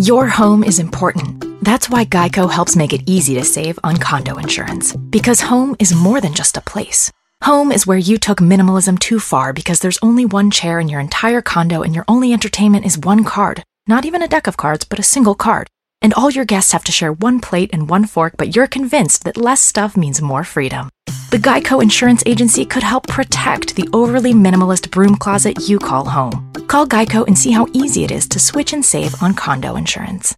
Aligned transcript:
Your 0.00 0.28
home 0.28 0.64
is 0.64 0.78
important. 0.78 1.44
That's 1.62 1.90
why 1.90 2.06
Geico 2.06 2.50
helps 2.50 2.74
make 2.74 2.94
it 2.94 3.02
easy 3.04 3.34
to 3.34 3.44
save 3.44 3.78
on 3.84 3.98
condo 3.98 4.38
insurance. 4.38 4.96
Because 4.96 5.42
home 5.42 5.76
is 5.78 5.94
more 5.94 6.22
than 6.22 6.32
just 6.32 6.56
a 6.56 6.62
place. 6.62 7.12
Home 7.42 7.70
is 7.70 7.86
where 7.86 7.98
you 7.98 8.16
took 8.16 8.38
minimalism 8.38 8.98
too 8.98 9.20
far 9.20 9.52
because 9.52 9.80
there's 9.80 9.98
only 10.00 10.24
one 10.24 10.50
chair 10.50 10.80
in 10.80 10.88
your 10.88 11.00
entire 11.00 11.42
condo 11.42 11.82
and 11.82 11.94
your 11.94 12.06
only 12.08 12.32
entertainment 12.32 12.86
is 12.86 12.96
one 12.96 13.24
card. 13.24 13.62
Not 13.86 14.06
even 14.06 14.22
a 14.22 14.28
deck 14.28 14.46
of 14.46 14.56
cards, 14.56 14.86
but 14.86 14.98
a 14.98 15.02
single 15.02 15.34
card. 15.34 15.66
And 16.02 16.14
all 16.14 16.30
your 16.30 16.44
guests 16.44 16.72
have 16.72 16.84
to 16.84 16.92
share 16.92 17.12
one 17.12 17.40
plate 17.40 17.70
and 17.72 17.88
one 17.88 18.06
fork, 18.06 18.34
but 18.36 18.56
you're 18.56 18.66
convinced 18.66 19.24
that 19.24 19.36
less 19.36 19.60
stuff 19.60 19.96
means 19.96 20.22
more 20.22 20.44
freedom. 20.44 20.88
The 21.30 21.38
Geico 21.38 21.82
Insurance 21.82 22.22
Agency 22.26 22.64
could 22.64 22.82
help 22.82 23.06
protect 23.06 23.76
the 23.76 23.88
overly 23.92 24.32
minimalist 24.32 24.90
broom 24.90 25.16
closet 25.16 25.68
you 25.68 25.78
call 25.78 26.06
home. 26.06 26.52
Call 26.66 26.86
Geico 26.86 27.26
and 27.26 27.38
see 27.38 27.52
how 27.52 27.66
easy 27.72 28.02
it 28.02 28.10
is 28.10 28.26
to 28.28 28.38
switch 28.38 28.72
and 28.72 28.84
save 28.84 29.22
on 29.22 29.34
condo 29.34 29.76
insurance. 29.76 30.34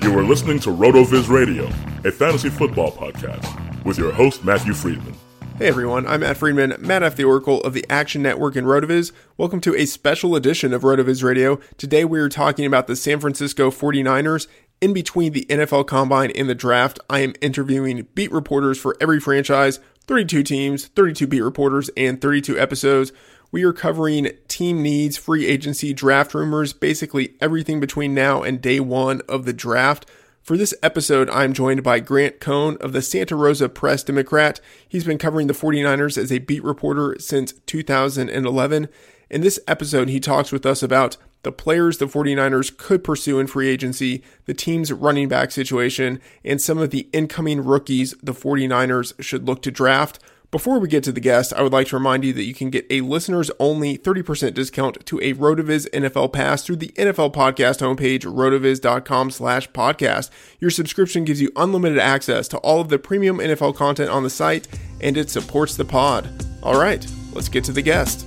You 0.00 0.18
are 0.18 0.24
listening 0.24 0.58
to 0.60 0.70
RotoViz 0.70 1.28
Radio, 1.28 1.66
a 2.04 2.10
fantasy 2.10 2.48
football 2.48 2.90
podcast, 2.92 3.84
with 3.84 3.98
your 3.98 4.10
host, 4.10 4.42
Matthew 4.42 4.72
Freedman. 4.72 5.14
Hey 5.58 5.66
everyone, 5.66 6.06
I'm 6.06 6.20
Matt 6.20 6.36
Freedman, 6.36 6.76
Matt 6.78 7.02
F. 7.02 7.16
the 7.16 7.24
Oracle 7.24 7.60
of 7.62 7.72
the 7.74 7.84
Action 7.90 8.22
Network 8.22 8.54
and 8.54 8.64
RotoViz. 8.64 9.10
Welcome 9.36 9.60
to 9.62 9.74
a 9.74 9.86
special 9.86 10.36
edition 10.36 10.72
of 10.72 10.82
RotoViz 10.82 11.24
Radio. 11.24 11.58
Today 11.76 12.04
we 12.04 12.20
are 12.20 12.28
talking 12.28 12.64
about 12.64 12.86
the 12.86 12.94
San 12.94 13.18
Francisco 13.18 13.72
49ers. 13.72 14.46
In 14.80 14.92
between 14.92 15.32
the 15.32 15.46
NFL 15.46 15.88
Combine 15.88 16.30
and 16.30 16.48
the 16.48 16.54
draft, 16.54 17.00
I 17.10 17.18
am 17.20 17.34
interviewing 17.40 18.06
beat 18.14 18.30
reporters 18.30 18.78
for 18.78 18.96
every 19.00 19.18
franchise, 19.18 19.80
32 20.06 20.44
teams, 20.44 20.86
32 20.86 21.26
beat 21.26 21.40
reporters, 21.40 21.90
and 21.96 22.20
32 22.20 22.56
episodes. 22.56 23.10
We 23.50 23.64
are 23.64 23.72
covering 23.72 24.30
team 24.46 24.80
needs, 24.80 25.16
free 25.16 25.44
agency, 25.44 25.92
draft 25.92 26.34
rumors, 26.34 26.72
basically 26.72 27.34
everything 27.40 27.80
between 27.80 28.14
now 28.14 28.44
and 28.44 28.62
day 28.62 28.78
one 28.78 29.22
of 29.28 29.44
the 29.44 29.52
draft. 29.52 30.06
For 30.48 30.56
this 30.56 30.72
episode, 30.82 31.28
I'm 31.28 31.52
joined 31.52 31.82
by 31.82 32.00
Grant 32.00 32.40
Cohn 32.40 32.78
of 32.80 32.94
the 32.94 33.02
Santa 33.02 33.36
Rosa 33.36 33.68
Press 33.68 34.02
Democrat. 34.02 34.62
He's 34.88 35.04
been 35.04 35.18
covering 35.18 35.46
the 35.46 35.52
49ers 35.52 36.16
as 36.16 36.32
a 36.32 36.38
beat 36.38 36.64
reporter 36.64 37.16
since 37.18 37.52
2011. 37.66 38.88
In 39.28 39.40
this 39.42 39.60
episode, 39.68 40.08
he 40.08 40.20
talks 40.20 40.50
with 40.50 40.64
us 40.64 40.82
about 40.82 41.18
the 41.42 41.52
players 41.52 41.98
the 41.98 42.06
49ers 42.06 42.74
could 42.74 43.04
pursue 43.04 43.38
in 43.38 43.46
free 43.46 43.68
agency, 43.68 44.24
the 44.46 44.54
team's 44.54 44.90
running 44.90 45.28
back 45.28 45.50
situation, 45.50 46.18
and 46.42 46.62
some 46.62 46.78
of 46.78 46.92
the 46.92 47.10
incoming 47.12 47.62
rookies 47.62 48.14
the 48.22 48.32
49ers 48.32 49.22
should 49.22 49.46
look 49.46 49.60
to 49.60 49.70
draft. 49.70 50.18
Before 50.50 50.78
we 50.78 50.88
get 50.88 51.04
to 51.04 51.12
the 51.12 51.20
guest, 51.20 51.52
I 51.52 51.60
would 51.60 51.74
like 51.74 51.88
to 51.88 51.96
remind 51.96 52.24
you 52.24 52.32
that 52.32 52.44
you 52.44 52.54
can 52.54 52.70
get 52.70 52.86
a 52.88 53.02
listeners 53.02 53.50
only 53.60 53.98
30% 53.98 54.54
discount 54.54 55.04
to 55.04 55.18
a 55.20 55.34
RotoViz 55.34 55.90
NFL 55.90 56.32
pass 56.32 56.62
through 56.62 56.76
the 56.76 56.88
NFL 56.96 57.34
podcast 57.34 57.82
homepage, 57.82 58.22
rotoviz.com 58.22 59.30
slash 59.30 59.70
podcast. 59.72 60.30
Your 60.58 60.70
subscription 60.70 61.26
gives 61.26 61.42
you 61.42 61.52
unlimited 61.54 61.98
access 61.98 62.48
to 62.48 62.56
all 62.58 62.80
of 62.80 62.88
the 62.88 62.98
premium 62.98 63.40
NFL 63.40 63.76
content 63.76 64.08
on 64.08 64.22
the 64.22 64.30
site, 64.30 64.66
and 65.02 65.18
it 65.18 65.28
supports 65.28 65.76
the 65.76 65.84
pod. 65.84 66.46
All 66.62 66.80
right, 66.80 67.06
let's 67.34 67.50
get 67.50 67.64
to 67.64 67.72
the 67.72 67.82
guest. 67.82 68.24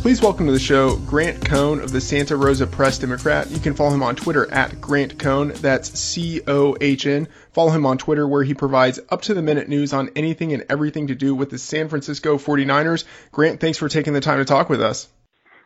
Please 0.00 0.22
welcome 0.22 0.46
to 0.46 0.52
the 0.52 0.58
show 0.58 0.96
Grant 0.96 1.44
Cohn 1.44 1.78
of 1.78 1.92
the 1.92 2.00
Santa 2.00 2.34
Rosa 2.34 2.66
Press 2.66 2.98
Democrat. 2.98 3.50
You 3.50 3.58
can 3.58 3.74
follow 3.74 3.92
him 3.92 4.02
on 4.02 4.16
Twitter 4.16 4.50
at 4.50 4.80
Grant 4.80 5.18
Cohn. 5.18 5.48
That's 5.48 6.00
C 6.00 6.40
O 6.46 6.74
H 6.80 7.04
N. 7.04 7.28
Follow 7.52 7.70
him 7.70 7.84
on 7.84 7.98
Twitter 7.98 8.26
where 8.26 8.42
he 8.42 8.54
provides 8.54 8.98
up 9.10 9.20
to 9.22 9.34
the 9.34 9.42
minute 9.42 9.68
news 9.68 9.92
on 9.92 10.08
anything 10.16 10.54
and 10.54 10.64
everything 10.70 11.08
to 11.08 11.14
do 11.14 11.34
with 11.34 11.50
the 11.50 11.58
San 11.58 11.90
Francisco 11.90 12.38
49ers. 12.38 13.04
Grant, 13.30 13.60
thanks 13.60 13.76
for 13.76 13.90
taking 13.90 14.14
the 14.14 14.22
time 14.22 14.38
to 14.38 14.46
talk 14.46 14.70
with 14.70 14.80
us. 14.80 15.06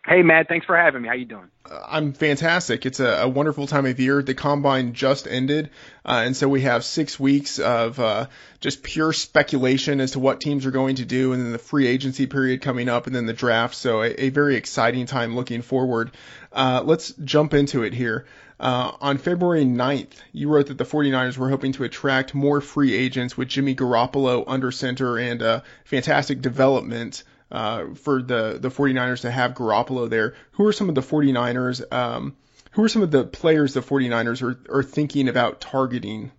Hey, 0.07 0.23
Matt. 0.23 0.49
Thanks 0.49 0.67
for 0.67 0.77
having 0.77 1.01
me. 1.01 1.09
How 1.09 1.15
you 1.15 1.25
doing? 1.25 1.49
Uh, 1.65 1.81
I'm 1.89 2.13
fantastic. 2.13 2.85
It's 2.85 3.01
a, 3.01 3.23
a, 3.23 3.29
wonderful 3.29 3.67
time 3.67 3.87
of 3.87 3.99
year. 3.99 4.23
The 4.23 4.35
combine 4.35 4.93
just 4.93 5.27
ended, 5.27 5.71
uh, 6.05 6.21
and 6.27 6.37
so 6.37 6.47
we 6.47 6.61
have 6.61 6.85
six 6.85 7.19
weeks 7.19 7.59
of 7.59 7.99
uh, 7.99 8.27
just 8.61 8.83
pure 8.83 9.15
speculation 9.15 10.03
as 10.03 10.11
to 10.11 10.19
what 10.19 10.43
teams 10.43 10.67
are 10.67 10.71
going 10.71 10.97
to 10.97 11.07
do, 11.07 11.33
and 11.33 11.43
then 11.43 11.53
the 11.53 11.59
free 11.59 11.87
agency 11.87 12.27
period 12.27 12.61
coming 12.61 12.91
up, 12.91 13.07
and 13.07 13.17
then 13.17 13.25
the 13.25 13.33
draft. 13.33 13.77
So 13.77 14.03
a, 14.03 14.09
a 14.25 14.29
very 14.29 14.57
exciting 14.57 15.07
time 15.07 15.37
looking 15.37 15.63
forward. 15.63 16.11
Uh, 16.53 16.83
let's 16.85 17.15
jump 17.25 17.55
into 17.55 17.83
it 17.83 17.95
here. 17.95 18.27
Uh, 18.61 18.93
on 19.01 19.17
February 19.17 19.65
9th, 19.65 20.13
you 20.33 20.51
wrote 20.51 20.67
that 20.67 20.77
the 20.77 20.85
49ers 20.85 21.39
were 21.39 21.49
hoping 21.49 21.73
to 21.73 21.85
attract 21.85 22.35
more 22.35 22.61
free 22.61 22.95
agents 22.95 23.39
with 23.39 23.49
Jimmy 23.49 23.75
Garoppolo 23.75 24.45
under 24.47 24.71
center 24.71 25.19
and 25.19 25.41
a 25.41 25.65
fantastic 25.85 26.43
development 26.43 27.25
uh, 27.51 27.95
for 27.95 28.23
the, 28.23 28.59
the 28.61 28.71
49ers 28.71 29.23
to 29.23 29.31
have 29.31 29.55
Garoppolo 29.55 30.09
there. 30.09 30.35
Who 30.53 30.67
are 30.67 30.73
some 30.73 30.89
of 30.89 30.95
the 30.95 31.01
49ers? 31.01 31.93
Um, 31.93 32.37
who 32.73 32.83
are 32.83 32.89
some 32.89 33.03
of 33.03 33.11
the 33.11 33.25
players 33.25 33.75
the 33.75 33.81
49ers 33.81 34.43
are, 34.43 34.79
are 34.79 34.83
thinking 34.83 35.29
about 35.29 35.61
targeting? 35.61 36.33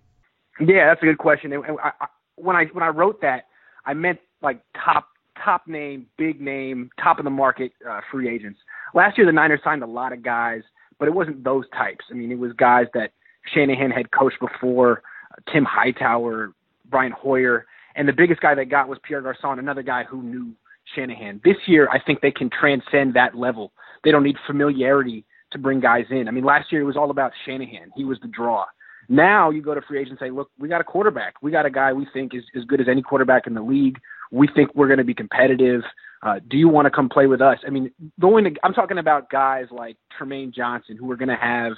Yeah, 0.60 0.88
that's 0.88 1.02
a 1.02 1.06
good 1.06 1.18
question. 1.18 1.52
I, 1.52 1.88
I, 1.88 2.06
when 2.36 2.56
I 2.56 2.64
when 2.66 2.82
I 2.82 2.88
wrote 2.88 3.22
that, 3.22 3.46
I 3.84 3.94
meant 3.94 4.18
like 4.42 4.60
top 4.74 5.08
top 5.42 5.66
name, 5.66 6.06
big 6.16 6.40
name, 6.40 6.90
top 7.02 7.18
of 7.18 7.24
the 7.24 7.30
market 7.30 7.72
uh, 7.88 8.00
free 8.10 8.28
agents. 8.28 8.58
Last 8.94 9.18
year, 9.18 9.26
the 9.26 9.32
Niners 9.32 9.60
signed 9.64 9.82
a 9.82 9.86
lot 9.86 10.12
of 10.12 10.22
guys, 10.22 10.62
but 10.98 11.08
it 11.08 11.14
wasn't 11.14 11.44
those 11.44 11.64
types. 11.70 12.04
I 12.10 12.14
mean, 12.14 12.32
it 12.32 12.38
was 12.38 12.52
guys 12.52 12.86
that 12.94 13.12
Shanahan 13.54 13.90
had 13.90 14.10
coached 14.10 14.40
before, 14.40 15.02
uh, 15.32 15.52
Tim 15.52 15.64
Hightower, 15.64 16.52
Brian 16.88 17.12
Hoyer, 17.12 17.66
and 17.94 18.08
the 18.08 18.12
biggest 18.12 18.40
guy 18.40 18.54
they 18.54 18.64
got 18.64 18.88
was 18.88 18.98
Pierre 19.02 19.22
Garcon, 19.22 19.58
another 19.58 19.82
guy 19.82 20.04
who 20.04 20.22
knew 20.22 20.52
Shanahan. 20.94 21.40
This 21.44 21.56
year, 21.66 21.88
I 21.90 22.00
think 22.00 22.20
they 22.20 22.30
can 22.30 22.50
transcend 22.50 23.14
that 23.14 23.34
level. 23.34 23.72
They 24.04 24.10
don't 24.10 24.22
need 24.22 24.36
familiarity 24.46 25.24
to 25.52 25.58
bring 25.58 25.80
guys 25.80 26.06
in. 26.10 26.28
I 26.28 26.30
mean, 26.30 26.44
last 26.44 26.72
year 26.72 26.80
it 26.80 26.84
was 26.84 26.96
all 26.96 27.10
about 27.10 27.32
Shanahan. 27.44 27.90
He 27.96 28.04
was 28.04 28.18
the 28.20 28.28
draw. 28.28 28.64
Now 29.08 29.50
you 29.50 29.62
go 29.62 29.74
to 29.74 29.80
free 29.82 30.00
agents 30.00 30.20
and 30.20 30.28
say, 30.28 30.30
look, 30.30 30.50
we 30.58 30.68
got 30.68 30.80
a 30.80 30.84
quarterback. 30.84 31.34
We 31.40 31.50
got 31.50 31.66
a 31.66 31.70
guy 31.70 31.92
we 31.92 32.06
think 32.12 32.34
is 32.34 32.42
as 32.56 32.64
good 32.64 32.80
as 32.80 32.88
any 32.88 33.02
quarterback 33.02 33.46
in 33.46 33.54
the 33.54 33.62
league. 33.62 33.98
We 34.32 34.48
think 34.54 34.74
we're 34.74 34.88
going 34.88 34.98
to 34.98 35.04
be 35.04 35.14
competitive. 35.14 35.82
Uh, 36.22 36.40
do 36.48 36.56
you 36.56 36.68
want 36.68 36.86
to 36.86 36.90
come 36.90 37.08
play 37.08 37.26
with 37.26 37.40
us? 37.40 37.58
I 37.64 37.70
mean, 37.70 37.92
going 38.20 38.44
to, 38.44 38.50
I'm 38.64 38.72
talking 38.72 38.98
about 38.98 39.30
guys 39.30 39.66
like 39.70 39.96
Trumaine 40.18 40.52
Johnson 40.52 40.96
who 40.96 41.10
are 41.12 41.16
going 41.16 41.28
to 41.28 41.36
have 41.36 41.74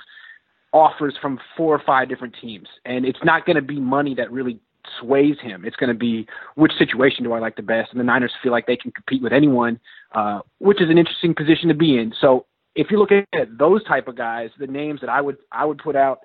offers 0.72 1.14
from 1.20 1.38
four 1.56 1.74
or 1.74 1.82
five 1.84 2.08
different 2.08 2.34
teams, 2.40 2.68
and 2.84 3.04
it's 3.04 3.18
not 3.24 3.44
going 3.46 3.56
to 3.56 3.62
be 3.62 3.80
money 3.80 4.14
that 4.14 4.30
really 4.30 4.60
sways 5.00 5.36
him. 5.40 5.64
It's 5.64 5.76
going 5.76 5.92
to 5.92 5.98
be 5.98 6.26
which 6.54 6.72
situation 6.78 7.24
do 7.24 7.32
I 7.32 7.38
like 7.38 7.56
the 7.56 7.62
best, 7.62 7.90
and 7.90 8.00
the 8.00 8.04
Niners 8.04 8.32
feel 8.42 8.52
like 8.52 8.66
they 8.66 8.76
can 8.76 8.92
compete 8.92 9.22
with 9.22 9.32
anyone, 9.32 9.80
uh, 10.14 10.40
which 10.58 10.80
is 10.80 10.90
an 10.90 10.98
interesting 10.98 11.34
position 11.34 11.68
to 11.68 11.74
be 11.74 11.98
in. 11.98 12.12
So 12.20 12.46
if 12.74 12.90
you're 12.90 13.00
looking 13.00 13.24
at 13.34 13.58
those 13.58 13.82
type 13.84 14.08
of 14.08 14.16
guys, 14.16 14.50
the 14.58 14.66
names 14.66 15.00
that 15.00 15.10
I 15.10 15.20
would 15.20 15.36
I 15.52 15.64
would 15.64 15.78
put 15.78 15.96
out 15.96 16.20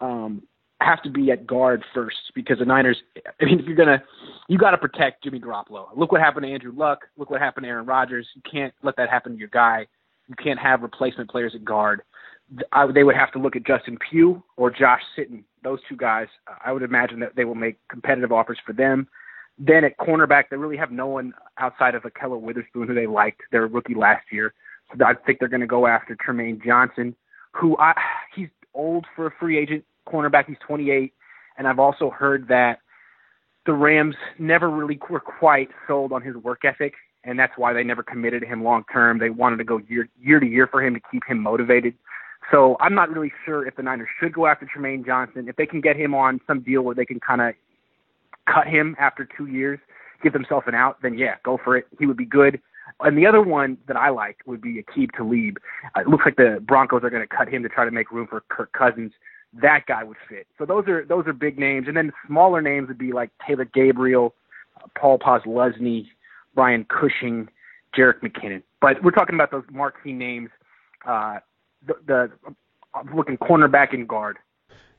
um, 0.00 0.42
have 0.80 1.02
to 1.02 1.10
be 1.10 1.30
at 1.30 1.46
guard 1.46 1.84
first 1.94 2.16
because 2.34 2.58
the 2.58 2.64
Niners. 2.64 2.98
I 3.40 3.44
mean, 3.44 3.60
if 3.60 3.66
you're 3.66 3.76
gonna, 3.76 4.02
you 4.48 4.58
got 4.58 4.72
to 4.72 4.78
protect 4.78 5.24
Jimmy 5.24 5.40
Garoppolo. 5.40 5.88
Look 5.96 6.12
what 6.12 6.20
happened 6.20 6.46
to 6.46 6.52
Andrew 6.52 6.72
Luck. 6.74 7.06
Look 7.16 7.30
what 7.30 7.40
happened 7.40 7.64
to 7.64 7.68
Aaron 7.68 7.86
Rodgers. 7.86 8.26
You 8.34 8.42
can't 8.50 8.74
let 8.82 8.96
that 8.96 9.08
happen 9.08 9.32
to 9.32 9.38
your 9.38 9.48
guy. 9.48 9.86
You 10.28 10.34
can't 10.36 10.58
have 10.58 10.82
replacement 10.82 11.30
players 11.30 11.54
at 11.54 11.64
guard. 11.64 12.02
I, 12.72 12.86
they 12.92 13.04
would 13.04 13.16
have 13.16 13.32
to 13.32 13.38
look 13.38 13.56
at 13.56 13.66
Justin 13.66 13.98
Pugh 14.10 14.42
or 14.56 14.70
Josh 14.70 15.00
Sitton. 15.16 15.44
Those 15.62 15.78
two 15.88 15.96
guys, 15.96 16.28
I 16.64 16.72
would 16.72 16.82
imagine 16.82 17.20
that 17.20 17.36
they 17.36 17.44
will 17.44 17.54
make 17.54 17.78
competitive 17.88 18.32
offers 18.32 18.58
for 18.64 18.72
them. 18.72 19.08
Then 19.58 19.84
at 19.84 19.96
cornerback, 19.98 20.44
they 20.50 20.56
really 20.56 20.76
have 20.76 20.90
no 20.90 21.06
one 21.06 21.32
outside 21.58 21.94
of 21.94 22.02
Ahkello 22.02 22.40
Witherspoon 22.40 22.88
who 22.88 22.94
they 22.94 23.06
liked. 23.06 23.40
They're 23.52 23.64
a 23.64 23.68
rookie 23.68 23.94
last 23.94 24.26
year, 24.32 24.52
so 24.90 25.04
I 25.04 25.14
think 25.14 25.38
they're 25.38 25.48
going 25.48 25.60
to 25.60 25.66
go 25.66 25.86
after 25.86 26.16
Trumaine 26.16 26.62
Johnson, 26.64 27.14
who 27.52 27.76
I 27.78 27.94
he's 28.34 28.48
old 28.74 29.06
for 29.14 29.26
a 29.26 29.30
free 29.38 29.56
agent 29.56 29.84
cornerback. 30.08 30.46
He's 30.46 30.56
28, 30.66 31.12
and 31.56 31.68
I've 31.68 31.78
also 31.78 32.10
heard 32.10 32.48
that 32.48 32.80
the 33.64 33.72
Rams 33.72 34.16
never 34.38 34.68
really 34.68 34.98
were 35.08 35.20
quite 35.20 35.70
sold 35.86 36.12
on 36.12 36.20
his 36.20 36.34
work 36.36 36.64
ethic, 36.64 36.94
and 37.22 37.38
that's 37.38 37.52
why 37.56 37.72
they 37.72 37.84
never 37.84 38.02
committed 38.02 38.42
to 38.42 38.48
him 38.48 38.64
long 38.64 38.84
term. 38.92 39.18
They 39.18 39.30
wanted 39.30 39.58
to 39.58 39.64
go 39.64 39.80
year 39.88 40.08
year 40.20 40.40
to 40.40 40.46
year 40.46 40.66
for 40.66 40.82
him 40.82 40.94
to 40.94 41.00
keep 41.10 41.22
him 41.26 41.40
motivated. 41.40 41.94
So 42.50 42.76
I'm 42.80 42.94
not 42.94 43.10
really 43.10 43.32
sure 43.44 43.66
if 43.66 43.76
the 43.76 43.82
Niners 43.82 44.08
should 44.20 44.32
go 44.32 44.46
after 44.46 44.66
Trumaine 44.66 45.04
Johnson. 45.04 45.48
If 45.48 45.56
they 45.56 45.66
can 45.66 45.80
get 45.80 45.96
him 45.96 46.14
on 46.14 46.40
some 46.46 46.60
deal 46.60 46.82
where 46.82 46.94
they 46.94 47.06
can 47.06 47.20
kind 47.20 47.40
of 47.40 47.54
cut 48.52 48.66
him 48.66 48.94
after 48.98 49.26
two 49.36 49.46
years, 49.46 49.78
give 50.22 50.32
themselves 50.32 50.66
an 50.66 50.74
out, 50.74 50.98
then 51.02 51.16
yeah, 51.16 51.36
go 51.44 51.58
for 51.62 51.76
it. 51.76 51.86
He 51.98 52.06
would 52.06 52.16
be 52.16 52.26
good. 52.26 52.60
And 53.00 53.16
the 53.18 53.26
other 53.26 53.42
one 53.42 53.78
that 53.88 53.96
I 53.96 54.10
like 54.10 54.38
would 54.46 54.60
be 54.60 54.82
Aqib 54.82 55.12
Talib. 55.16 55.58
Uh, 55.96 56.00
it 56.00 56.08
looks 56.08 56.24
like 56.24 56.36
the 56.36 56.62
Broncos 56.66 57.02
are 57.02 57.10
going 57.10 57.26
to 57.26 57.36
cut 57.36 57.48
him 57.48 57.62
to 57.62 57.68
try 57.68 57.84
to 57.84 57.90
make 57.90 58.10
room 58.10 58.26
for 58.28 58.42
Kirk 58.48 58.72
Cousins. 58.72 59.12
That 59.60 59.86
guy 59.86 60.04
would 60.04 60.16
fit. 60.28 60.46
So 60.58 60.66
those 60.66 60.86
are 60.88 61.04
those 61.04 61.26
are 61.26 61.32
big 61.32 61.58
names, 61.58 61.86
and 61.86 61.96
then 61.96 62.12
smaller 62.26 62.60
names 62.60 62.88
would 62.88 62.98
be 62.98 63.12
like 63.12 63.30
Taylor 63.46 63.64
Gabriel, 63.64 64.34
uh, 64.76 64.88
Paul 64.98 65.18
Posluszny, 65.18 66.06
Brian 66.54 66.84
Cushing, 66.84 67.48
Jerick 67.96 68.20
McKinnon. 68.20 68.62
But 68.80 69.02
we're 69.02 69.12
talking 69.12 69.34
about 69.34 69.50
those 69.50 69.64
marquee 69.70 70.12
names. 70.12 70.50
Uh, 71.06 71.38
the, 71.86 71.94
the 72.06 72.30
I'm 72.94 73.14
looking 73.14 73.36
cornerback 73.38 73.92
and 73.92 74.08
guard. 74.08 74.38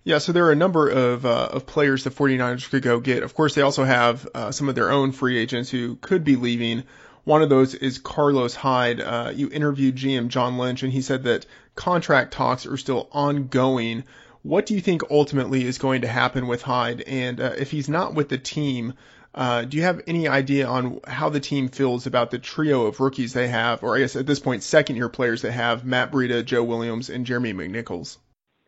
Yeah, 0.04 0.20
so 0.20 0.34
there 0.34 0.46
are 0.46 0.52
a 0.52 0.56
number 0.56 0.88
of 0.88 1.26
uh, 1.26 1.50
of 1.52 1.66
players 1.66 2.04
the 2.04 2.12
49ers 2.12 2.70
could 2.70 2.84
go 2.84 3.00
get. 3.00 3.24
Of 3.24 3.34
course, 3.34 3.56
they 3.56 3.64
also 3.64 3.84
have 3.84 4.28
uh, 4.36 4.52
some 4.52 4.70
of 4.70 4.76
their 4.76 4.92
own 4.92 5.12
free 5.12 5.38
agents 5.38 5.70
who 5.70 5.96
could 5.96 6.24
be 6.24 6.36
leaving. 6.36 6.84
One 7.24 7.42
of 7.42 7.50
those 7.50 7.74
is 7.74 7.98
Carlos 7.98 8.54
Hyde. 8.54 9.02
Uh, 9.02 9.32
you 9.34 9.50
interviewed 9.52 9.96
GM 9.96 10.28
John 10.28 10.60
Lynch, 10.60 10.84
and 10.84 10.94
he 10.94 11.02
said 11.02 11.24
that 11.24 11.48
contract 11.74 12.34
talks 12.34 12.68
are 12.68 12.78
still 12.78 13.10
ongoing. 13.12 14.04
What 14.44 14.68
do 14.68 14.76
you 14.76 14.82
think 14.82 15.02
ultimately 15.10 15.66
is 15.66 15.80
going 15.80 16.02
to 16.02 16.08
happen 16.08 16.46
with 16.46 16.62
Hyde? 16.62 17.02
And 17.02 17.42
uh, 17.42 17.54
if 17.58 17.72
he's 17.72 17.90
not 17.90 18.14
with 18.14 18.30
the 18.30 18.38
team, 18.38 18.94
uh, 19.36 19.66
do 19.66 19.76
you 19.76 19.84
have 19.84 20.02
any 20.08 20.30
idea 20.30 20.66
on 20.66 21.02
how 21.06 21.28
the 21.28 21.42
team 21.42 21.68
feels 21.68 22.08
about 22.08 22.32
the 22.32 22.40
trio 22.40 22.86
of 22.86 23.02
rookies 23.02 23.34
they 23.34 23.50
have, 23.50 23.84
or 23.84 23.98
I 23.98 24.00
guess 24.00 24.16
at 24.16 24.26
this 24.26 24.40
point, 24.40 24.64
second 24.64 24.96
year 24.96 25.10
players 25.10 25.42
they 25.42 25.52
have, 25.52 25.84
Matt 25.84 26.10
Breida, 26.10 26.44
Joe 26.44 26.64
Williams, 26.64 27.10
and 27.10 27.26
Jeremy 27.26 27.54
McNichols? 27.54 28.18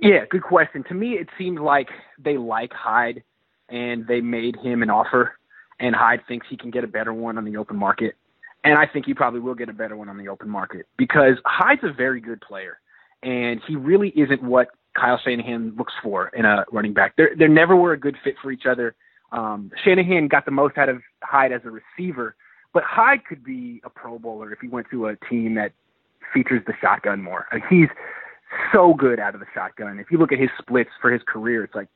Yeah, 0.01 0.25
good 0.29 0.43
question. 0.43 0.83
To 0.89 0.93
me, 0.93 1.13
it 1.13 1.29
seems 1.37 1.59
like 1.59 1.87
they 2.19 2.37
like 2.37 2.73
Hyde 2.73 3.23
and 3.69 4.05
they 4.07 4.19
made 4.19 4.57
him 4.57 4.83
an 4.83 4.89
offer, 4.89 5.37
and 5.79 5.95
Hyde 5.95 6.21
thinks 6.27 6.47
he 6.49 6.57
can 6.57 6.69
get 6.69 6.83
a 6.83 6.87
better 6.87 7.13
one 7.13 7.37
on 7.37 7.45
the 7.45 7.55
open 7.55 7.77
market. 7.77 8.15
And 8.65 8.77
I 8.77 8.87
think 8.87 9.05
he 9.05 9.13
probably 9.13 9.39
will 9.39 9.55
get 9.55 9.69
a 9.69 9.73
better 9.73 9.95
one 9.95 10.09
on 10.09 10.17
the 10.17 10.27
open 10.27 10.49
market 10.49 10.85
because 10.97 11.37
Hyde's 11.45 11.83
a 11.83 11.93
very 11.93 12.19
good 12.19 12.41
player, 12.41 12.79
and 13.23 13.61
he 13.65 13.77
really 13.77 14.09
isn't 14.09 14.43
what 14.43 14.67
Kyle 14.97 15.19
Shanahan 15.23 15.75
looks 15.77 15.93
for 16.03 16.27
in 16.29 16.43
a 16.43 16.65
running 16.73 16.93
back. 16.93 17.13
They're, 17.15 17.31
they 17.37 17.47
never 17.47 17.75
were 17.75 17.93
a 17.93 17.99
good 17.99 18.17
fit 18.21 18.35
for 18.41 18.51
each 18.51 18.65
other 18.69 18.95
um, 19.31 19.71
Shanahan 19.83 20.27
got 20.27 20.45
the 20.45 20.51
most 20.51 20.77
out 20.77 20.89
of 20.89 21.01
Hyde 21.23 21.51
as 21.51 21.61
a 21.65 21.71
receiver, 21.71 22.35
but 22.73 22.83
Hyde 22.83 23.25
could 23.25 23.43
be 23.43 23.81
a 23.83 23.89
Pro 23.89 24.19
Bowler 24.19 24.51
if 24.53 24.59
he 24.59 24.67
went 24.67 24.87
to 24.91 25.07
a 25.07 25.15
team 25.29 25.55
that 25.55 25.73
features 26.33 26.61
the 26.65 26.73
shotgun 26.81 27.21
more. 27.21 27.47
Like 27.51 27.63
he's 27.69 27.89
so 28.73 28.93
good 28.93 29.19
out 29.19 29.33
of 29.33 29.39
the 29.39 29.47
shotgun. 29.53 29.99
If 29.99 30.11
you 30.11 30.17
look 30.17 30.31
at 30.31 30.39
his 30.39 30.49
splits 30.59 30.89
for 31.01 31.11
his 31.11 31.21
career, 31.27 31.63
it's 31.63 31.75
like 31.75 31.89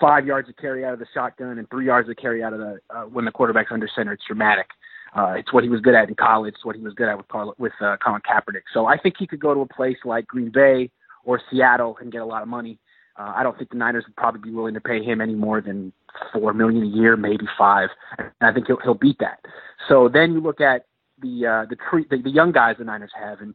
five 0.00 0.26
yards 0.26 0.48
of 0.48 0.56
carry 0.56 0.84
out 0.84 0.92
of 0.92 0.98
the 0.98 1.06
shotgun 1.14 1.58
and 1.58 1.68
three 1.70 1.86
yards 1.86 2.08
of 2.08 2.16
carry 2.16 2.42
out 2.42 2.52
of 2.52 2.58
the 2.58 2.78
uh, 2.90 3.02
when 3.02 3.24
the 3.24 3.30
quarterback's 3.30 3.70
under 3.72 3.88
center. 3.94 4.12
It's 4.12 4.24
dramatic. 4.26 4.66
Uh, 5.14 5.34
it's 5.38 5.52
what 5.52 5.64
he 5.64 5.70
was 5.70 5.80
good 5.80 5.94
at 5.94 6.08
in 6.08 6.14
college. 6.14 6.54
It's 6.54 6.64
what 6.64 6.76
he 6.76 6.82
was 6.82 6.92
good 6.94 7.08
at 7.08 7.16
with 7.16 7.28
Carl, 7.28 7.54
with 7.58 7.72
uh, 7.80 7.96
Colin 8.04 8.20
Kaepernick. 8.28 8.62
So 8.74 8.86
I 8.86 8.98
think 8.98 9.14
he 9.18 9.26
could 9.26 9.40
go 9.40 9.54
to 9.54 9.60
a 9.60 9.66
place 9.66 9.96
like 10.04 10.26
Green 10.26 10.50
Bay 10.50 10.90
or 11.24 11.40
Seattle 11.50 11.96
and 12.00 12.12
get 12.12 12.20
a 12.20 12.26
lot 12.26 12.42
of 12.42 12.48
money. 12.48 12.78
Uh, 13.18 13.32
I 13.36 13.42
don't 13.42 13.56
think 13.56 13.70
the 13.70 13.76
Niners 13.76 14.04
would 14.06 14.16
probably 14.16 14.40
be 14.40 14.54
willing 14.54 14.74
to 14.74 14.80
pay 14.80 15.02
him 15.02 15.20
any 15.20 15.34
more 15.34 15.60
than 15.60 15.92
four 16.32 16.52
million 16.52 16.82
a 16.82 16.86
year, 16.86 17.16
maybe 17.16 17.46
five. 17.58 17.88
And 18.18 18.30
I 18.40 18.52
think 18.52 18.66
he'll 18.66 18.78
he'll 18.82 18.94
beat 18.94 19.18
that. 19.20 19.40
So 19.88 20.08
then 20.12 20.32
you 20.32 20.40
look 20.40 20.60
at 20.60 20.86
the 21.20 21.46
uh, 21.46 21.66
the, 21.68 21.76
tre- 21.90 22.06
the 22.10 22.22
the 22.22 22.30
young 22.30 22.52
guys 22.52 22.76
the 22.78 22.84
Niners 22.84 23.12
have, 23.18 23.40
and 23.40 23.54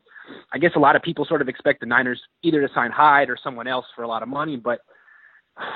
I 0.54 0.58
guess 0.58 0.72
a 0.76 0.80
lot 0.80 0.96
of 0.96 1.02
people 1.02 1.26
sort 1.26 1.42
of 1.42 1.50
expect 1.50 1.80
the 1.80 1.86
Niners 1.86 2.20
either 2.44 2.66
to 2.66 2.74
sign 2.74 2.92
Hyde 2.92 3.30
or 3.30 3.38
someone 3.42 3.68
else 3.68 3.86
for 3.96 4.04
a 4.04 4.08
lot 4.08 4.24
of 4.24 4.30
money. 4.30 4.58
But 4.58 4.80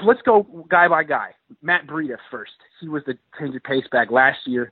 let's 0.04 0.22
go 0.24 0.66
guy 0.70 0.88
by 0.88 1.04
guy. 1.04 1.32
Matt 1.62 1.88
Breida 1.88 2.18
first. 2.32 2.54
He 2.82 2.90
was 2.90 3.04
the 3.06 3.18
change 3.40 3.56
of 3.56 3.64
pace 3.64 3.86
back 3.92 4.12
last 4.12 4.40
year, 4.46 4.72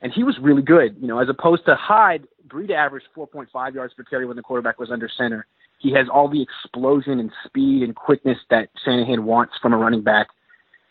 and 0.00 0.12
he 0.12 0.24
was 0.24 0.36
really 0.40 0.62
good. 0.62 0.96
You 1.00 1.08
know, 1.08 1.18
as 1.18 1.28
opposed 1.28 1.66
to 1.66 1.74
Hyde, 1.74 2.26
Breida 2.48 2.72
averaged 2.72 3.06
4.5 3.16 3.74
yards 3.74 3.94
per 3.94 4.04
carry 4.04 4.26
when 4.26 4.36
the 4.36 4.42
quarterback 4.42 4.78
was 4.78 4.90
under 4.90 5.08
center. 5.08 5.46
He 5.84 5.92
has 5.92 6.06
all 6.10 6.28
the 6.30 6.40
explosion 6.40 7.20
and 7.20 7.30
speed 7.44 7.82
and 7.82 7.94
quickness 7.94 8.38
that 8.48 8.70
Shanahan 8.82 9.26
wants 9.26 9.52
from 9.60 9.74
a 9.74 9.76
running 9.76 10.02
back. 10.02 10.28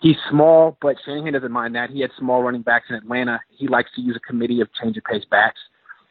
He's 0.02 0.18
small, 0.30 0.78
but 0.84 0.98
Shanahan 1.04 1.34
doesn't 1.34 1.52
mind 1.52 1.74
that. 1.74 1.90
He 1.90 2.00
had 2.00 2.12
small 2.20 2.44
running 2.44 2.62
backs 2.62 2.86
in 2.92 2.96
Atlanta. 2.96 3.40
He 3.50 3.68
likes 3.68 3.90
to 3.96 4.02
use 4.02 4.16
a 4.16 4.20
committee 4.20 4.62
of 4.62 4.68
change 4.80 4.96
of 4.96 5.04
pace 5.04 5.26
backs. 5.32 5.60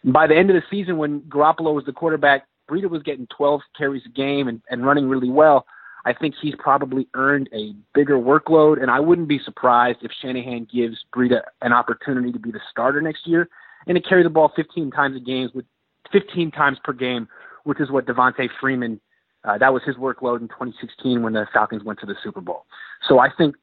And 0.03 0.13
by 0.13 0.27
the 0.27 0.37
end 0.37 0.51
of 0.51 0.57
the 0.57 0.63
season, 0.69 0.99
when 0.99 1.21
Garoppolo 1.21 1.73
was 1.73 1.85
the 1.87 1.93
quarterback, 1.93 2.49
Breida 2.69 2.91
was 2.91 3.05
getting 3.05 3.29
12 3.29 3.61
carries 3.79 4.03
a 4.05 4.09
game 4.09 4.49
and, 4.49 4.61
and 4.69 4.85
running 4.85 5.09
really 5.09 5.31
well. 5.31 5.65
I 6.05 6.13
think 6.13 6.35
he's 6.43 6.55
probably 6.59 7.07
earned 7.15 7.49
a 7.53 7.75
bigger 7.95 8.19
workload, 8.19 8.83
and 8.83 8.91
I 8.91 8.99
wouldn't 8.99 9.29
be 9.29 9.39
surprised 9.45 10.01
if 10.03 10.11
Shanahan 10.21 10.67
gives 10.75 10.97
Breida 11.15 11.43
an 11.61 11.73
opportunity 11.73 12.33
to 12.33 12.39
be 12.41 12.51
the 12.51 12.61
starter 12.69 13.01
next 13.01 13.29
year 13.29 13.49
and 13.87 13.95
to 13.95 14.03
carry 14.03 14.25
the 14.25 14.31
ball 14.31 14.51
15 14.57 14.91
times 14.91 15.17
a 15.17 15.21
game 15.21 15.51
with 15.55 15.67
15 16.11 16.51
times 16.51 16.79
per 16.83 16.93
game 16.93 17.29
which 17.65 17.81
is 17.81 17.91
what 17.91 18.07
Devonta 18.07 18.49
Freeman 18.61 19.01
uh, 19.45 19.59
that 19.59 19.73
was 19.73 19.83
his 19.85 19.97
workload 19.97 20.41
in 20.41 20.49
2016 20.49 21.23
when 21.23 21.33
the 21.33 21.47
Falcons 21.53 21.83
went 21.83 21.99
to 22.01 22.07
the 22.07 22.15
Super 22.23 22.41
Bowl. 22.41 22.65
So 23.09 23.19
I 23.19 23.29
think 23.37 23.57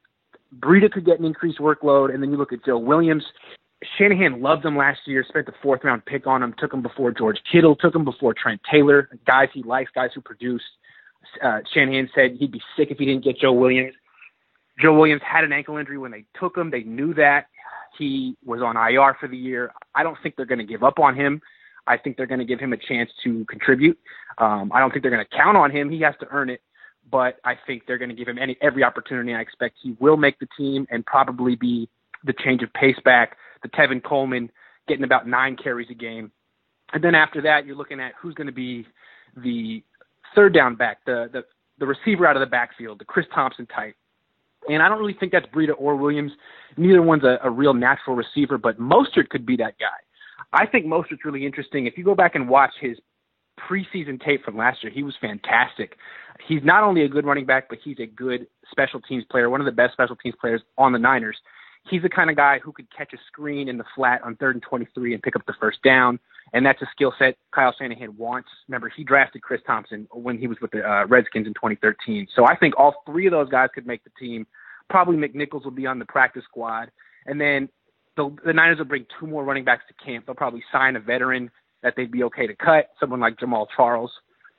Breida 0.58 0.90
could 0.90 1.06
get 1.06 1.18
an 1.18 1.24
increased 1.24 1.58
workload, 1.58 2.12
and 2.12 2.22
then 2.22 2.30
you 2.30 2.36
look 2.36 2.52
at 2.52 2.64
Joe 2.64 2.78
Williams. 2.78 3.24
Shanahan 3.96 4.42
loved 4.42 4.64
him 4.64 4.76
last 4.76 5.00
year, 5.06 5.24
spent 5.26 5.46
the 5.46 5.54
fourth 5.62 5.84
round 5.84 6.04
pick 6.04 6.26
on 6.26 6.42
him, 6.42 6.54
took 6.58 6.72
him 6.72 6.82
before 6.82 7.12
George 7.12 7.38
Kittle, 7.50 7.76
took 7.76 7.94
him 7.94 8.04
before 8.04 8.34
Trent 8.34 8.60
Taylor, 8.70 9.08
guys 9.26 9.48
he 9.54 9.62
likes, 9.62 9.90
guys 9.94 10.10
who 10.14 10.20
produced. 10.20 10.64
Uh, 11.42 11.60
Shanahan 11.72 12.10
said 12.14 12.36
he'd 12.38 12.52
be 12.52 12.60
sick 12.76 12.90
if 12.90 12.98
he 12.98 13.06
didn't 13.06 13.24
get 13.24 13.38
Joe 13.38 13.52
Williams. 13.52 13.94
Joe 14.82 14.94
Williams 14.94 15.22
had 15.24 15.44
an 15.44 15.52
ankle 15.52 15.78
injury 15.78 15.98
when 15.98 16.10
they 16.10 16.24
took 16.38 16.56
him. 16.56 16.70
They 16.70 16.82
knew 16.82 17.14
that. 17.14 17.46
He 17.98 18.36
was 18.44 18.60
on 18.62 18.76
IR 18.76 19.16
for 19.18 19.28
the 19.28 19.36
year. 19.36 19.72
I 19.94 20.02
don't 20.02 20.16
think 20.22 20.36
they're 20.36 20.46
going 20.46 20.58
to 20.58 20.64
give 20.64 20.82
up 20.82 20.98
on 20.98 21.14
him. 21.14 21.40
I 21.86 21.96
think 21.96 22.16
they're 22.16 22.26
going 22.26 22.40
to 22.40 22.44
give 22.44 22.60
him 22.60 22.72
a 22.72 22.76
chance 22.76 23.10
to 23.24 23.44
contribute. 23.46 23.98
Um, 24.38 24.70
I 24.74 24.80
don't 24.80 24.90
think 24.90 25.02
they're 25.02 25.10
going 25.10 25.24
to 25.24 25.36
count 25.36 25.56
on 25.56 25.70
him. 25.70 25.90
He 25.90 26.00
has 26.02 26.14
to 26.20 26.26
earn 26.30 26.50
it, 26.50 26.60
but 27.10 27.36
I 27.44 27.54
think 27.66 27.84
they're 27.86 27.98
going 27.98 28.10
to 28.10 28.14
give 28.14 28.28
him 28.28 28.38
any 28.38 28.56
every 28.60 28.84
opportunity. 28.84 29.34
I 29.34 29.40
expect 29.40 29.76
he 29.82 29.96
will 30.00 30.16
make 30.16 30.38
the 30.38 30.48
team 30.56 30.86
and 30.90 31.04
probably 31.04 31.56
be 31.56 31.88
the 32.24 32.34
change 32.44 32.62
of 32.62 32.72
pace 32.74 32.98
back, 33.04 33.36
the 33.62 33.68
Tevin 33.68 34.02
Coleman 34.02 34.50
getting 34.88 35.04
about 35.04 35.26
nine 35.26 35.56
carries 35.56 35.88
a 35.90 35.94
game. 35.94 36.30
And 36.92 37.02
then 37.02 37.14
after 37.14 37.40
that, 37.42 37.66
you're 37.66 37.76
looking 37.76 38.00
at 38.00 38.12
who's 38.20 38.34
going 38.34 38.48
to 38.48 38.52
be 38.52 38.86
the 39.36 39.82
third 40.34 40.52
down 40.54 40.74
back, 40.74 40.98
the 41.06 41.30
the 41.32 41.44
the 41.78 41.86
receiver 41.86 42.26
out 42.26 42.36
of 42.36 42.40
the 42.40 42.46
backfield, 42.46 42.98
the 42.98 43.04
Chris 43.04 43.26
Thompson 43.34 43.66
type. 43.66 43.94
And 44.68 44.82
I 44.82 44.88
don't 44.88 44.98
really 44.98 45.16
think 45.18 45.32
that's 45.32 45.46
Breida 45.46 45.72
or 45.78 45.96
Williams. 45.96 46.32
Neither 46.76 47.00
one's 47.00 47.24
a, 47.24 47.38
a 47.42 47.50
real 47.50 47.72
natural 47.72 48.14
receiver, 48.14 48.58
but 48.58 48.78
Mostert 48.78 49.30
could 49.30 49.46
be 49.46 49.56
that 49.56 49.78
guy. 49.78 49.86
I 50.52 50.66
think 50.66 50.86
Mostert's 50.86 51.24
really 51.24 51.46
interesting. 51.46 51.86
If 51.86 51.96
you 51.96 52.04
go 52.04 52.14
back 52.14 52.34
and 52.34 52.48
watch 52.48 52.72
his 52.80 52.98
preseason 53.58 54.22
tape 54.22 54.44
from 54.44 54.56
last 54.56 54.82
year, 54.82 54.92
he 54.92 55.02
was 55.02 55.14
fantastic. 55.20 55.96
He's 56.46 56.62
not 56.64 56.82
only 56.82 57.02
a 57.02 57.08
good 57.08 57.26
running 57.26 57.46
back, 57.46 57.68
but 57.68 57.78
he's 57.82 57.98
a 58.00 58.06
good 58.06 58.46
special 58.70 59.00
teams 59.00 59.24
player, 59.30 59.50
one 59.50 59.60
of 59.60 59.66
the 59.66 59.72
best 59.72 59.92
special 59.92 60.16
teams 60.16 60.34
players 60.40 60.62
on 60.78 60.92
the 60.92 60.98
Niners. 60.98 61.36
He's 61.88 62.02
the 62.02 62.08
kind 62.08 62.30
of 62.30 62.36
guy 62.36 62.58
who 62.58 62.72
could 62.72 62.86
catch 62.94 63.12
a 63.14 63.16
screen 63.26 63.68
in 63.68 63.78
the 63.78 63.84
flat 63.94 64.22
on 64.22 64.36
third 64.36 64.56
and 64.56 64.62
23 64.62 65.14
and 65.14 65.22
pick 65.22 65.34
up 65.34 65.46
the 65.46 65.54
first 65.58 65.82
down. 65.82 66.18
And 66.52 66.66
that's 66.66 66.82
a 66.82 66.86
skill 66.92 67.14
set 67.18 67.36
Kyle 67.54 67.74
Shanahan 67.78 68.16
wants. 68.16 68.48
Remember, 68.68 68.92
he 68.94 69.04
drafted 69.04 69.42
Chris 69.42 69.60
Thompson 69.66 70.06
when 70.10 70.36
he 70.36 70.46
was 70.46 70.58
with 70.60 70.72
the 70.72 70.82
uh, 70.82 71.06
Redskins 71.06 71.46
in 71.46 71.54
2013. 71.54 72.26
So 72.34 72.44
I 72.46 72.56
think 72.56 72.74
all 72.76 73.02
three 73.06 73.26
of 73.26 73.30
those 73.30 73.48
guys 73.48 73.68
could 73.74 73.86
make 73.86 74.02
the 74.04 74.10
team. 74.18 74.46
Probably 74.88 75.16
McNichols 75.16 75.64
will 75.64 75.70
be 75.70 75.86
on 75.86 75.98
the 75.98 76.04
practice 76.06 76.44
squad. 76.44 76.90
And 77.26 77.40
then 77.40 77.68
the, 78.20 78.36
the 78.46 78.52
Niners 78.52 78.78
will 78.78 78.84
bring 78.84 79.06
two 79.18 79.26
more 79.26 79.44
running 79.44 79.64
backs 79.64 79.84
to 79.88 80.04
camp. 80.04 80.26
They'll 80.26 80.34
probably 80.34 80.62
sign 80.70 80.96
a 80.96 81.00
veteran 81.00 81.50
that 81.82 81.94
they'd 81.96 82.10
be 82.10 82.24
okay 82.24 82.46
to 82.46 82.54
cut, 82.54 82.90
someone 82.98 83.20
like 83.20 83.38
Jamaal 83.38 83.66
Charles. 83.74 84.10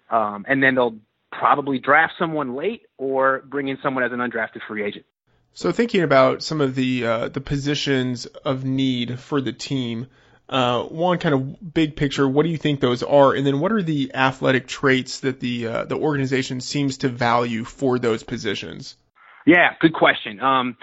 Um, 0.10 0.46
and 0.48 0.62
then 0.62 0.75
they'll 0.75 0.98
probably 1.32 1.80
draft 1.80 2.13
someone 2.18 2.56
late 2.56 2.82
or 2.98 3.44
bring 3.48 3.68
in 3.68 3.77
someone 3.84 4.03
as 4.03 4.12
an 4.12 4.20
undrafted 4.20 4.62
free 4.68 4.84
agent. 4.84 5.06
So 5.53 5.72
thinking 5.72 6.01
about 6.01 6.41
some 6.44 6.62
of 6.62 6.75
the 6.75 7.06
uh, 7.06 7.27
the 7.27 7.41
positions 7.41 8.25
of 8.25 8.63
need 8.63 9.20
for 9.20 9.41
the 9.41 9.51
team, 9.51 10.08
uh, 10.48 10.84
one 10.84 11.18
kind 11.18 11.36
of 11.36 11.74
big 11.74 11.98
picture, 11.98 12.27
what 12.27 12.44
do 12.44 12.50
you 12.50 12.58
think 12.58 12.80
those 12.80 13.03
are, 13.03 13.34
and 13.34 13.46
then 13.46 13.60
what 13.60 13.74
are 13.74 13.84
the 13.84 14.12
athletic 14.13 14.65
traits 14.68 15.20
that 15.22 15.41
the 15.41 15.68
uh, 15.68 15.86
the 15.86 15.98
organization 15.98 16.62
seems 16.62 17.00
to 17.00 17.10
value 17.10 17.65
for 17.65 18.00
those 18.00 18.24
positions? 18.24 18.96
Yeah, 19.46 19.74
good 19.82 19.94
question. 19.94 20.39
Um, 20.39 20.77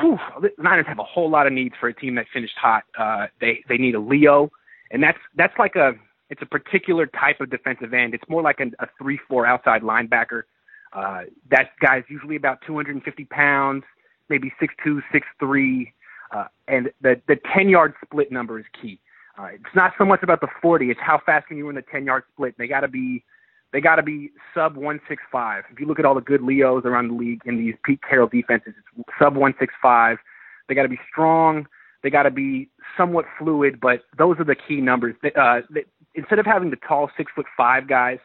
whew, 0.00 0.18
the 0.40 0.50
Niners 0.58 0.86
have 0.86 0.98
a 0.98 1.04
whole 1.04 1.30
lot 1.30 1.46
of 1.46 1.52
needs 1.52 1.74
for 1.78 1.88
a 1.88 1.94
team 1.94 2.14
that 2.16 2.26
finished 2.32 2.56
hot. 2.60 2.84
Uh, 2.98 3.26
they 3.40 3.64
they 3.68 3.78
need 3.78 3.94
a 3.94 4.00
Leo, 4.00 4.50
and 4.90 5.02
that's 5.02 5.18
that's 5.36 5.58
like 5.58 5.76
a 5.76 5.92
it's 6.30 6.42
a 6.42 6.46
particular 6.46 7.06
type 7.06 7.40
of 7.40 7.50
defensive 7.50 7.94
end. 7.94 8.14
It's 8.14 8.28
more 8.28 8.42
like 8.42 8.60
a, 8.60 8.66
a 8.82 8.88
three 9.00 9.18
four 9.28 9.46
outside 9.46 9.82
linebacker. 9.82 10.42
Uh, 10.92 11.22
that 11.50 11.70
guy's 11.80 12.04
usually 12.08 12.36
about 12.36 12.58
250 12.66 13.24
pounds, 13.26 13.84
maybe 14.28 14.52
six 14.58 14.74
two, 14.82 15.02
six 15.12 15.26
three, 15.38 15.92
uh, 16.34 16.46
and 16.66 16.90
the 17.00 17.20
the 17.28 17.36
10 17.54 17.68
yard 17.68 17.94
split 18.04 18.30
number 18.32 18.58
is 18.58 18.66
key. 18.80 19.00
Uh, 19.38 19.48
it's 19.54 19.74
not 19.74 19.92
so 19.96 20.04
much 20.04 20.22
about 20.22 20.40
the 20.40 20.48
40; 20.60 20.90
it's 20.90 21.00
how 21.00 21.20
fast 21.24 21.46
can 21.46 21.56
you 21.56 21.66
run 21.66 21.76
the 21.76 21.82
10 21.82 22.04
yard 22.04 22.24
split. 22.32 22.54
They 22.58 22.66
got 22.66 22.80
to 22.80 22.88
be 22.88 23.24
they 23.72 23.80
got 23.80 23.96
to 23.96 24.02
be 24.02 24.30
sub 24.54 24.76
165. 24.76 25.64
If 25.70 25.80
you 25.80 25.86
look 25.86 25.98
at 25.98 26.04
all 26.04 26.14
the 26.14 26.20
good 26.20 26.42
Leos 26.42 26.84
around 26.84 27.08
the 27.08 27.14
league 27.14 27.42
in 27.44 27.58
these 27.58 27.74
Pete 27.84 28.00
Carroll 28.08 28.28
defenses, 28.28 28.74
it's 28.76 29.08
sub 29.18 29.34
165. 29.34 30.18
They 30.68 30.74
got 30.74 30.82
to 30.82 30.88
be 30.88 31.00
strong. 31.10 31.66
They 32.02 32.10
got 32.10 32.22
to 32.24 32.30
be 32.30 32.70
somewhat 32.96 33.24
fluid, 33.38 33.80
but 33.80 34.02
those 34.16 34.38
are 34.38 34.44
the 34.44 34.54
key 34.54 34.80
numbers. 34.80 35.16
Uh, 35.36 35.60
instead 36.14 36.38
of 36.38 36.46
having 36.46 36.70
the 36.70 36.76
tall 36.76 37.10
six 37.16 37.30
foot 37.34 37.46
five 37.56 37.88
guys, 37.88 38.18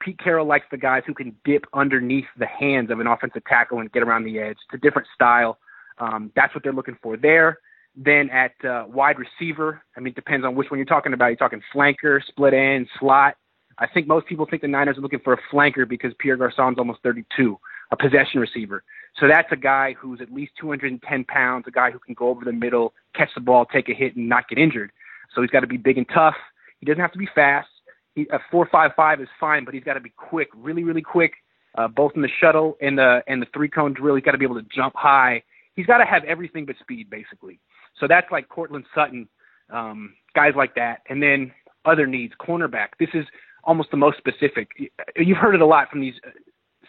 Pete 0.00 0.18
Carroll 0.18 0.46
likes 0.46 0.66
the 0.70 0.76
guys 0.76 1.02
who 1.06 1.14
can 1.14 1.34
dip 1.44 1.64
underneath 1.72 2.24
the 2.36 2.46
hands 2.46 2.90
of 2.90 2.98
an 3.00 3.06
offensive 3.06 3.44
tackle 3.46 3.78
and 3.78 3.90
get 3.92 4.02
around 4.02 4.24
the 4.24 4.40
edge. 4.40 4.56
It's 4.66 4.74
a 4.74 4.78
different 4.78 5.08
style. 5.14 5.58
Um, 5.98 6.32
that's 6.34 6.54
what 6.54 6.64
they're 6.64 6.72
looking 6.72 6.98
for 7.02 7.16
there. 7.16 7.58
Then 7.94 8.30
at 8.30 8.52
uh, 8.64 8.86
wide 8.88 9.16
receiver, 9.18 9.82
I 9.96 10.00
mean, 10.00 10.12
it 10.12 10.16
depends 10.16 10.44
on 10.44 10.54
which 10.54 10.70
one 10.70 10.78
you're 10.78 10.86
talking 10.86 11.12
about. 11.12 11.26
You're 11.26 11.36
talking 11.36 11.62
flanker, 11.74 12.20
split 12.26 12.54
end, 12.54 12.88
slot. 12.98 13.36
I 13.78 13.86
think 13.86 14.06
most 14.06 14.26
people 14.26 14.46
think 14.48 14.62
the 14.62 14.68
Niners 14.68 14.98
are 14.98 15.00
looking 15.00 15.20
for 15.20 15.32
a 15.32 15.40
flanker 15.52 15.88
because 15.88 16.12
Pierre 16.18 16.36
Garcon's 16.36 16.78
almost 16.78 17.02
32, 17.02 17.58
a 17.90 17.96
possession 17.96 18.40
receiver. 18.40 18.82
So 19.18 19.28
that's 19.28 19.48
a 19.52 19.56
guy 19.56 19.94
who's 19.98 20.20
at 20.20 20.32
least 20.32 20.52
210 20.60 21.24
pounds, 21.24 21.64
a 21.66 21.70
guy 21.70 21.90
who 21.90 21.98
can 21.98 22.14
go 22.14 22.28
over 22.28 22.44
the 22.44 22.52
middle, 22.52 22.94
catch 23.14 23.30
the 23.34 23.40
ball, 23.40 23.66
take 23.66 23.88
a 23.88 23.94
hit, 23.94 24.16
and 24.16 24.28
not 24.28 24.48
get 24.48 24.58
injured. 24.58 24.92
So 25.34 25.42
he's 25.42 25.50
got 25.50 25.60
to 25.60 25.66
be 25.66 25.76
big 25.76 25.98
and 25.98 26.06
tough. 26.12 26.36
He 26.78 26.86
doesn't 26.86 27.00
have 27.00 27.12
to 27.12 27.18
be 27.18 27.28
fast. 27.34 27.68
He, 28.14 28.26
a 28.30 28.38
four 28.50 28.68
five 28.70 28.92
five 28.94 29.20
is 29.20 29.28
fine, 29.40 29.64
but 29.64 29.74
he's 29.74 29.84
got 29.84 29.94
to 29.94 30.00
be 30.00 30.12
quick, 30.16 30.48
really 30.54 30.84
really 30.84 31.00
quick, 31.00 31.32
uh, 31.76 31.88
both 31.88 32.12
in 32.14 32.22
the 32.22 32.28
shuttle 32.40 32.76
and 32.80 32.98
the 32.98 33.22
and 33.26 33.40
the 33.40 33.46
three 33.54 33.68
cone 33.68 33.94
drill. 33.94 34.16
He's 34.16 34.24
got 34.24 34.32
to 34.32 34.38
be 34.38 34.44
able 34.44 34.60
to 34.60 34.66
jump 34.74 34.94
high. 34.96 35.42
He's 35.76 35.86
got 35.86 35.98
to 35.98 36.04
have 36.04 36.24
everything 36.24 36.66
but 36.66 36.76
speed, 36.80 37.08
basically. 37.08 37.58
So 37.98 38.06
that's 38.06 38.30
like 38.30 38.48
Courtland 38.48 38.84
Sutton, 38.94 39.28
um, 39.70 40.14
guys 40.34 40.52
like 40.56 40.74
that, 40.74 41.00
and 41.08 41.22
then 41.22 41.52
other 41.84 42.06
needs, 42.06 42.34
cornerback. 42.40 42.88
This 42.98 43.08
is 43.14 43.24
almost 43.64 43.90
the 43.90 43.96
most 43.96 44.18
specific. 44.18 44.68
You've 45.16 45.38
heard 45.38 45.54
it 45.54 45.60
a 45.60 45.66
lot 45.66 45.90
from 45.90 46.00
these 46.00 46.14
uh, 46.26 46.30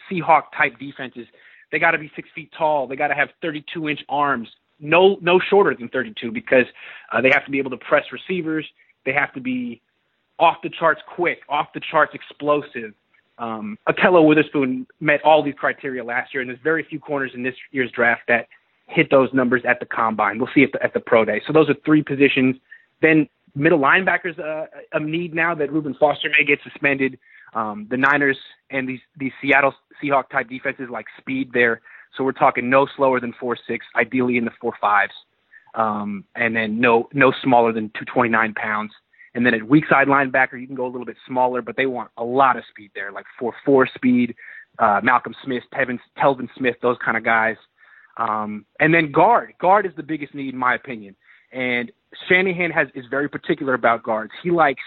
Seahawk 0.10 0.44
type 0.58 0.78
defenses. 0.80 1.28
They 1.72 1.80
got 1.80 1.92
to 1.92 1.98
be 1.98 2.12
six 2.16 2.30
feet 2.36 2.52
tall. 2.58 2.88
They 2.88 2.96
got 2.96 3.08
to 3.08 3.16
have 3.16 3.30
32 3.42 3.90
inch 3.90 4.02
arms. 4.10 4.48
No, 4.80 5.18
no 5.22 5.40
shorter 5.50 5.76
than 5.76 5.90
32 5.90 6.32
because 6.32 6.66
uh, 7.12 7.22
they 7.22 7.30
have 7.32 7.46
to 7.46 7.52
be 7.52 7.60
able 7.60 7.72
to 7.72 7.78
press 7.78 8.04
receivers. 8.12 8.66
They 9.06 9.14
have 9.14 9.34
to 9.34 9.42
be 9.42 9.82
off 10.40 10.58
the 10.64 10.70
charts 10.70 11.02
quick, 11.16 11.40
off 11.50 11.68
the 11.74 11.82
charts 11.92 12.14
explosive. 12.14 12.94
Um, 13.38 13.78
Ahkello 13.88 14.26
Witherspoon 14.28 14.86
met 15.00 15.22
all 15.24 15.44
these 15.44 15.56
criteria 15.58 16.04
last 16.04 16.34
year, 16.34 16.42
and 16.42 16.50
there's 16.50 16.60
very 16.64 16.84
few 16.84 17.00
corners 17.00 17.32
in 17.34 17.44
this 17.44 17.56
year's 17.72 17.92
draft 17.92 18.24
that 18.28 18.48
hit 18.88 19.10
those 19.10 19.34
numbers 19.34 19.64
at 19.68 19.80
the 19.80 19.86
combine. 19.86 20.38
We'll 20.38 20.50
see 20.54 20.64
at 20.64 20.72
the, 20.72 20.84
at 20.84 20.94
the 20.94 21.00
pro 21.00 21.26
day. 21.26 21.42
So 21.48 21.54
those 21.54 21.70
are 21.70 21.76
three 21.86 22.04
positions. 22.04 22.58
Then 23.02 23.28
middle 23.56 23.80
linebackers 23.80 24.40
uh, 24.40 24.68
a 24.94 25.00
need 25.00 25.34
now 25.34 25.56
that 25.56 25.72
Reuben 25.72 25.96
Foster 26.00 26.30
may 26.30 26.46
get 26.46 26.60
suspended. 26.64 27.20
Um, 27.54 27.88
the 27.90 27.98
Niners 27.98 28.38
and 28.72 28.88
these 28.90 29.02
these 29.18 29.32
Seattle 29.42 29.74
Seahawk 30.02 30.30
type 30.30 30.50
defenses 30.50 30.88
like 30.92 31.06
speed 31.20 31.52
there, 31.54 31.82
so 32.18 32.24
we're 32.24 32.32
talking 32.32 32.70
no 32.70 32.88
slower 32.96 33.20
than 33.20 33.34
four 33.40 33.58
six, 33.68 33.86
ideally 33.96 34.38
in 34.38 34.46
the 34.46 34.52
four 34.60 34.74
fives, 34.82 35.14
um, 35.76 36.26
and 36.36 36.56
then 36.56 36.80
no 36.80 37.10
no 37.14 37.32
smaller 37.44 37.72
than 37.72 37.90
229 37.90 38.54
pounds. 38.56 38.92
And 39.36 39.46
then 39.46 39.56
at 39.56 39.68
weak 39.68 39.86
side 39.90 40.08
linebacker, 40.08 40.60
you 40.60 40.68
can 40.68 40.76
go 40.76 40.86
a 40.86 40.92
little 40.92 41.06
bit 41.06 41.18
smaller, 41.28 41.62
but 41.62 41.76
they 41.76 41.88
want 41.88 42.12
a 42.18 42.24
lot 42.24 42.56
of 42.56 42.64
speed 42.70 42.92
there, 42.96 43.12
like 43.12 43.26
four 43.40 43.54
four 43.66 43.88
speed. 43.88 44.36
Uh, 44.80 45.00
Malcolm 45.04 45.36
Smith, 45.44 45.62
Tevin, 45.72 46.00
Telvin 46.18 46.50
Smith, 46.58 46.76
those 46.82 46.98
kind 47.06 47.16
of 47.16 47.24
guys. 47.24 47.58
Um, 48.18 48.66
and 48.80 48.92
then 48.92 49.12
guard. 49.12 49.54
Guard 49.60 49.86
is 49.86 49.92
the 49.96 50.02
biggest 50.02 50.34
need, 50.34 50.54
in 50.54 50.60
my 50.60 50.74
opinion. 50.74 51.16
And 51.52 51.92
Shanahan 52.28 52.72
has 52.72 52.88
is 52.96 53.06
very 53.10 53.30
particular 53.30 53.74
about 53.74 54.04
guards. 54.04 54.32
He 54.42 54.52
likes 54.52 54.84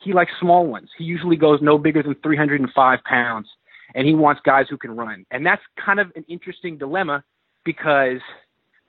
he 0.00 0.12
likes 0.12 0.32
small 0.40 0.66
ones. 0.66 0.88
He 0.96 1.04
usually 1.04 1.36
goes 1.36 1.60
no 1.60 1.76
bigger 1.78 2.02
than 2.02 2.14
305 2.22 2.98
pounds, 3.04 3.48
and 3.94 4.06
he 4.06 4.14
wants 4.14 4.40
guys 4.44 4.66
who 4.68 4.78
can 4.78 4.96
run. 4.96 5.26
And 5.30 5.44
that's 5.44 5.62
kind 5.84 6.00
of 6.00 6.10
an 6.16 6.24
interesting 6.28 6.78
dilemma 6.78 7.22
because 7.64 8.20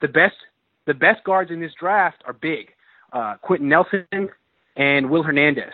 the 0.00 0.08
best 0.08 0.36
the 0.86 0.94
best 0.94 1.22
guards 1.24 1.50
in 1.50 1.60
this 1.60 1.72
draft 1.78 2.22
are 2.26 2.32
big. 2.32 2.70
Uh, 3.12 3.34
Quenton 3.42 3.68
Nelson 3.68 4.28
and 4.76 5.10
Will 5.10 5.22
Hernandez. 5.22 5.72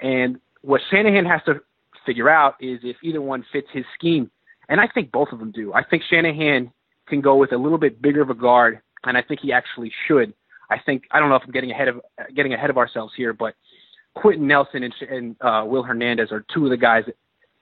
And 0.00 0.40
what 0.62 0.80
Shanahan 0.90 1.24
has 1.26 1.40
to 1.46 1.60
figure 2.04 2.28
out 2.28 2.56
is 2.60 2.80
if 2.82 2.96
either 3.02 3.20
one 3.20 3.44
fits 3.52 3.68
his 3.72 3.84
scheme. 3.96 4.30
And 4.68 4.80
I 4.80 4.88
think 4.88 5.12
both 5.12 5.28
of 5.32 5.38
them 5.38 5.52
do. 5.52 5.72
I 5.72 5.84
think 5.84 6.02
Shanahan 6.08 6.72
can 7.08 7.20
go 7.20 7.36
with 7.36 7.52
a 7.52 7.56
little 7.56 7.78
bit 7.78 8.00
bigger 8.02 8.22
of 8.22 8.30
a 8.30 8.34
guard, 8.34 8.80
and 9.04 9.16
I 9.16 9.22
think 9.22 9.40
he 9.40 9.52
actually 9.52 9.92
should. 10.06 10.34
I 10.72 10.80
think 10.84 11.04
I 11.10 11.20
don't 11.20 11.28
know 11.28 11.36
if 11.36 11.42
I'm 11.44 11.52
getting 11.52 11.70
ahead 11.70 11.88
of 11.88 12.00
getting 12.34 12.54
ahead 12.54 12.70
of 12.70 12.78
ourselves 12.78 13.12
here, 13.16 13.32
but 13.32 13.54
Quenton 14.14 14.46
Nelson 14.46 14.82
and, 14.82 14.94
and 15.08 15.36
uh, 15.40 15.64
Will 15.66 15.82
Hernandez 15.82 16.32
are 16.32 16.44
two 16.52 16.64
of 16.64 16.70
the 16.70 16.76
guys 16.76 17.04
that, 17.06 17.16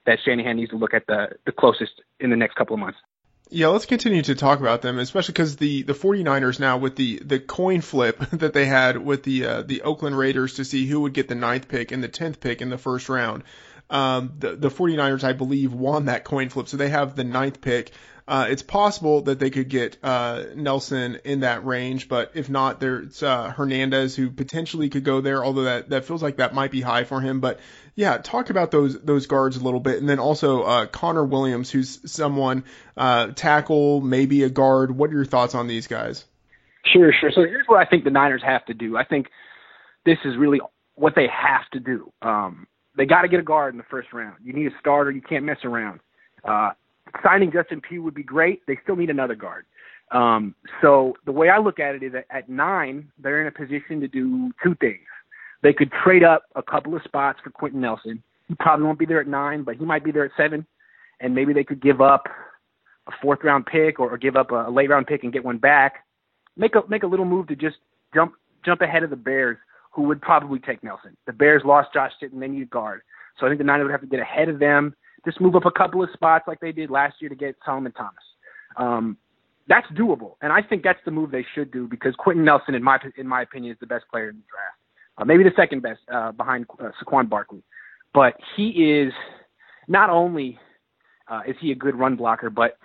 that 0.05 0.19
Shanahan 0.25 0.57
needs 0.57 0.71
to 0.71 0.77
look 0.77 0.93
at 0.93 1.05
the 1.07 1.29
the 1.45 1.51
closest 1.51 1.93
in 2.19 2.29
the 2.29 2.35
next 2.35 2.55
couple 2.55 2.73
of 2.73 2.79
months. 2.79 2.97
Yeah, 3.53 3.67
let's 3.67 3.85
continue 3.85 4.21
to 4.21 4.35
talk 4.35 4.61
about 4.61 4.81
them, 4.81 4.97
especially 4.97 5.33
because 5.33 5.57
the, 5.57 5.83
the 5.83 5.91
49ers 5.91 6.57
now 6.57 6.77
with 6.77 6.95
the, 6.95 7.19
the 7.19 7.37
coin 7.37 7.81
flip 7.81 8.17
that 8.31 8.53
they 8.53 8.65
had 8.65 8.97
with 8.97 9.23
the 9.23 9.45
uh, 9.45 9.61
the 9.63 9.81
Oakland 9.81 10.17
Raiders 10.17 10.53
to 10.55 10.65
see 10.65 10.87
who 10.87 11.01
would 11.01 11.13
get 11.13 11.27
the 11.27 11.35
ninth 11.35 11.67
pick 11.67 11.91
and 11.91 12.01
the 12.01 12.07
tenth 12.07 12.39
pick 12.39 12.61
in 12.61 12.69
the 12.69 12.77
first 12.77 13.09
round. 13.09 13.43
Um, 13.89 14.35
the, 14.39 14.55
the 14.55 14.69
49ers, 14.69 15.25
I 15.25 15.33
believe, 15.33 15.73
won 15.73 16.05
that 16.05 16.23
coin 16.23 16.47
flip, 16.47 16.69
so 16.69 16.77
they 16.77 16.87
have 16.87 17.17
the 17.17 17.25
ninth 17.25 17.59
pick. 17.59 17.91
Uh, 18.27 18.47
it's 18.49 18.61
possible 18.61 19.21
that 19.23 19.39
they 19.39 19.49
could 19.49 19.67
get 19.67 19.97
uh, 20.03 20.43
Nelson 20.55 21.19
in 21.25 21.41
that 21.41 21.65
range, 21.65 22.07
but 22.07 22.31
if 22.35 22.49
not, 22.49 22.79
there's 22.79 23.21
uh, 23.23 23.49
Hernandez 23.49 24.15
who 24.15 24.29
potentially 24.29 24.89
could 24.89 25.03
go 25.03 25.21
there. 25.21 25.43
Although 25.43 25.63
that 25.63 25.89
that 25.89 26.05
feels 26.05 26.23
like 26.23 26.37
that 26.37 26.53
might 26.53 26.71
be 26.71 26.81
high 26.81 27.03
for 27.03 27.19
him. 27.19 27.39
But 27.39 27.59
yeah, 27.95 28.17
talk 28.17 28.49
about 28.49 28.71
those 28.71 29.01
those 29.01 29.25
guards 29.25 29.57
a 29.57 29.63
little 29.63 29.79
bit, 29.79 29.99
and 29.99 30.07
then 30.07 30.19
also 30.19 30.61
uh, 30.63 30.85
Connor 30.85 31.25
Williams, 31.25 31.69
who's 31.69 31.99
someone 32.11 32.63
uh, 32.95 33.27
tackle, 33.27 34.01
maybe 34.01 34.43
a 34.43 34.49
guard. 34.49 34.91
What 34.91 35.09
are 35.09 35.13
your 35.13 35.25
thoughts 35.25 35.55
on 35.55 35.67
these 35.67 35.87
guys? 35.87 36.25
Sure, 36.85 37.11
sure. 37.19 37.31
So 37.33 37.41
here's 37.41 37.67
what 37.67 37.85
I 37.85 37.89
think 37.89 38.03
the 38.03 38.11
Niners 38.11 38.41
have 38.45 38.65
to 38.65 38.73
do. 38.73 38.97
I 38.97 39.03
think 39.03 39.27
this 40.05 40.17
is 40.25 40.37
really 40.37 40.59
what 40.95 41.13
they 41.15 41.27
have 41.27 41.69
to 41.73 41.79
do. 41.79 42.11
Um, 42.21 42.67
they 42.97 43.05
got 43.05 43.21
to 43.21 43.27
get 43.27 43.39
a 43.39 43.43
guard 43.43 43.73
in 43.73 43.77
the 43.77 43.85
first 43.89 44.11
round. 44.13 44.37
You 44.43 44.53
need 44.53 44.67
a 44.67 44.75
starter. 44.79 45.11
You 45.11 45.21
can't 45.21 45.45
mess 45.45 45.59
around. 45.63 45.99
Uh, 46.43 46.71
signing 47.23 47.51
Justin 47.51 47.81
Pugh 47.81 48.03
would 48.03 48.13
be 48.13 48.23
great. 48.23 48.61
They 48.67 48.77
still 48.83 48.95
need 48.95 49.09
another 49.09 49.35
guard. 49.35 49.65
Um, 50.11 50.55
so 50.81 51.13
the 51.25 51.31
way 51.31 51.49
I 51.49 51.57
look 51.57 51.79
at 51.79 51.95
it 51.95 52.03
is 52.03 52.11
that 52.13 52.25
at 52.29 52.49
nine, 52.49 53.11
they're 53.17 53.41
in 53.41 53.47
a 53.47 53.51
position 53.51 54.01
to 54.01 54.07
do 54.07 54.51
two 54.63 54.75
things. 54.75 54.99
They 55.63 55.73
could 55.73 55.91
trade 56.03 56.23
up 56.23 56.43
a 56.55 56.63
couple 56.63 56.95
of 56.95 57.03
spots 57.03 57.39
for 57.43 57.49
Quenton 57.49 57.81
Nelson. 57.81 58.21
He 58.47 58.55
probably 58.55 58.85
won't 58.85 58.99
be 58.99 59.05
there 59.05 59.21
at 59.21 59.27
nine, 59.27 59.63
but 59.63 59.77
he 59.77 59.85
might 59.85 60.03
be 60.03 60.11
there 60.11 60.25
at 60.25 60.31
seven. 60.35 60.65
And 61.19 61.33
maybe 61.35 61.53
they 61.53 61.63
could 61.63 61.81
give 61.81 62.01
up 62.01 62.27
a 63.07 63.11
fourth 63.21 63.39
round 63.43 63.65
pick 63.65 63.99
or, 63.99 64.09
or 64.11 64.17
give 64.17 64.35
up 64.35 64.51
a, 64.51 64.67
a 64.67 64.71
late 64.71 64.89
round 64.89 65.07
pick 65.07 65.23
and 65.23 65.31
get 65.31 65.45
one 65.45 65.57
back. 65.57 66.05
Make 66.57 66.75
a 66.75 66.81
make 66.89 67.03
a 67.03 67.07
little 67.07 67.25
move 67.25 67.47
to 67.47 67.55
just 67.55 67.77
jump 68.13 68.33
jump 68.65 68.81
ahead 68.81 69.03
of 69.03 69.09
the 69.09 69.15
Bears 69.15 69.57
who 69.91 70.03
would 70.03 70.21
probably 70.21 70.59
take 70.59 70.83
Nelson. 70.83 71.15
The 71.27 71.33
Bears 71.33 71.61
lost 71.65 71.93
Josh 71.93 72.11
Sitton, 72.21 72.39
they 72.39 72.47
need 72.47 72.63
a 72.63 72.65
guard. 72.65 73.01
So 73.39 73.45
I 73.45 73.49
think 73.49 73.59
the 73.59 73.65
Niners 73.65 73.85
would 73.85 73.91
have 73.91 74.01
to 74.01 74.07
get 74.07 74.19
ahead 74.19 74.49
of 74.49 74.59
them, 74.59 74.95
just 75.25 75.39
move 75.39 75.55
up 75.55 75.65
a 75.65 75.71
couple 75.71 76.03
of 76.03 76.09
spots 76.13 76.45
like 76.47 76.59
they 76.59 76.71
did 76.71 76.89
last 76.89 77.15
year 77.19 77.29
to 77.29 77.35
get 77.35 77.55
Solomon 77.65 77.91
Thomas. 77.91 78.23
Um, 78.77 79.17
that's 79.67 79.87
doable, 79.91 80.35
and 80.41 80.51
I 80.51 80.61
think 80.61 80.83
that's 80.83 80.99
the 81.05 81.11
move 81.11 81.31
they 81.31 81.45
should 81.53 81.71
do 81.71 81.87
because 81.87 82.15
Quenton 82.15 82.43
Nelson, 82.43 82.75
in 82.75 82.83
my 82.83 82.97
in 83.17 83.27
my 83.27 83.41
opinion, 83.41 83.71
is 83.71 83.79
the 83.79 83.87
best 83.87 84.05
player 84.11 84.29
in 84.29 84.37
the 84.37 84.43
draft, 84.49 84.77
uh, 85.17 85.25
maybe 85.25 85.43
the 85.43 85.51
second 85.55 85.81
best 85.81 85.99
uh, 86.13 86.31
behind 86.31 86.65
uh, 86.79 86.89
Saquon 87.01 87.29
Barkley. 87.29 87.63
But 88.13 88.33
he 88.55 88.69
is 88.69 89.13
not 89.87 90.09
only 90.09 90.59
uh, 91.29 91.41
is 91.47 91.55
he 91.61 91.71
a 91.71 91.75
good 91.75 91.95
run 91.95 92.15
blocker, 92.15 92.49
but 92.49 92.77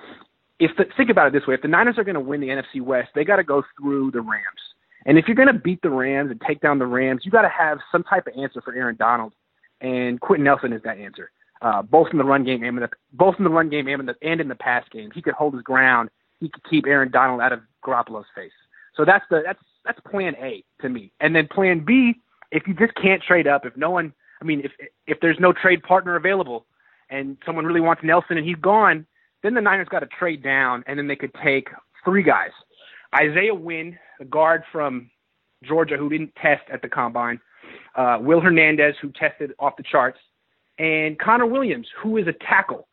if 0.58 0.70
the, 0.76 0.84
think 0.96 1.10
about 1.10 1.26
it 1.26 1.32
this 1.32 1.46
way: 1.46 1.54
if 1.54 1.62
the 1.62 1.68
Niners 1.68 1.98
are 1.98 2.04
going 2.04 2.14
to 2.14 2.20
win 2.20 2.40
the 2.40 2.48
NFC 2.48 2.80
West, 2.80 3.08
they 3.14 3.24
got 3.24 3.36
to 3.36 3.44
go 3.44 3.62
through 3.80 4.10
the 4.12 4.20
Rams. 4.20 4.42
And 5.06 5.18
if 5.18 5.26
you're 5.26 5.36
going 5.36 5.52
to 5.52 5.58
beat 5.58 5.80
the 5.82 5.90
Rams 5.90 6.30
and 6.30 6.40
take 6.46 6.60
down 6.60 6.78
the 6.78 6.86
Rams, 6.86 7.22
you 7.24 7.30
got 7.30 7.42
to 7.42 7.48
have 7.48 7.78
some 7.90 8.02
type 8.02 8.26
of 8.26 8.34
answer 8.38 8.60
for 8.60 8.74
Aaron 8.74 8.96
Donald, 8.96 9.32
and 9.80 10.20
Quenton 10.20 10.44
Nelson 10.44 10.72
is 10.72 10.82
that 10.82 10.98
answer. 10.98 11.30
Uh, 11.62 11.80
both 11.80 12.08
in 12.12 12.18
the 12.18 12.24
run 12.24 12.44
game 12.44 12.62
and 12.62 12.76
in 12.76 12.82
the 12.82 12.90
both 13.14 13.34
in 13.38 13.44
the 13.44 13.50
run 13.50 13.70
game 13.70 13.88
and 13.88 14.00
in 14.00 14.06
the 14.06 14.14
and 14.22 14.40
in 14.40 14.48
the 14.48 14.54
pass 14.54 14.84
game, 14.90 15.10
he 15.14 15.22
could 15.22 15.34
hold 15.34 15.54
his 15.54 15.62
ground. 15.62 16.10
He 16.38 16.50
could 16.50 16.62
keep 16.68 16.86
Aaron 16.86 17.10
Donald 17.10 17.40
out 17.40 17.52
of 17.52 17.60
Garoppolo's 17.84 18.26
face. 18.34 18.52
So 18.94 19.04
that's 19.04 19.24
the 19.30 19.42
that's 19.44 19.62
that's 19.84 20.00
Plan 20.10 20.34
A 20.36 20.64
to 20.82 20.88
me. 20.88 21.12
And 21.20 21.34
then 21.34 21.48
Plan 21.48 21.84
B, 21.84 22.14
if 22.52 22.66
you 22.66 22.74
just 22.74 22.94
can't 22.94 23.22
trade 23.22 23.46
up, 23.46 23.64
if 23.64 23.76
no 23.76 23.90
one, 23.90 24.12
I 24.42 24.44
mean, 24.44 24.60
if 24.64 24.72
if 25.06 25.18
there's 25.20 25.38
no 25.40 25.52
trade 25.52 25.82
partner 25.82 26.16
available, 26.16 26.66
and 27.10 27.36
someone 27.46 27.64
really 27.64 27.80
wants 27.80 28.02
Nelson 28.02 28.36
and 28.36 28.46
he's 28.46 28.56
gone, 28.56 29.06
then 29.42 29.54
the 29.54 29.60
Niners 29.60 29.88
got 29.88 30.00
to 30.00 30.06
trade 30.06 30.42
down, 30.42 30.82
and 30.86 30.98
then 30.98 31.08
they 31.08 31.16
could 31.16 31.34
take 31.42 31.68
three 32.04 32.22
guys: 32.22 32.50
Isaiah 33.14 33.54
Wynn, 33.54 33.98
the 34.18 34.24
guard 34.24 34.62
from 34.72 35.10
Georgia 35.62 35.96
who 35.96 36.08
didn't 36.08 36.34
test 36.36 36.62
at 36.72 36.82
the 36.82 36.88
combine, 36.88 37.40
uh, 37.94 38.18
Will 38.20 38.40
Hernandez 38.40 38.94
who 39.00 39.10
tested 39.12 39.52
off 39.58 39.76
the 39.76 39.82
charts, 39.82 40.18
and 40.78 41.18
Connor 41.18 41.46
Williams 41.46 41.86
who 42.02 42.16
is 42.16 42.26
a 42.26 42.32
tackle, 42.32 42.88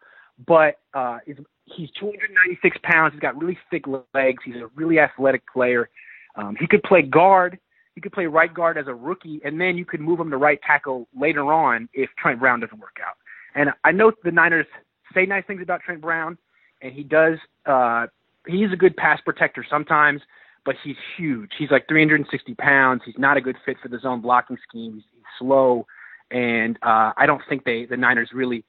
but 0.46 0.80
uh, 0.94 1.20
is 1.28 1.38
he's 1.66 1.90
296 2.00 2.78
pounds. 2.84 3.14
He's 3.14 3.22
got 3.22 3.40
really 3.40 3.58
thick 3.70 3.86
legs. 4.14 4.44
He's 4.46 4.56
a 4.56 4.68
really 4.76 5.00
athletic 5.00 5.44
player. 5.52 5.90
Um, 6.36 6.56
he 6.60 6.68
could 6.68 6.84
play 6.84 7.02
guard. 7.02 7.60
He 7.96 8.02
could 8.02 8.12
play 8.12 8.26
right 8.26 8.52
guard 8.52 8.78
as 8.78 8.88
a 8.88 8.94
rookie, 8.94 9.40
and 9.46 9.62
then 9.62 9.78
you 9.78 9.86
could 9.86 10.00
move 10.00 10.20
him 10.20 10.32
to 10.32 10.38
right 10.38 10.60
tackle 10.66 11.08
later 11.16 11.54
on 11.54 11.88
if 11.94 12.10
Trent 12.18 12.40
Brown 12.40 12.60
doesn't 12.60 12.80
work 12.80 12.98
out. 13.06 13.16
And 13.56 13.70
I 13.84 13.92
know 13.92 14.12
the 14.24 14.32
Niners 14.32 14.66
say 15.14 15.28
nice 15.28 15.44
things 15.46 15.62
about 15.62 15.82
Trent 15.82 16.02
Brown, 16.02 16.38
and 16.82 16.92
he 16.92 17.04
does. 17.04 17.38
Uh, 17.68 18.08
he's 18.48 18.72
a 18.74 18.76
good 18.76 18.98
pass 18.98 19.22
protector 19.24 19.64
sometimes, 19.70 20.22
but 20.66 20.76
he's 20.84 20.96
huge. 21.18 21.52
He's 21.58 21.70
like 21.70 21.88
360 21.88 22.56
pounds. 22.56 23.04
He's 23.06 23.18
not 23.20 23.38
a 23.38 23.42
good 23.42 23.58
fit 23.64 23.78
for 23.82 23.90
the 23.90 24.00
zone 24.00 24.22
blocking 24.22 24.58
scheme. 24.68 24.96
He's, 24.96 25.04
he's 25.14 25.24
slow, 25.38 25.86
and 26.34 26.78
uh, 26.82 27.14
I 27.16 27.26
don't 27.28 27.42
think 27.48 27.64
they 27.64 27.86
the 27.86 27.96
Niners 27.96 28.30
really 28.34 28.66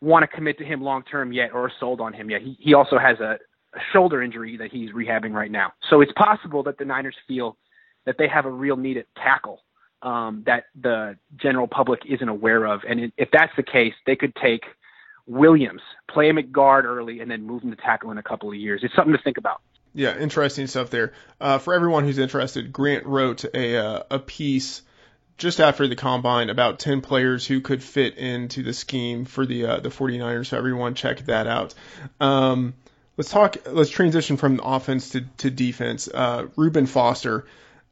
want 0.00 0.22
to 0.22 0.26
commit 0.26 0.58
to 0.58 0.64
him 0.64 0.82
long 0.82 1.02
term 1.02 1.32
yet 1.32 1.52
or 1.52 1.72
sold 1.80 2.00
on 2.00 2.12
him 2.12 2.30
yet. 2.30 2.42
He 2.42 2.56
he 2.60 2.74
also 2.74 2.98
has 2.98 3.18
a, 3.18 3.38
a 3.74 3.80
shoulder 3.92 4.22
injury 4.22 4.58
that 4.58 4.70
he's 4.70 4.90
rehabbing 4.90 5.32
right 5.32 5.50
now. 5.50 5.72
So 5.88 6.02
it's 6.02 6.12
possible 6.12 6.62
that 6.64 6.78
the 6.78 6.84
Niners 6.84 7.16
feel 7.26 7.56
that 8.04 8.16
they 8.18 8.28
have 8.28 8.44
a 8.44 8.50
real 8.50 8.76
need 8.76 8.98
at 8.98 9.06
tackle 9.16 9.62
um, 10.02 10.42
that 10.46 10.64
the 10.80 11.16
general 11.36 11.66
public 11.66 12.00
isn't 12.06 12.28
aware 12.28 12.66
of. 12.66 12.82
And 12.86 13.12
if 13.16 13.30
that's 13.32 13.52
the 13.56 13.62
case, 13.62 13.94
they 14.04 14.16
could 14.16 14.34
take 14.34 14.64
Williams, 15.26 15.82
play 16.10 16.28
him 16.28 16.38
at 16.38 16.52
guard 16.52 16.84
early, 16.84 17.20
and 17.20 17.30
then 17.30 17.44
move 17.46 17.62
him 17.62 17.70
to 17.70 17.76
tackle 17.76 18.10
in 18.10 18.18
a 18.18 18.22
couple 18.22 18.50
of 18.50 18.56
years. 18.56 18.80
It's 18.82 18.94
something 18.94 19.16
to 19.16 19.22
think 19.22 19.38
about. 19.38 19.62
Yeah, 19.94 20.18
interesting 20.18 20.66
stuff 20.66 20.90
there. 20.90 21.12
Uh, 21.40 21.58
for 21.58 21.74
everyone 21.74 22.04
who's 22.04 22.18
interested, 22.18 22.72
Grant 22.72 23.06
wrote 23.06 23.44
a 23.54 23.76
uh, 23.76 24.02
a 24.10 24.18
piece 24.18 24.82
just 25.38 25.60
after 25.60 25.88
the 25.88 25.96
combine 25.96 26.50
about 26.50 26.78
10 26.78 27.00
players 27.00 27.46
who 27.46 27.60
could 27.60 27.82
fit 27.82 28.16
into 28.16 28.62
the 28.62 28.72
scheme 28.72 29.24
for 29.24 29.46
the 29.46 29.66
uh, 29.66 29.80
the 29.80 29.88
49ers. 29.88 30.46
So 30.46 30.58
everyone 30.58 30.94
check 30.94 31.20
that 31.26 31.46
out. 31.46 31.74
Um, 32.20 32.74
let's 33.16 33.30
talk. 33.30 33.56
Let's 33.66 33.90
transition 33.90 34.36
from 34.36 34.60
offense 34.62 35.10
to 35.10 35.22
to 35.38 35.50
defense. 35.50 36.08
Uh, 36.12 36.46
Reuben 36.56 36.86
Foster, 36.86 37.46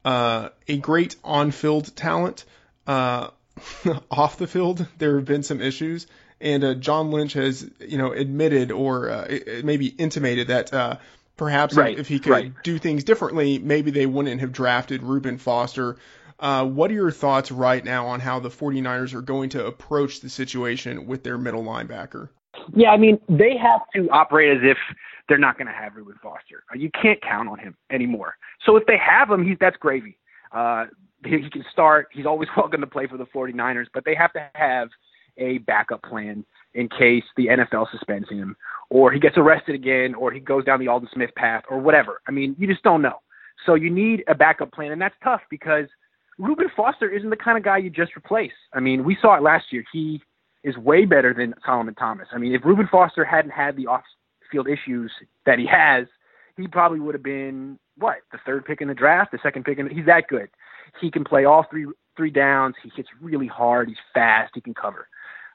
uh, 0.04 0.50
a 0.68 0.76
great 0.76 1.16
on-field 1.24 1.94
talent. 1.96 2.44
Uh, 2.86 3.30
off 4.10 4.38
the 4.38 4.46
field, 4.46 4.86
there 4.98 5.16
have 5.16 5.24
been 5.24 5.42
some 5.42 5.60
issues. 5.60 6.06
And 6.40 6.64
uh, 6.64 6.74
John 6.74 7.10
Lynch 7.10 7.34
has, 7.34 7.68
you 7.80 7.98
know, 7.98 8.12
admitted 8.12 8.70
or 8.72 9.10
uh, 9.10 9.38
maybe 9.62 9.86
intimated 9.86 10.48
that 10.48 10.72
uh, 10.72 10.96
perhaps 11.36 11.74
right, 11.74 11.98
if 11.98 12.08
he 12.08 12.18
could 12.18 12.30
right. 12.30 12.52
do 12.62 12.78
things 12.78 13.04
differently, 13.04 13.58
maybe 13.58 13.90
they 13.90 14.06
wouldn't 14.06 14.40
have 14.40 14.52
drafted 14.52 15.02
Reuben 15.02 15.38
Foster. 15.38 15.96
Uh, 16.40 16.64
what 16.64 16.90
are 16.90 16.94
your 16.94 17.10
thoughts 17.10 17.52
right 17.52 17.84
now 17.84 18.06
on 18.06 18.18
how 18.18 18.40
the 18.40 18.48
49ers 18.48 19.14
are 19.14 19.20
going 19.20 19.50
to 19.50 19.66
approach 19.66 20.20
the 20.20 20.28
situation 20.28 21.06
with 21.06 21.22
their 21.22 21.38
middle 21.38 21.62
linebacker? 21.62 22.30
Yeah, 22.74 22.90
I 22.90 22.96
mean, 22.96 23.20
they 23.28 23.56
have 23.56 23.82
to 23.94 24.10
operate 24.10 24.56
as 24.56 24.62
if 24.62 24.78
they're 25.28 25.38
not 25.38 25.56
going 25.56 25.68
to 25.68 25.72
have 25.72 25.94
Reuben 25.94 26.16
Foster. 26.22 26.64
Uh, 26.72 26.78
you 26.78 26.90
can't 27.00 27.20
count 27.22 27.48
on 27.48 27.58
him 27.58 27.76
anymore. 27.90 28.36
So 28.64 28.76
if 28.76 28.86
they 28.86 28.96
have 28.98 29.30
him, 29.30 29.46
he's 29.46 29.58
that's 29.60 29.76
gravy. 29.76 30.18
Uh, 30.50 30.86
he, 31.24 31.38
he 31.42 31.50
can 31.50 31.64
start. 31.70 32.08
He's 32.12 32.26
always 32.26 32.48
welcome 32.56 32.80
to 32.80 32.86
play 32.86 33.06
for 33.06 33.18
the 33.18 33.26
49ers, 33.26 33.86
but 33.92 34.04
they 34.04 34.14
have 34.14 34.32
to 34.32 34.50
have– 34.54 34.88
a 35.40 35.58
backup 35.58 36.02
plan 36.02 36.44
in 36.74 36.88
case 36.88 37.24
the 37.36 37.46
NFL 37.46 37.90
suspends 37.90 38.28
him 38.28 38.56
or 38.90 39.10
he 39.10 39.18
gets 39.18 39.36
arrested 39.36 39.74
again 39.74 40.14
or 40.14 40.30
he 40.30 40.38
goes 40.38 40.64
down 40.64 40.78
the 40.78 40.88
Aldon 40.88 41.08
Smith 41.12 41.30
path 41.36 41.64
or 41.68 41.80
whatever. 41.80 42.20
I 42.28 42.30
mean, 42.30 42.54
you 42.58 42.66
just 42.68 42.82
don't 42.82 43.02
know. 43.02 43.20
So 43.66 43.74
you 43.74 43.90
need 43.90 44.24
a 44.26 44.34
backup 44.34 44.72
plan, 44.72 44.92
and 44.92 45.00
that's 45.00 45.14
tough 45.22 45.42
because 45.50 45.86
Reuben 46.40 46.68
Foster 46.74 47.08
isn't 47.08 47.28
the 47.28 47.36
kind 47.36 47.58
of 47.58 47.64
guy 47.64 47.78
you 47.78 47.90
just 47.90 48.16
replace. 48.16 48.52
I 48.72 48.80
mean, 48.80 49.04
we 49.04 49.16
saw 49.20 49.36
it 49.36 49.42
last 49.42 49.66
year. 49.70 49.84
He 49.92 50.22
is 50.64 50.76
way 50.78 51.04
better 51.04 51.34
than 51.34 51.54
Solomon 51.64 51.94
Thomas. 51.94 52.28
I 52.32 52.38
mean, 52.38 52.54
if 52.54 52.62
Reuben 52.64 52.88
Foster 52.90 53.24
hadn't 53.24 53.50
had 53.50 53.76
the 53.76 53.86
off-field 53.86 54.66
issues 54.66 55.12
that 55.44 55.58
he 55.58 55.66
has, 55.66 56.06
he 56.56 56.66
probably 56.66 57.00
would 57.00 57.14
have 57.14 57.22
been 57.22 57.78
what 57.96 58.16
the 58.32 58.38
third 58.44 58.64
pick 58.64 58.80
in 58.80 58.88
the 58.88 58.94
draft, 58.94 59.32
the 59.32 59.38
second 59.42 59.64
pick 59.64 59.78
in. 59.78 59.88
The, 59.88 59.94
he's 59.94 60.06
that 60.06 60.28
good. 60.28 60.48
He 61.00 61.10
can 61.10 61.24
play 61.24 61.44
all 61.44 61.66
three 61.70 61.86
three 62.16 62.30
downs. 62.30 62.74
He 62.82 62.90
hits 62.96 63.08
really 63.20 63.46
hard. 63.46 63.88
He's 63.88 63.96
fast. 64.12 64.52
He 64.54 64.60
can 64.60 64.74
cover. 64.74 65.08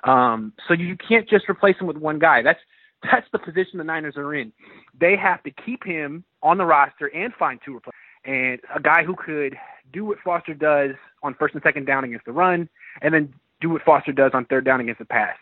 Um, 0.04 0.54
so 0.68 0.74
you 0.74 0.96
can't 0.96 1.28
just 1.28 1.50
replace 1.50 1.76
him 1.80 1.88
with 1.88 1.98
one 1.98 2.20
guy. 2.20 2.42
That's 2.42 2.60
that's 3.04 3.28
the 3.32 3.40
position 3.40 3.78
the 3.78 3.84
Niners 3.84 4.18
are 4.18 4.34
in. 4.34 4.52
They 5.00 5.16
have 5.16 5.44
to 5.44 5.52
keep 5.52 5.84
him 5.84 6.24
on 6.42 6.58
the 6.58 6.66
roster 6.66 7.08
and 7.08 7.34
find 7.34 7.60
two 7.64 7.74
replacements. 7.74 7.98
And 8.24 8.60
a 8.76 8.82
guy 8.82 9.04
who 9.04 9.16
could 9.16 9.56
do 9.94 10.06
what 10.06 10.18
Foster 10.24 10.54
does 10.54 10.92
on 11.24 11.36
first 11.36 11.54
and 11.54 11.64
second 11.64 11.86
down 11.86 12.04
against 12.04 12.26
the 12.26 12.32
run, 12.32 12.70
and 13.02 13.14
then 13.14 13.34
do 13.62 13.70
what 13.70 13.82
Foster 13.84 14.12
does 14.12 14.32
on 14.34 14.46
third 14.46 14.66
down 14.66 14.80
against 14.80 15.00
the 15.00 15.06
pass. 15.06 15.36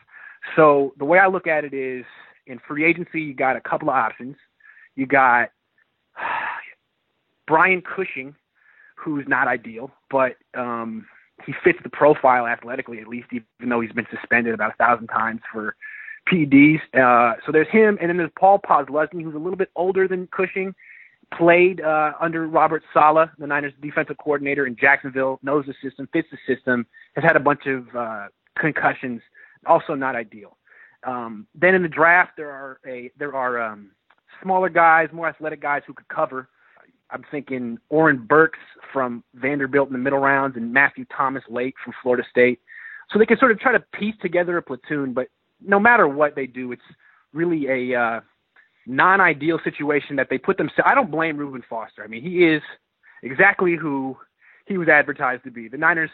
So 0.56 0.94
the 0.98 1.06
way 1.06 1.20
I 1.20 1.28
look 1.28 1.48
at 1.48 1.64
it 1.64 1.74
is, 1.74 2.06
in 2.46 2.60
free 2.68 2.86
agency, 2.86 3.22
you 3.22 3.34
got 3.34 3.56
a 3.56 3.62
couple 3.62 3.90
of 3.90 3.96
options. 3.96 4.36
You 4.96 5.06
got 5.06 5.50
Brian 7.48 7.82
Cushing, 7.82 8.36
who's 8.96 9.26
not 9.28 9.48
ideal, 9.48 9.92
but 10.10 10.36
um, 10.54 11.06
he 11.46 11.54
fits 11.64 11.80
the 11.84 11.90
profile 11.90 12.48
athletically 12.48 13.00
at 13.00 13.08
least, 13.08 13.28
even 13.32 13.70
though 13.70 13.82
he's 13.82 13.92
been 13.92 14.08
suspended 14.12 14.54
about 14.54 14.72
a 14.74 14.76
thousand 14.78 15.08
times 15.08 15.42
for 15.52 15.76
PEDs. 16.32 16.80
Uh, 16.94 17.36
so 17.46 17.52
there's 17.52 17.68
him, 17.70 17.98
and 18.00 18.10
then 18.10 18.18
there's 18.18 18.32
Paul 18.38 18.60
Posluszny, 18.60 19.24
who's 19.24 19.36
a 19.36 19.40
little 19.40 19.58
bit 19.58 19.70
older 19.76 20.08
than 20.08 20.28
Cushing, 20.28 20.74
played 21.38 21.82
uh, 21.82 22.12
under 22.20 22.48
Robert 22.48 22.84
Saleh, 22.94 23.30
the 23.38 23.48
Niners 23.48 23.74
defensive 23.82 24.18
coordinator 24.18 24.66
in 24.66 24.76
Jacksonville, 24.80 25.40
knows 25.44 25.66
the 25.66 25.74
system, 25.88 26.08
fits 26.14 26.28
the 26.32 26.38
system, 26.48 26.86
has 27.16 27.24
had 27.24 27.36
a 27.36 27.40
bunch 27.40 27.62
of 27.66 27.96
uh, 27.96 28.28
concussions, 28.58 29.22
also 29.66 29.94
not 29.94 30.16
ideal. 30.16 30.58
Um, 31.06 31.48
then 31.54 31.76
in 31.76 31.82
the 31.82 31.90
draft, 31.90 32.32
there 32.38 32.52
are 32.52 32.80
a 32.88 33.12
there 33.18 33.36
are 33.36 33.62
um, 33.62 33.92
smaller 34.42 34.70
guys, 34.70 35.10
more 35.12 35.28
athletic 35.28 35.62
guys 35.62 35.82
who 35.86 35.94
could 35.94 36.08
cover. 36.08 36.50
I'm 37.10 37.24
thinking 37.30 37.78
Oren 37.90 38.26
Burks 38.26 38.60
from 38.92 39.24
Vanderbilt 39.36 39.88
in 39.88 39.94
the 39.94 40.00
middle 40.00 40.20
rounds 40.20 40.56
and 40.56 40.74
Matthew 40.74 41.06
Thomas 41.16 41.44
late 41.50 41.76
from 41.84 41.94
Florida 42.02 42.24
State. 42.30 42.60
So 43.12 43.20
they 43.20 43.26
can 43.26 43.38
sort 43.38 43.52
of 43.52 43.60
try 43.60 43.74
to 43.74 43.84
piece 43.94 44.16
together 44.22 44.58
a 44.58 44.62
platoon, 44.62 45.14
but 45.14 45.28
no 45.62 45.80
matter 45.80 46.08
what 46.08 46.36
they 46.36 46.48
do, 46.48 46.72
it's 46.72 46.82
really 47.34 47.68
a 47.68 48.00
uh, 48.00 48.20
non-ideal 48.86 49.60
situation 49.64 50.16
that 50.18 50.28
they 50.30 50.38
put 50.38 50.58
themselves. 50.58 50.84
I 50.86 50.96
don't 50.96 51.12
blame 51.12 51.38
Reuben 51.38 51.64
Foster. 51.70 52.04
I 52.04 52.08
mean, 52.08 52.22
he 52.24 52.46
is 52.46 52.62
exactly 53.24 53.76
who 53.76 54.18
he 54.66 54.78
was 54.78 54.88
advertised 54.88 55.44
to 55.46 55.52
be. 55.52 55.68
The 55.68 55.78
Niners 55.78 56.10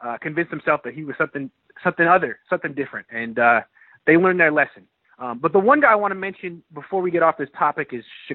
uh, 0.00 0.16
convinced 0.20 0.50
themselves 0.50 0.82
that 0.84 0.94
he 0.94 1.04
was 1.04 1.14
something 1.18 1.50
something 1.82 2.06
other, 2.06 2.38
something 2.48 2.74
different, 2.74 3.06
and 3.10 3.38
uh, 3.38 3.60
they 4.06 4.16
learned 4.16 4.40
their 4.40 4.52
lesson. 4.52 4.86
Um, 5.18 5.38
but 5.38 5.52
the 5.52 5.58
one 5.58 5.80
guy 5.80 5.92
I 5.92 5.96
want 5.96 6.12
to 6.12 6.16
mention 6.16 6.62
before 6.74 7.02
we 7.02 7.10
get 7.10 7.22
off 7.22 7.36
this 7.38 7.48
topic 7.58 7.90
is 7.92 8.04
Sha- 8.28 8.34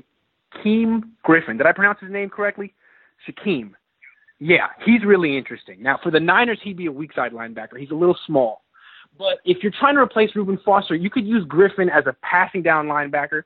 Shaquem 0.56 1.02
Griffin. 1.24 1.58
Did 1.58 1.68
I 1.68 1.72
pronounce 1.72 2.00
his 2.00 2.12
name 2.12 2.30
correctly? 2.30 2.74
Shaquem. 3.28 3.72
Yeah, 4.40 4.68
he's 4.86 5.04
really 5.06 5.38
interesting. 5.38 5.82
Now, 5.82 6.00
for 6.04 6.12
the 6.12 6.20
Niners, 6.20 6.60
he'd 6.64 6.78
be 6.78 6.88
a 6.88 6.92
weak 6.92 7.14
side 7.14 7.32
linebacker. 7.32 7.80
He's 7.80 7.92
a 7.92 7.96
little 7.96 8.18
small. 8.26 8.64
But 9.18 9.38
if 9.46 9.64
you're 9.64 9.72
trying 9.80 9.96
to 9.96 10.02
replace 10.02 10.36
Reuben 10.36 10.60
Foster, 10.66 10.94
you 10.94 11.10
could 11.10 11.26
use 11.26 11.46
Griffin 11.48 11.90
as 11.90 12.06
a 12.06 12.16
passing 12.22 12.62
down 12.62 12.88
linebacker. 12.88 13.44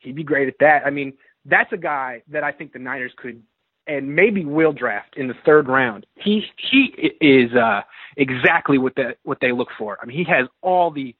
He'd 0.00 0.16
be 0.16 0.24
great 0.24 0.48
at 0.48 0.54
that. 0.60 0.82
I 0.84 0.90
mean, 0.90 1.12
that's 1.44 1.72
a 1.72 1.76
guy 1.76 2.22
that 2.28 2.44
I 2.44 2.52
think 2.52 2.72
the 2.72 2.78
Niners 2.78 3.12
could 3.16 3.42
and 3.86 4.14
maybe 4.14 4.44
will 4.44 4.72
draft 4.72 5.16
in 5.16 5.26
the 5.26 5.34
third 5.44 5.68
round. 5.68 6.06
He 6.16 6.44
he 6.70 7.12
is 7.20 7.52
uh, 7.54 7.82
exactly 8.16 8.78
what 8.78 8.94
that 8.96 9.18
what 9.22 9.38
they 9.40 9.52
look 9.52 9.68
for. 9.78 9.98
I 10.02 10.06
mean, 10.06 10.16
he 10.16 10.24
has 10.24 10.46
all 10.62 10.90
the 10.90 11.14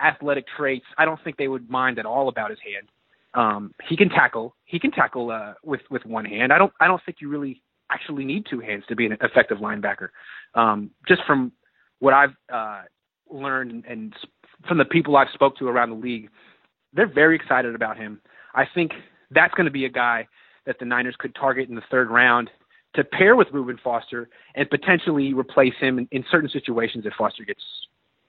athletic 0.00 0.46
traits. 0.56 0.86
I 0.98 1.04
don't 1.04 1.22
think 1.22 1.36
they 1.36 1.48
would 1.48 1.68
mind 1.68 1.98
at 1.98 2.06
all 2.06 2.28
about 2.28 2.50
his 2.50 2.58
hand. 2.64 2.88
Um, 3.34 3.74
he 3.88 3.96
can 3.96 4.08
tackle. 4.08 4.54
He 4.64 4.78
can 4.78 4.90
tackle 4.90 5.30
uh, 5.30 5.54
with 5.64 5.80
with 5.90 6.04
one 6.06 6.24
hand. 6.24 6.52
I 6.52 6.58
don't 6.58 6.72
I 6.80 6.86
don't 6.86 7.02
think 7.04 7.18
you 7.20 7.28
really 7.28 7.62
actually 7.90 8.24
need 8.24 8.46
two 8.48 8.60
hands 8.60 8.84
to 8.88 8.96
be 8.96 9.06
an 9.06 9.16
effective 9.20 9.58
linebacker. 9.58 10.08
Um, 10.54 10.90
just 11.06 11.22
from 11.26 11.52
what 11.98 12.14
I've 12.14 12.34
uh, 12.52 12.82
learned 13.30 13.84
and 13.88 14.14
from 14.66 14.78
the 14.78 14.84
people 14.84 15.16
I've 15.16 15.28
spoke 15.34 15.56
to 15.58 15.68
around 15.68 15.90
the 15.90 15.96
league, 15.96 16.30
they're 16.94 17.12
very 17.12 17.36
excited 17.36 17.74
about 17.74 17.96
him. 17.96 18.20
I 18.54 18.64
think 18.72 18.92
that's 19.30 19.54
going 19.54 19.66
to 19.66 19.72
be 19.72 19.84
a 19.84 19.90
guy 19.90 20.28
that 20.66 20.78
the 20.78 20.84
Niners 20.84 21.16
could 21.18 21.34
target 21.34 21.68
in 21.68 21.74
the 21.74 21.82
third 21.90 22.10
round 22.10 22.50
to 22.94 23.04
pair 23.04 23.34
with 23.34 23.48
Reuben 23.52 23.78
Foster 23.82 24.28
and 24.54 24.68
potentially 24.70 25.34
replace 25.34 25.74
him 25.80 25.98
in, 25.98 26.08
in 26.10 26.24
certain 26.30 26.48
situations 26.48 27.04
if 27.06 27.12
Foster 27.18 27.44
gets 27.44 27.62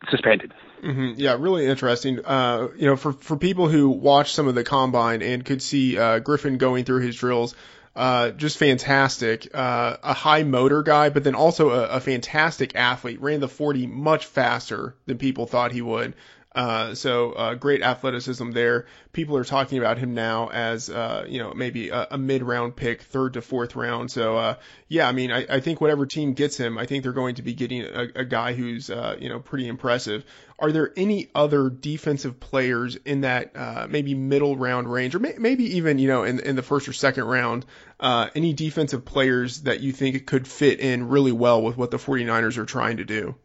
suspended. 0.09 0.53
Mm-hmm. 0.83 1.19
Yeah, 1.19 1.37
really 1.39 1.65
interesting. 1.65 2.23
Uh, 2.25 2.69
you 2.75 2.87
know, 2.87 2.95
for 2.95 3.13
for 3.13 3.37
people 3.37 3.67
who 3.67 3.89
watch 3.89 4.33
some 4.33 4.47
of 4.47 4.55
the 4.55 4.63
combine 4.63 5.21
and 5.21 5.45
could 5.45 5.61
see 5.61 5.97
uh, 5.97 6.19
Griffin 6.19 6.57
going 6.57 6.85
through 6.85 7.01
his 7.01 7.15
drills, 7.15 7.55
uh, 7.95 8.31
just 8.31 8.57
fantastic. 8.57 9.49
Uh, 9.53 9.97
a 10.03 10.13
high 10.13 10.43
motor 10.43 10.83
guy, 10.83 11.09
but 11.09 11.23
then 11.23 11.35
also 11.35 11.69
a, 11.69 11.87
a, 11.87 11.99
fantastic 11.99 12.75
athlete. 12.75 13.21
Ran 13.21 13.39
the 13.39 13.47
40 13.47 13.87
much 13.87 14.25
faster 14.25 14.95
than 15.05 15.17
people 15.17 15.45
thought 15.45 15.71
he 15.71 15.81
would. 15.81 16.13
Uh, 16.55 16.95
so 16.95 17.33
uh, 17.33 17.53
great 17.53 17.81
athleticism 17.81 18.51
there. 18.51 18.85
People 19.11 19.35
are 19.35 19.43
talking 19.43 19.77
about 19.77 19.97
him 19.97 20.13
now 20.13 20.47
as 20.47 20.89
uh, 20.89 21.25
you 21.27 21.37
know 21.37 21.53
maybe 21.53 21.89
a, 21.89 22.07
a 22.11 22.17
mid-round 22.17 22.77
pick, 22.77 23.01
third 23.01 23.33
to 23.33 23.41
fourth 23.41 23.75
round. 23.75 24.09
So 24.09 24.37
uh, 24.37 24.55
yeah, 24.87 25.09
I 25.09 25.11
mean 25.11 25.33
I, 25.33 25.45
I, 25.49 25.59
think 25.59 25.81
whatever 25.81 26.05
team 26.05 26.33
gets 26.33 26.55
him, 26.55 26.77
I 26.77 26.85
think 26.85 27.03
they're 27.03 27.11
going 27.11 27.35
to 27.35 27.41
be 27.41 27.53
getting 27.53 27.83
a, 27.83 28.07
a 28.15 28.25
guy 28.25 28.53
who's 28.53 28.89
uh, 28.89 29.17
you 29.19 29.27
know 29.27 29.39
pretty 29.39 29.67
impressive. 29.67 30.23
Are 30.57 30.71
there 30.71 30.93
any 30.95 31.27
other 31.35 31.69
defensive 31.69 32.39
players 32.39 32.95
in 32.95 33.21
that 33.21 33.53
uh, 33.57 33.87
maybe 33.89 34.15
middle 34.15 34.55
round 34.55 34.89
range, 34.89 35.13
or 35.13 35.19
may, 35.19 35.33
maybe 35.37 35.75
even 35.75 35.99
you 35.99 36.07
know 36.07 36.23
in 36.23 36.39
in 36.39 36.55
the 36.55 36.63
first 36.63 36.87
or 36.87 36.93
second 36.93 37.25
round, 37.25 37.65
any 38.01 38.53
defensive 38.53 39.03
players 39.03 39.63
that 39.63 39.81
you 39.81 39.91
think 39.91 40.25
could 40.25 40.47
fit 40.47 40.79
in 40.79 41.09
really 41.09 41.33
well 41.33 41.61
with 41.61 41.75
what 41.75 41.91
the 41.91 41.97
49ers 41.97 42.57
are 42.57 42.65
trying 42.65 42.97
to 42.97 43.03
do? 43.03 43.35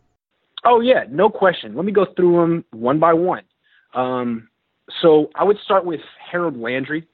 Oh 0.65 0.81
yeah, 0.81 1.05
no 1.11 1.29
question. 1.29 1.75
Let 1.75 1.85
me 1.85 1.93
go 1.93 2.07
through 2.17 2.41
them 2.41 2.65
one 2.73 2.99
by 2.99 3.13
one. 3.13 3.43
Um, 3.95 4.49
so 5.01 5.31
I 5.35 5.45
would 5.45 5.59
start 5.65 5.85
with 5.85 6.01
Harold 6.31 6.59
Landry, 6.59 7.07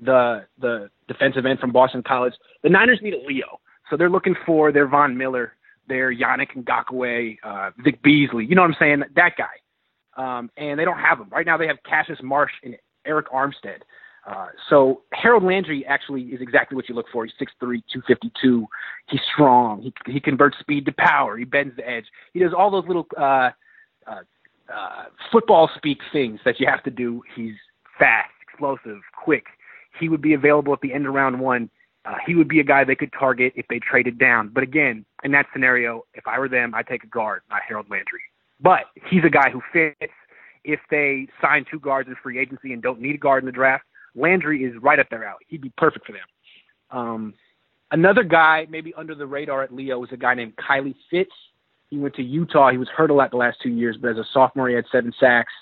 the 0.00 0.46
the 0.58 0.90
defensive 1.08 1.46
end 1.46 1.58
from 1.58 1.72
Boston 1.72 2.02
College. 2.02 2.34
The 2.62 2.68
Niners 2.68 3.00
need 3.02 3.14
a 3.14 3.26
Leo, 3.26 3.60
so 3.88 3.96
they're 3.96 4.10
looking 4.10 4.34
for 4.46 4.72
their 4.72 4.86
Von 4.86 5.16
Miller, 5.16 5.54
their 5.88 6.14
Yannick 6.14 6.56
Ngakoue, 6.56 7.36
uh, 7.42 7.70
Vic 7.84 8.02
Beasley. 8.02 8.46
You 8.46 8.54
know 8.54 8.62
what 8.62 8.70
I'm 8.70 8.76
saying? 8.78 9.02
That 9.16 9.32
guy. 9.36 9.46
Um, 10.16 10.50
and 10.56 10.78
they 10.78 10.84
don't 10.84 10.98
have 10.98 11.18
him 11.18 11.28
right 11.30 11.46
now. 11.46 11.56
They 11.56 11.66
have 11.66 11.78
Cassius 11.84 12.18
Marsh 12.22 12.52
and 12.62 12.76
Arik 13.06 13.26
Armstead. 13.32 13.80
Uh, 14.26 14.48
so 14.68 15.02
Harold 15.12 15.42
Landry 15.42 15.84
actually 15.86 16.22
is 16.22 16.40
exactly 16.40 16.76
what 16.76 16.88
you 16.88 16.94
look 16.94 17.06
for. 17.12 17.24
He's 17.24 17.34
6'3", 17.40 17.48
252. 17.60 18.66
He's 19.08 19.20
strong. 19.32 19.82
He 19.82 20.12
he 20.12 20.20
converts 20.20 20.58
speed 20.60 20.84
to 20.86 20.92
power. 20.92 21.36
He 21.36 21.44
bends 21.44 21.74
the 21.76 21.88
edge. 21.88 22.04
He 22.32 22.40
does 22.40 22.52
all 22.56 22.70
those 22.70 22.86
little 22.86 23.06
uh, 23.16 23.50
uh, 24.06 24.22
uh, 24.72 25.04
football 25.32 25.70
speak 25.76 25.98
things 26.12 26.40
that 26.44 26.60
you 26.60 26.66
have 26.66 26.82
to 26.84 26.90
do. 26.90 27.22
He's 27.34 27.54
fast, 27.98 28.30
explosive, 28.42 29.00
quick. 29.16 29.44
He 29.98 30.08
would 30.08 30.22
be 30.22 30.34
available 30.34 30.72
at 30.72 30.80
the 30.80 30.92
end 30.92 31.06
of 31.06 31.14
round 31.14 31.40
one. 31.40 31.70
Uh, 32.04 32.14
he 32.26 32.34
would 32.34 32.48
be 32.48 32.60
a 32.60 32.64
guy 32.64 32.84
they 32.84 32.94
could 32.94 33.12
target 33.18 33.52
if 33.56 33.66
they 33.68 33.78
traded 33.78 34.18
down. 34.18 34.48
But 34.48 34.62
again, 34.62 35.04
in 35.22 35.32
that 35.32 35.46
scenario, 35.52 36.04
if 36.14 36.26
I 36.26 36.38
were 36.38 36.48
them, 36.48 36.74
I'd 36.74 36.86
take 36.86 37.04
a 37.04 37.08
guard, 37.08 37.42
not 37.50 37.60
Harold 37.66 37.86
Landry. 37.90 38.20
But 38.60 38.84
he's 39.08 39.24
a 39.24 39.30
guy 39.30 39.50
who 39.50 39.60
fits. 39.72 40.12
If 40.62 40.80
they 40.90 41.26
sign 41.40 41.64
two 41.70 41.80
guards 41.80 42.08
in 42.08 42.16
free 42.22 42.38
agency 42.38 42.72
and 42.72 42.82
don't 42.82 43.00
need 43.00 43.14
a 43.14 43.18
guard 43.18 43.42
in 43.42 43.46
the 43.46 43.52
draft, 43.52 43.84
Landry 44.14 44.64
is 44.64 44.74
right 44.80 44.98
up 44.98 45.08
their 45.10 45.24
alley. 45.24 45.44
He'd 45.48 45.62
be 45.62 45.72
perfect 45.76 46.06
for 46.06 46.12
them. 46.12 46.26
Um, 46.90 47.34
another 47.90 48.22
guy, 48.22 48.66
maybe 48.68 48.92
under 48.94 49.14
the 49.14 49.26
radar 49.26 49.62
at 49.62 49.72
Leo, 49.72 50.02
is 50.04 50.10
a 50.12 50.16
guy 50.16 50.34
named 50.34 50.54
Kylie 50.56 50.94
Fitts. 51.10 51.32
He 51.88 51.98
went 51.98 52.14
to 52.16 52.22
Utah. 52.22 52.70
He 52.70 52.78
was 52.78 52.88
hurt 52.88 53.10
a 53.10 53.14
lot 53.14 53.30
the 53.30 53.36
last 53.36 53.58
two 53.62 53.70
years, 53.70 53.96
but 54.00 54.12
as 54.12 54.16
a 54.16 54.24
sophomore, 54.32 54.68
he 54.68 54.74
had 54.74 54.84
seven 54.92 55.12
sacks. 55.18 55.52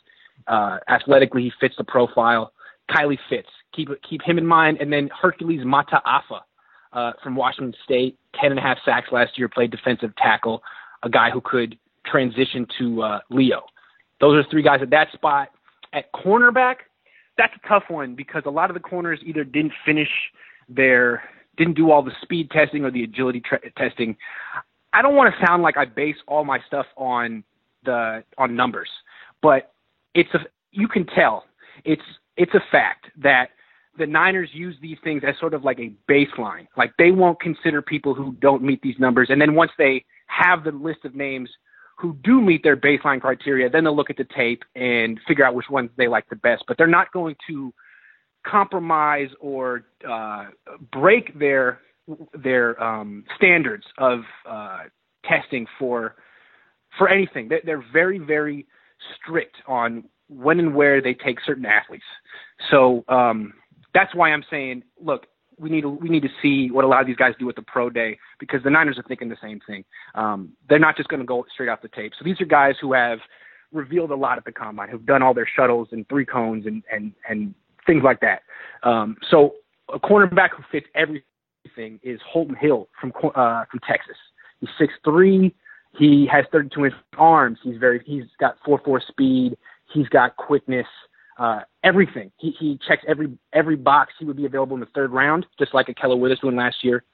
Uh, 0.47 0.79
athletically, 0.89 1.43
he 1.43 1.53
fits 1.61 1.75
the 1.77 1.85
profile. 1.85 2.53
Kylie 2.91 3.19
Fitts. 3.29 3.49
Keep 3.75 3.91
keep 4.09 4.23
him 4.23 4.39
in 4.39 4.47
mind. 4.47 4.79
And 4.81 4.93
then 4.93 5.11
Hercules 5.21 5.61
Mata'afa 5.61 6.41
uh, 6.93 7.13
from 7.23 7.37
Washington 7.37 7.75
State, 7.85 8.19
ten 8.41 8.51
and 8.51 8.59
a 8.59 8.63
half 8.63 8.79
sacks 8.85 9.09
last 9.13 9.39
year, 9.39 9.49
played 9.49 9.71
defensive 9.71 10.15
tackle, 10.17 10.63
a 11.03 11.11
guy 11.11 11.31
who 11.31 11.41
could 11.41 11.79
transition 12.07 12.67
to 12.79 13.03
uh, 13.03 13.21
Leo. 13.31 13.63
Those 14.21 14.43
are 14.43 14.51
three 14.51 14.63
guys 14.63 14.81
at 14.83 14.91
that 14.91 15.09
spot. 15.13 15.49
At 15.93 16.13
cornerback, 16.13 16.77
that's 17.39 17.55
a 17.55 17.69
tough 17.69 17.85
one 17.89 18.15
because 18.15 18.43
a 18.45 18.51
lot 18.51 18.69
of 18.69 18.75
the 18.75 18.81
corners 18.81 19.21
either 19.25 19.45
didn't 19.45 19.73
finish 19.87 20.11
their 20.69 21.23
didn't 21.57 21.75
do 21.75 21.91
all 21.91 22.03
the 22.03 22.13
speed 22.23 22.51
testing 22.51 22.85
or 22.85 22.91
the 22.91 23.05
agility 23.05 23.41
tra- 23.41 23.71
testing. 23.73 24.17
I 24.93 25.03
don't 25.03 25.15
want 25.15 25.35
to 25.35 25.47
sound 25.47 25.63
like 25.63 25.77
I 25.77 25.85
base 25.85 26.17
all 26.27 26.45
my 26.45 26.59
stuff 26.67 26.87
on 26.97 27.45
the 27.85 28.23
on 28.37 28.55
numbers, 28.55 28.89
but 29.41 29.73
it's 30.15 30.33
a 30.35 30.41
you 30.73 30.89
can 30.89 31.07
tell 31.07 31.45
it's 31.85 32.03
it's 32.37 32.53
a 32.55 32.61
fact 32.71 33.07
that 33.23 33.51
the 33.97 34.07
Niners 34.07 34.51
use 34.53 34.77
these 34.81 34.99
things 35.03 35.23
as 35.27 35.35
sort 35.41 35.55
of 35.55 35.65
like 35.65 35.79
a 35.79 35.93
baseline. 36.11 36.67
Like 36.77 36.93
they 36.99 37.11
won't 37.11 37.41
consider 37.41 37.83
people 37.83 38.15
who 38.15 38.33
don't 38.41 38.63
meet 38.63 38.83
these 38.83 38.99
numbers, 38.99 39.29
and 39.31 39.41
then 39.41 39.55
once 39.55 39.71
they 39.79 40.05
have 40.27 40.65
the 40.65 40.73
list 40.73 41.05
of 41.05 41.15
names 41.15 41.51
who 41.99 42.17
do 42.23 42.41
meet 42.41 42.63
their 42.63 42.77
baseline 42.77 43.21
criteria, 43.21 43.69
then 43.69 43.85
they'll 43.85 43.97
look 43.97 44.11
at 44.11 44.17
the 44.17 44.27
tape 44.37 44.63
and 44.77 45.19
figure 45.27 45.45
out 45.45 45.55
which 45.55 45.69
ones 45.69 45.91
they 45.97 46.07
like 46.07 46.29
the 46.29 46.37
best. 46.37 46.65
But 46.69 46.79
they're 46.79 46.87
not 46.87 47.13
going 47.13 47.35
to 47.49 47.73
compromise 48.47 49.29
or 49.41 49.85
uh, 50.09 50.47
break 50.93 51.39
their 51.39 51.81
their 52.33 52.83
um, 52.83 53.25
standards 53.37 53.85
of 53.99 54.21
uh, 54.49 54.85
testing 55.25 55.67
for 55.79 56.15
for 56.97 57.09
anything. 57.09 57.51
They're 57.65 57.85
very 57.93 58.19
very 58.19 58.67
strict 59.17 59.57
on 59.67 60.05
when 60.29 60.59
and 60.61 60.75
where 60.75 61.03
they 61.03 61.15
take 61.15 61.39
certain 61.45 61.67
athletes. 61.67 62.05
So 62.71 63.05
um, 63.09 63.55
that's 63.93 64.15
why 64.15 64.31
I'm 64.31 64.45
saying, 64.51 64.85
look, 65.01 65.27
we 65.59 65.71
need 65.71 65.83
to 65.83 65.89
we 65.89 66.09
need 66.09 66.23
to 66.23 66.29
see 66.41 66.71
what 66.71 66.85
a 66.85 66.89
lot 66.89 67.01
of 67.01 67.07
these 67.07 67.17
guys 67.17 67.35
do 67.39 67.49
at 67.49 67.57
the 67.57 67.63
pro 67.63 67.91
day 67.91 68.19
because 68.39 68.63
the 68.63 68.71
Niners 68.71 68.99
are 68.99 69.03
thinking 69.05 69.29
the 69.29 69.37
same 69.43 69.61
thing. 69.67 69.85
Um, 70.15 70.53
they're 70.69 70.79
not 70.79 70.97
just 70.97 71.09
going 71.09 71.21
to 71.21 71.27
go 71.27 71.45
straight 71.53 71.69
off 71.69 71.83
the 71.83 71.89
tape. 71.89 72.13
So 72.19 72.25
these 72.25 72.41
are 72.41 72.45
guys 72.45 72.75
who 72.81 72.93
have 72.93 73.19
revealed 73.73 74.11
a 74.11 74.17
lot 74.17 74.39
at 74.39 74.45
the 74.45 74.53
combine, 74.53 74.89
who've 74.89 75.05
done 75.05 75.23
all 75.23 75.35
their 75.35 75.49
shuttles 75.57 75.89
and 75.93 76.09
three 76.09 76.25
cones 76.25 76.67
and 76.67 76.83
and 76.91 77.13
and 77.29 77.55
things 77.87 78.03
like 78.03 78.21
that. 78.21 78.43
Um, 78.83 79.17
so 79.31 79.55
a 79.93 79.99
cornerback 79.99 80.51
who 80.57 80.63
fits 80.71 80.87
everything 80.95 81.99
is 82.03 82.21
Holton 82.27 82.57
Hill 82.57 82.89
from 83.01 83.13
uh, 83.35 83.65
from 83.71 83.81
Texas. 83.89 84.17
He's 84.61 84.71
six 84.79 84.93
three. 85.05 85.55
He 85.99 86.29
has 86.31 86.45
32 86.53 86.85
inch 86.85 86.95
arms. 87.17 87.59
He's 87.63 87.79
very 87.79 88.03
he's 88.05 88.25
got 88.39 88.57
four 88.65 88.81
four 88.85 89.01
speed. 89.07 89.57
He's 89.93 90.09
got 90.09 90.37
quickness 90.37 90.87
uh, 91.39 91.61
everything. 91.85 92.31
He, 92.39 92.55
he 92.59 92.79
checks 92.87 93.03
every 93.09 93.37
every 93.53 93.77
box. 93.77 94.13
He 94.19 94.25
would 94.25 94.37
be 94.37 94.47
available 94.47 94.75
in 94.75 94.81
the 94.81 94.89
third 94.95 95.13
round, 95.13 95.47
just 95.59 95.73
like 95.73 95.87
Ahkello 95.87 96.19
Witherspoon 96.19 96.57
last 96.57 96.77
year. 96.83 97.05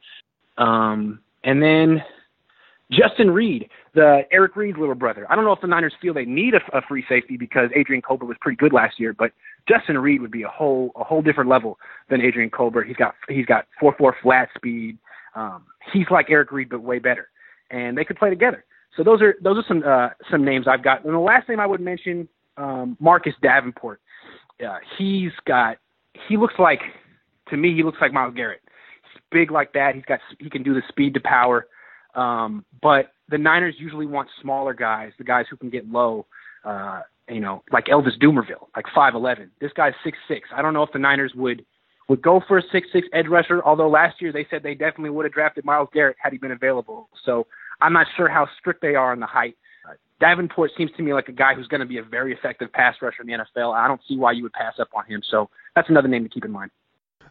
Um, 0.56 1.20
and 1.44 1.62
then 1.62 2.02
Justin 2.90 3.30
Reid, 3.30 3.68
the 3.94 4.22
Eric 4.32 4.56
Reid's 4.56 4.78
little 4.78 4.94
brother. 4.94 5.26
I 5.30 5.34
don't 5.34 5.44
know 5.44 5.52
if 5.52 5.60
the 5.60 5.66
Niners 5.66 5.92
feel 6.00 6.14
they 6.14 6.24
need 6.24 6.54
a, 6.54 6.76
a 6.76 6.82
free 6.82 7.04
safety 7.08 7.36
because 7.36 7.70
Adrian 7.74 8.02
Colbert 8.02 8.26
was 8.26 8.36
pretty 8.40 8.56
good 8.56 8.72
last 8.72 8.98
year, 8.98 9.12
but 9.12 9.32
Justin 9.68 9.98
Reid 9.98 10.20
would 10.20 10.30
be 10.30 10.42
a 10.42 10.48
whole 10.48 10.92
a 10.96 11.04
whole 11.04 11.22
different 11.22 11.50
level 11.50 11.78
than 12.08 12.20
Adrian 12.20 12.50
Colbert. 12.50 12.84
He's 12.84 12.96
got 12.96 13.14
he's 13.28 13.46
got 13.46 13.66
four 13.78 13.94
four 13.98 14.16
flat 14.22 14.48
speed. 14.56 14.98
Um, 15.34 15.64
he's 15.92 16.06
like 16.10 16.26
Eric 16.30 16.52
Reid 16.52 16.70
but 16.70 16.80
way 16.82 16.98
better, 16.98 17.28
and 17.70 17.96
they 17.96 18.04
could 18.04 18.16
play 18.16 18.30
together. 18.30 18.64
So 18.96 19.02
those 19.02 19.20
are 19.20 19.34
those 19.42 19.58
are 19.58 19.64
some 19.66 19.82
uh, 19.86 20.10
some 20.30 20.44
names 20.44 20.66
I've 20.68 20.84
got. 20.84 21.04
And 21.04 21.12
the 21.12 21.18
last 21.18 21.48
name 21.48 21.60
I 21.60 21.66
would 21.66 21.80
mention, 21.80 22.28
um, 22.56 22.96
Marcus 23.00 23.34
Davenport 23.42 24.00
uh, 24.62 24.78
he's 24.98 25.32
got 25.46 25.78
he 26.28 26.36
looks 26.36 26.54
like 26.58 26.80
to 27.48 27.56
me 27.56 27.74
he 27.74 27.82
looks 27.82 27.98
like 28.00 28.12
Myles 28.12 28.34
Garrett. 28.34 28.60
He's 29.12 29.22
big 29.30 29.50
like 29.50 29.72
that. 29.72 29.94
He's 29.94 30.04
got 30.04 30.20
he 30.38 30.50
can 30.50 30.62
do 30.62 30.74
the 30.74 30.82
speed 30.88 31.14
to 31.14 31.20
power. 31.20 31.66
Um, 32.14 32.64
but 32.82 33.12
the 33.28 33.38
Niners 33.38 33.74
usually 33.78 34.06
want 34.06 34.28
smaller 34.40 34.74
guys, 34.74 35.12
the 35.18 35.24
guys 35.24 35.46
who 35.50 35.56
can 35.56 35.70
get 35.70 35.88
low. 35.88 36.26
Uh, 36.64 37.02
you 37.28 37.40
know, 37.40 37.62
like 37.72 37.86
Elvis 37.86 38.18
Dumervil, 38.20 38.68
like 38.76 38.86
five 38.94 39.14
eleven. 39.14 39.50
This 39.60 39.72
guy's 39.74 39.94
six 40.04 40.18
six. 40.28 40.48
I 40.54 40.62
don't 40.62 40.74
know 40.74 40.82
if 40.82 40.92
the 40.92 40.98
Niners 40.98 41.32
would 41.34 41.64
would 42.08 42.22
go 42.22 42.42
for 42.46 42.58
a 42.58 42.62
six 42.70 42.88
six 42.92 43.08
edge 43.12 43.26
rusher. 43.28 43.62
Although 43.64 43.88
last 43.88 44.20
year 44.20 44.32
they 44.32 44.46
said 44.50 44.62
they 44.62 44.74
definitely 44.74 45.10
would 45.10 45.24
have 45.24 45.32
drafted 45.32 45.64
Myles 45.64 45.88
Garrett 45.92 46.16
had 46.18 46.32
he 46.32 46.38
been 46.38 46.52
available. 46.52 47.08
So 47.24 47.46
I'm 47.80 47.92
not 47.92 48.06
sure 48.16 48.28
how 48.28 48.46
strict 48.58 48.82
they 48.82 48.94
are 48.94 49.12
on 49.12 49.20
the 49.20 49.26
height. 49.26 49.56
Davenport 50.20 50.70
seems 50.76 50.90
to 50.96 51.02
me 51.02 51.12
like 51.12 51.28
a 51.28 51.32
guy 51.32 51.54
who's 51.54 51.66
going 51.68 51.80
to 51.80 51.86
be 51.86 51.98
a 51.98 52.02
very 52.02 52.32
effective 52.32 52.72
pass 52.72 52.94
rusher 53.02 53.22
in 53.22 53.26
the 53.26 53.34
NFL. 53.34 53.74
I 53.74 53.88
don't 53.88 54.00
see 54.08 54.16
why 54.16 54.32
you 54.32 54.44
would 54.44 54.52
pass 54.52 54.74
up 54.78 54.88
on 54.94 55.04
him. 55.06 55.22
So 55.28 55.50
that's 55.74 55.88
another 55.88 56.08
name 56.08 56.22
to 56.22 56.28
keep 56.28 56.44
in 56.44 56.50
mind. 56.50 56.70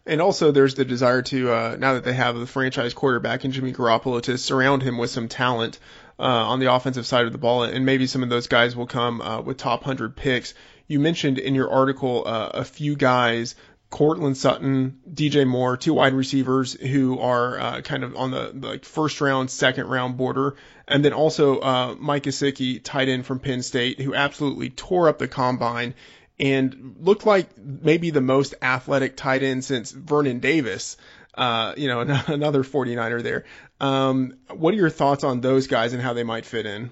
And 0.05 0.21
also, 0.21 0.51
there's 0.51 0.75
the 0.75 0.83
desire 0.83 1.21
to 1.23 1.51
uh, 1.51 1.77
now 1.79 1.93
that 1.93 2.03
they 2.03 2.13
have 2.13 2.35
the 2.35 2.45
franchise 2.45 2.93
quarterback 2.93 3.45
in 3.45 3.51
Jimmy 3.51 3.71
Garoppolo 3.71 4.21
to 4.23 4.37
surround 4.37 4.83
him 4.83 4.97
with 4.97 5.09
some 5.09 5.29
talent 5.29 5.79
uh, 6.19 6.23
on 6.23 6.59
the 6.59 6.73
offensive 6.73 7.05
side 7.05 7.25
of 7.25 7.31
the 7.31 7.37
ball, 7.37 7.63
and 7.63 7.85
maybe 7.85 8.05
some 8.05 8.21
of 8.21 8.29
those 8.29 8.47
guys 8.47 8.75
will 8.75 8.85
come 8.85 9.21
uh, 9.21 9.41
with 9.41 9.57
top 9.57 9.83
hundred 9.83 10.17
picks. 10.17 10.53
You 10.87 10.99
mentioned 10.99 11.39
in 11.39 11.55
your 11.55 11.71
article 11.71 12.23
uh, 12.25 12.49
a 12.53 12.65
few 12.65 12.97
guys 12.97 13.55
Courtland 13.93 14.35
Sutton, 14.35 15.01
DJ 15.07 15.45
Moore, 15.45 15.77
two 15.77 15.93
wide 15.93 16.13
receivers 16.13 16.73
who 16.73 17.19
are 17.19 17.59
uh, 17.59 17.81
kind 17.81 18.03
of 18.03 18.15
on 18.15 18.31
the, 18.31 18.51
like 18.51 18.85
first 18.85 19.21
round, 19.21 19.51
second 19.51 19.85
round 19.85 20.17
border, 20.17 20.55
and 20.87 21.05
then 21.05 21.13
also 21.13 21.59
uh, 21.59 21.95
Mike 21.99 22.23
Gesicki, 22.23 22.81
tight 22.83 23.07
end 23.07 23.23
from 23.23 23.37
Penn 23.37 23.61
State, 23.61 24.01
who 24.01 24.15
absolutely 24.15 24.71
tore 24.71 25.09
up 25.09 25.19
the 25.19 25.27
combine 25.27 25.93
and 26.39 26.95
looked 27.01 27.27
like 27.27 27.55
maybe 27.55 28.09
the 28.09 28.19
most 28.19 28.55
athletic 28.63 29.15
tight 29.15 29.43
end 29.43 29.63
since 29.63 29.91
Vernon 29.91 30.39
Davis. 30.39 30.97
Uh, 31.35 31.75
you 31.77 31.87
know, 31.87 31.99
another 32.27 32.63
49er 32.63 33.21
there. 33.21 33.45
Um, 33.79 34.39
what 34.49 34.73
are 34.73 34.77
your 34.77 34.89
thoughts 34.89 35.23
on 35.23 35.39
those 35.41 35.67
guys 35.67 35.93
and 35.93 36.01
how 36.01 36.13
they 36.13 36.23
might 36.23 36.47
fit 36.47 36.65
in? 36.65 36.89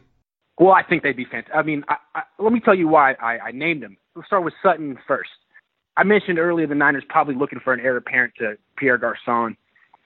Well, 0.60 0.74
I 0.74 0.84
think 0.84 1.02
they'd 1.02 1.18
be 1.18 1.26
fantastic. 1.26 1.56
I 1.56 1.64
mean, 1.64 1.84
I, 1.90 1.96
I, 2.14 2.22
let 2.38 2.54
me 2.54 2.60
tell 2.60 2.76
you 2.76 2.88
why 2.88 3.14
I, 3.14 3.40
I 3.40 3.52
named 3.54 3.82
them. 3.82 3.98
Let's 4.16 4.28
start 4.28 4.44
with 4.44 4.54
Sutton 4.62 5.00
first. 5.08 5.32
I 5.98 6.04
mentioned 6.04 6.40
earlier 6.40 6.68
the 6.68 6.76
Niners 6.76 7.04
probably 7.10 7.36
looking 7.36 7.60
for 7.60 7.74
an 7.74 7.80
heir 7.80 7.98
apparent 7.98 8.34
to 8.40 8.58
Pierre 8.78 8.98
Garcon, 8.98 9.58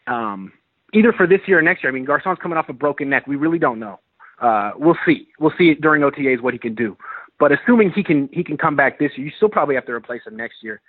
um, 0.08 0.52
either 0.94 1.14
for 1.14 1.28
this 1.28 1.42
year 1.48 1.60
or 1.60 1.62
next 1.62 1.84
year. 1.84 1.92
I 1.92 1.94
mean, 1.94 2.06
Garcon's 2.06 2.40
coming 2.42 2.58
off 2.58 2.70
a 2.70 2.74
broken 2.74 3.10
neck. 3.10 3.28
We 3.28 3.36
really 3.36 3.60
don't 3.60 3.80
know. 3.80 4.00
Uh, 4.42 4.72
we'll 4.76 4.98
see. 5.06 5.28
We'll 5.40 5.54
see 5.58 5.76
during 5.76 6.02
OTAs 6.02 6.42
what 6.42 6.54
he 6.54 6.60
can 6.60 6.76
do. 6.76 6.98
But 7.40 7.52
assuming 7.52 7.92
he 7.92 8.04
can 8.04 8.30
he 8.32 8.44
can 8.44 8.58
come 8.58 8.76
back 8.76 8.98
this 9.00 9.12
year, 9.16 9.28
you 9.28 9.34
still 9.36 9.50
probably 9.50 9.76
have 9.76 9.86
to 9.86 9.92
replace 9.92 10.22
him 10.26 10.36
next 10.36 10.58
year. 10.62 10.82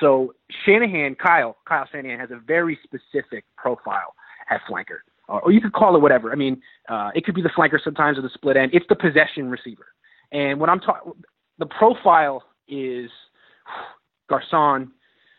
So 0.00 0.34
Shanahan, 0.64 1.16
Kyle, 1.16 1.56
Kyle 1.66 1.88
Shanahan 1.90 2.18
has 2.18 2.30
a 2.30 2.40
very 2.44 2.78
specific 2.82 3.44
profile 3.56 4.14
at 4.50 4.60
flanker, 4.68 4.98
or 5.28 5.50
you 5.52 5.60
could 5.60 5.72
call 5.72 5.96
it 5.96 6.02
whatever. 6.02 6.32
I 6.32 6.34
mean, 6.34 6.60
uh, 6.88 7.10
it 7.14 7.24
could 7.24 7.34
be 7.34 7.42
the 7.42 7.50
flanker 7.50 7.82
sometimes 7.82 8.18
or 8.18 8.22
the 8.22 8.30
split 8.34 8.56
end. 8.56 8.72
It's 8.74 8.86
the 8.88 8.96
possession 8.96 9.50
receiver. 9.50 9.86
And 10.32 10.60
when 10.60 10.70
I'm 10.70 10.80
talking, 10.80 11.12
the 11.58 11.66
profile 11.66 12.42
is 12.68 13.10
Garcon, 14.28 14.90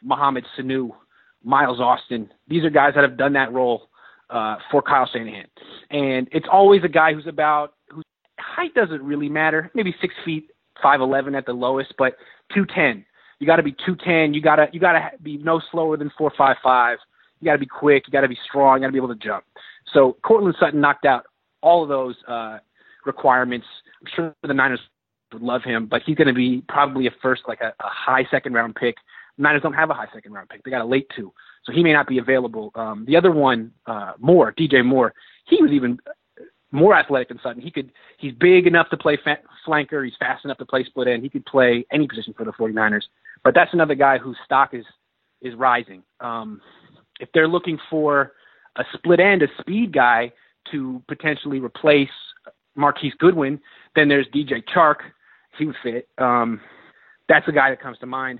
Mohamed 0.03 0.45
Sanu, 0.57 0.91
Miles 1.43 1.79
Austin. 1.79 2.29
These 2.47 2.63
are 2.63 2.69
guys 2.69 2.93
that 2.95 3.03
have 3.03 3.17
done 3.17 3.33
that 3.33 3.51
role 3.53 3.89
uh, 4.29 4.57
for 4.71 4.81
Kyle 4.81 5.09
Shanahan, 5.11 5.47
and 5.91 6.27
it's 6.31 6.47
always 6.51 6.83
a 6.83 6.89
guy 6.89 7.13
who's 7.13 7.27
about 7.27 7.73
whose 7.89 8.05
height 8.39 8.73
doesn't 8.73 9.01
really 9.01 9.29
matter. 9.29 9.71
Maybe 9.73 9.95
six 10.01 10.13
feet, 10.25 10.49
five 10.81 11.01
eleven 11.01 11.35
at 11.35 11.45
the 11.45 11.53
lowest, 11.53 11.93
but 11.97 12.15
two 12.53 12.65
ten. 12.65 13.05
You 13.39 13.47
got 13.47 13.57
to 13.57 13.63
be 13.63 13.75
two 13.85 13.95
ten. 13.95 14.33
You 14.33 14.41
gotta 14.41 14.67
you 14.73 14.79
gotta 14.79 15.11
be 15.21 15.37
no 15.37 15.61
slower 15.71 15.95
than 15.95 16.11
four 16.17 16.31
five 16.37 16.57
five. 16.63 16.97
You 17.39 17.45
got 17.45 17.53
to 17.53 17.59
be 17.59 17.67
quick. 17.67 18.03
You 18.07 18.11
got 18.11 18.21
to 18.21 18.27
be 18.27 18.37
strong. 18.49 18.77
You 18.77 18.81
got 18.81 18.87
to 18.87 18.93
be 18.93 18.97
able 18.97 19.09
to 19.09 19.15
jump. 19.15 19.43
So 19.93 20.17
Courtland 20.23 20.55
Sutton 20.59 20.81
knocked 20.81 21.05
out 21.05 21.25
all 21.61 21.83
of 21.83 21.89
those 21.89 22.15
uh, 22.27 22.57
requirements. 23.05 23.67
I'm 24.01 24.07
sure 24.15 24.35
the 24.41 24.53
Niners 24.53 24.79
would 25.33 25.41
love 25.41 25.63
him, 25.63 25.87
but 25.87 26.01
he's 26.05 26.15
going 26.15 26.27
to 26.27 26.33
be 26.33 26.63
probably 26.67 27.07
a 27.07 27.11
first, 27.21 27.43
like 27.47 27.61
a, 27.61 27.73
a 27.79 27.89
high 27.89 28.25
second 28.31 28.53
round 28.53 28.75
pick. 28.75 28.95
Niners 29.37 29.61
don't 29.61 29.73
have 29.73 29.89
a 29.89 29.93
high 29.93 30.07
second 30.13 30.33
round 30.33 30.49
pick; 30.49 30.63
they 30.63 30.71
got 30.71 30.81
a 30.81 30.85
late 30.85 31.07
two, 31.15 31.31
so 31.63 31.71
he 31.71 31.83
may 31.83 31.93
not 31.93 32.07
be 32.07 32.17
available. 32.17 32.71
Um, 32.75 33.05
the 33.05 33.15
other 33.15 33.31
one, 33.31 33.71
uh, 33.85 34.13
Moore, 34.19 34.53
DJ 34.57 34.83
Moore, 34.83 35.13
he 35.45 35.61
was 35.61 35.71
even 35.71 35.99
more 36.71 36.95
athletic 36.95 37.29
than 37.29 37.39
Sutton. 37.41 37.61
He 37.61 37.71
could, 37.71 37.91
he's 38.17 38.33
big 38.33 38.67
enough 38.67 38.89
to 38.89 38.97
play 38.97 39.17
fa- 39.23 39.39
flanker. 39.65 40.03
He's 40.03 40.15
fast 40.19 40.43
enough 40.43 40.57
to 40.57 40.65
play 40.65 40.83
split 40.83 41.07
end. 41.07 41.23
He 41.23 41.29
could 41.29 41.45
play 41.45 41.85
any 41.91 42.07
position 42.07 42.33
for 42.37 42.43
the 42.43 42.51
49ers. 42.51 43.03
But 43.43 43.53
that's 43.53 43.73
another 43.73 43.95
guy 43.95 44.17
whose 44.17 44.37
stock 44.45 44.73
is 44.73 44.85
is 45.41 45.53
rising. 45.55 46.01
Um, 46.19 46.61
if 47.19 47.29
they're 47.33 47.47
looking 47.47 47.77
for 47.89 48.33
a 48.77 48.83
split 48.93 49.19
end, 49.19 49.43
a 49.43 49.47
speed 49.59 49.93
guy 49.93 50.31
to 50.71 51.01
potentially 51.07 51.59
replace 51.59 52.09
Marquise 52.75 53.13
Goodwin, 53.19 53.59
then 53.95 54.07
there's 54.07 54.27
DJ 54.33 54.63
Chark, 54.75 54.97
he 55.57 55.65
would 55.65 55.75
fit. 55.83 56.07
Um, 56.17 56.61
that's 57.29 57.47
a 57.47 57.51
guy 57.51 57.69
that 57.69 57.81
comes 57.81 57.97
to 57.99 58.05
mind. 58.05 58.39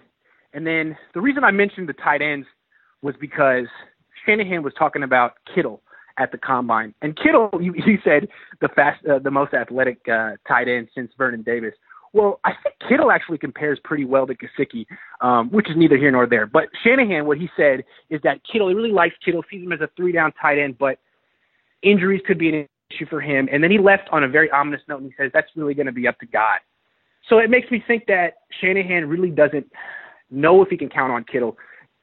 And 0.53 0.65
then 0.65 0.97
the 1.13 1.21
reason 1.21 1.43
I 1.43 1.51
mentioned 1.51 1.89
the 1.89 1.93
tight 1.93 2.21
ends 2.21 2.47
was 3.01 3.15
because 3.19 3.67
Shanahan 4.25 4.63
was 4.63 4.73
talking 4.77 5.03
about 5.03 5.33
Kittle 5.53 5.81
at 6.17 6.31
the 6.31 6.37
combine, 6.37 6.95
and 7.01 7.15
Kittle, 7.15 7.49
you, 7.61 7.73
you 7.75 7.99
said 8.03 8.27
the 8.61 8.69
fast, 8.69 9.05
uh, 9.05 9.19
the 9.19 9.31
most 9.31 9.53
athletic 9.53 9.99
uh, 10.11 10.31
tight 10.47 10.67
end 10.67 10.87
since 10.95 11.11
Vernon 11.17 11.43
Davis. 11.43 11.73
Well, 12.13 12.39
I 12.45 12.53
think 12.63 12.75
Kittle 12.89 13.11
actually 13.11 13.37
compares 13.37 13.79
pretty 13.83 14.05
well 14.05 14.25
to 14.25 14.33
Gesicki, 14.33 14.85
um, 15.21 15.49
which 15.51 15.69
is 15.69 15.75
neither 15.77 15.97
here 15.97 16.09
nor 16.09 16.25
there. 16.25 16.47
But 16.47 16.69
Shanahan, 16.83 17.27
what 17.27 17.37
he 17.37 17.49
said 17.55 17.83
is 18.09 18.21
that 18.23 18.39
Kittle, 18.49 18.69
he 18.69 18.73
really 18.73 18.93
likes 18.93 19.15
Kittle, 19.23 19.43
sees 19.51 19.61
him 19.61 19.73
as 19.73 19.81
a 19.81 19.89
three-down 19.95 20.31
tight 20.41 20.57
end, 20.57 20.77
but 20.79 20.99
injuries 21.83 22.21
could 22.25 22.39
be 22.39 22.49
an 22.49 22.67
issue 22.89 23.05
for 23.09 23.21
him. 23.21 23.49
And 23.51 23.61
then 23.61 23.71
he 23.71 23.77
left 23.77 24.09
on 24.11 24.23
a 24.23 24.27
very 24.27 24.49
ominous 24.49 24.81
note, 24.87 25.01
and 25.01 25.11
he 25.11 25.13
says 25.21 25.31
that's 25.33 25.49
really 25.55 25.73
going 25.73 25.85
to 25.85 25.91
be 25.91 26.07
up 26.07 26.17
to 26.19 26.25
God. 26.25 26.59
So 27.29 27.39
it 27.39 27.49
makes 27.49 27.69
me 27.71 27.83
think 27.85 28.05
that 28.07 28.35
Shanahan 28.61 29.07
really 29.07 29.29
doesn't 29.29 29.71
know 30.29 30.61
if 30.61 30.69
he 30.69 30.77
can 30.77 30.89
count 30.89 31.11
on 31.11 31.23
Kittle, 31.23 31.57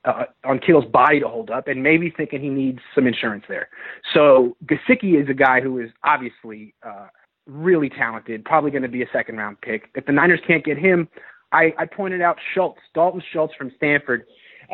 uh, 0.05 0.25
on 0.45 0.59
Kittle's 0.59 0.85
body 0.87 1.21
to 1.21 1.29
hold 1.29 1.51
up, 1.51 1.69
and 1.69 1.83
maybe 1.83 2.13
thinking 2.17 2.41
he 2.41 2.49
needs 2.49 2.79
some 2.95 3.07
insurance 3.07 3.45
there. 3.49 3.69
So 4.13 4.57
Gesicki 4.67 5.21
is 5.21 5.29
a 5.29 5.35
guy 5.35 5.61
who 5.61 5.79
is 5.81 5.91
obviously 6.03 6.75
uh, 6.87 7.09
really 7.47 7.89
talented, 7.89 8.45
probably 8.45 8.71
going 8.71 8.83
to 8.83 8.89
be 8.89 9.03
a 9.03 9.09
second 9.13 9.37
round 9.37 9.61
pick. 9.61 9.91
If 9.95 10.07
the 10.07 10.13
Niners 10.13 10.41
can't 10.47 10.65
get 10.65 10.79
him, 10.79 11.09
I, 11.53 11.73
I 11.79 11.87
pointed 11.87 12.21
out 12.21 12.37
Schultz, 12.55 12.81
Dalton 12.95 13.23
Schultz 13.33 13.55
from 13.55 13.73
Stanford. 13.77 14.25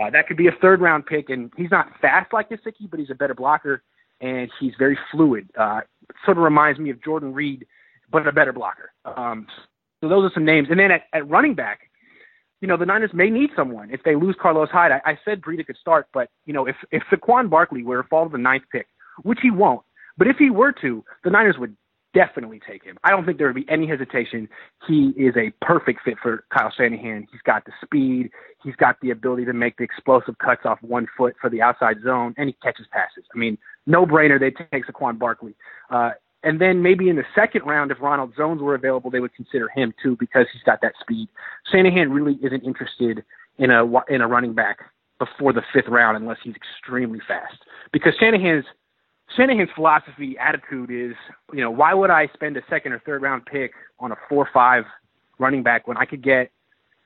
Uh, 0.00 0.08
that 0.10 0.26
could 0.26 0.36
be 0.36 0.46
a 0.46 0.52
third 0.62 0.80
round 0.80 1.06
pick, 1.06 1.30
and 1.30 1.52
he's 1.56 1.70
not 1.70 1.88
fast 2.00 2.32
like 2.32 2.48
Gesicki, 2.48 2.88
but 2.90 3.00
he's 3.00 3.10
a 3.10 3.14
better 3.14 3.34
blocker, 3.34 3.82
and 4.20 4.50
he's 4.60 4.72
very 4.78 4.98
fluid. 5.10 5.50
Uh, 5.58 5.80
sort 6.24 6.38
of 6.38 6.44
reminds 6.44 6.78
me 6.78 6.90
of 6.90 7.02
Jordan 7.02 7.34
Reed, 7.34 7.66
but 8.10 8.26
a 8.26 8.32
better 8.32 8.52
blocker. 8.52 8.92
Um, 9.04 9.46
so 10.00 10.08
those 10.08 10.24
are 10.24 10.34
some 10.34 10.44
names. 10.44 10.68
And 10.70 10.78
then 10.78 10.90
at, 10.90 11.02
at 11.12 11.28
running 11.28 11.54
back, 11.54 11.90
you 12.60 12.68
know, 12.68 12.76
the 12.76 12.86
Niners 12.86 13.10
may 13.14 13.30
need 13.30 13.50
someone 13.56 13.90
if 13.90 14.02
they 14.04 14.14
lose 14.14 14.36
Carlos 14.40 14.68
Hyde. 14.70 14.92
I, 14.92 15.12
I 15.12 15.18
said 15.24 15.40
Breida 15.40 15.66
could 15.66 15.78
start, 15.78 16.08
but 16.12 16.28
you 16.44 16.52
know, 16.52 16.66
if 16.66 16.76
if 16.90 17.02
Saquon 17.10 17.48
Barkley 17.48 17.82
were 17.82 18.02
to 18.02 18.08
fall 18.08 18.26
to 18.26 18.32
the 18.32 18.38
ninth 18.38 18.64
pick, 18.70 18.86
which 19.22 19.38
he 19.42 19.50
won't, 19.50 19.82
but 20.18 20.26
if 20.26 20.36
he 20.36 20.50
were 20.50 20.72
to, 20.82 21.04
the 21.24 21.30
Niners 21.30 21.56
would 21.58 21.74
definitely 22.12 22.60
take 22.66 22.84
him. 22.84 22.98
I 23.04 23.10
don't 23.10 23.24
think 23.24 23.38
there 23.38 23.46
would 23.46 23.56
be 23.56 23.70
any 23.70 23.86
hesitation. 23.86 24.48
He 24.86 25.12
is 25.16 25.34
a 25.36 25.52
perfect 25.64 26.00
fit 26.04 26.16
for 26.20 26.44
Kyle 26.52 26.72
Shanahan. 26.76 27.26
He's 27.30 27.40
got 27.42 27.64
the 27.64 27.72
speed, 27.82 28.30
he's 28.62 28.76
got 28.76 28.96
the 29.00 29.10
ability 29.10 29.44
to 29.46 29.52
make 29.52 29.76
the 29.76 29.84
explosive 29.84 30.36
cuts 30.38 30.62
off 30.64 30.78
one 30.82 31.06
foot 31.16 31.36
for 31.40 31.48
the 31.48 31.62
outside 31.62 31.98
zone, 32.04 32.34
and 32.36 32.48
he 32.48 32.56
catches 32.62 32.86
passes. 32.90 33.24
I 33.34 33.38
mean, 33.38 33.58
no 33.86 34.04
brainer. 34.04 34.38
They 34.38 34.50
take 34.50 34.86
Saquon 34.86 35.18
Barkley. 35.18 35.54
Uh, 35.88 36.10
and 36.42 36.61
then 36.61 36.83
maybe 36.83 37.09
in 37.09 37.16
the 37.16 37.24
second 37.35 37.62
round, 37.66 37.90
if 37.90 38.00
Ronald 38.00 38.33
Jones 38.37 38.62
were 38.62 38.74
available, 38.74 39.11
they 39.11 39.20
would 39.20 39.35
consider 39.35 39.68
him 39.68 39.92
too 40.03 40.16
because 40.18 40.46
he's 40.53 40.62
got 40.62 40.81
that 40.81 40.94
speed. 41.00 41.29
Shanahan 41.70 42.11
really 42.12 42.38
isn't 42.42 42.64
interested 42.64 43.24
in 43.59 43.70
a 43.70 43.85
in 44.09 44.22
a 44.22 44.29
running 44.29 44.55
back 44.55 44.79
before 45.18 45.53
the 45.53 45.62
fifth 45.72 45.88
round 45.88 46.16
unless 46.16 46.38
he's 46.42 46.55
extremely 46.55 47.20
fast. 47.29 47.59
Because 47.92 48.14
Shanahan's 48.18 48.64
Shanahan's 49.37 49.68
philosophy 49.74 50.37
attitude 50.38 50.90
is, 50.90 51.14
you 51.53 51.61
know, 51.61 51.70
why 51.70 51.92
would 51.92 52.11
I 52.11 52.29
spend 52.33 52.57
a 52.57 52.62
second 52.70 52.92
or 52.92 53.00
third 53.00 53.22
round 53.22 53.44
pick 53.44 53.72
on 53.98 54.11
a 54.11 54.16
four 54.29 54.48
five 54.53 54.85
running 55.38 55.62
back 55.62 55.87
when 55.87 55.98
I 55.98 56.07
could 56.07 56.22
get 56.22 56.50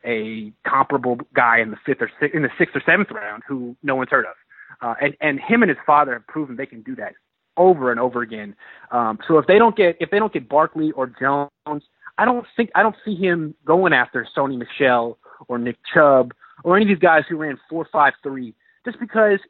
a 0.05 0.53
comparable 0.67 1.19
guy 1.35 1.59
in 1.61 1.71
the 1.71 1.77
fifth 1.85 2.03
or 2.03 2.27
in 2.29 2.43
the 2.43 2.51
sixth 2.57 2.77
or 2.77 2.83
seventh 2.87 3.11
round 3.11 3.43
who 3.49 3.75
no 3.83 3.97
one's 3.97 4.11
heard 4.11 4.27
of. 4.27 4.37
Uh, 4.81 4.95
and 5.01 5.17
and 5.21 5.41
him 5.41 5.63
and 5.63 5.71
his 5.71 5.79
father 5.85 6.13
have 6.13 6.27
proven 6.29 6.55
they 6.55 6.67
can 6.67 6.83
do 6.83 6.95
that 6.95 7.15
over 7.57 7.91
and 7.91 8.01
over 8.01 8.23
again. 8.23 8.55
Um, 8.91 9.19
so 9.27 9.39
if 9.39 9.47
they 9.47 9.59
don't 9.59 9.77
get 9.77 9.97
if 10.01 10.11
they 10.11 10.19
don't 10.19 10.33
get 10.33 10.49
Barkley 10.49 10.93
or 10.93 11.07
Jones, 11.07 11.83
I 12.19 12.25
don't 12.25 12.47
think 12.57 12.71
I 12.75 12.83
don't 12.83 12.97
see 13.05 13.15
him 13.15 13.55
going 13.65 13.93
after 13.93 14.27
Sony 14.37 14.59
Michel 14.59 15.19
or 15.49 15.59
Nick 15.59 15.77
Chubb 15.93 16.33
or 16.63 16.77
any 16.77 16.85
of 16.85 16.89
these 16.89 17.03
guys 17.03 17.25
who 17.29 17.37
ran 17.37 17.59
four 17.69 17.87
five 17.93 18.15
three, 18.23 18.55
just 18.85 18.99
because 19.01 19.41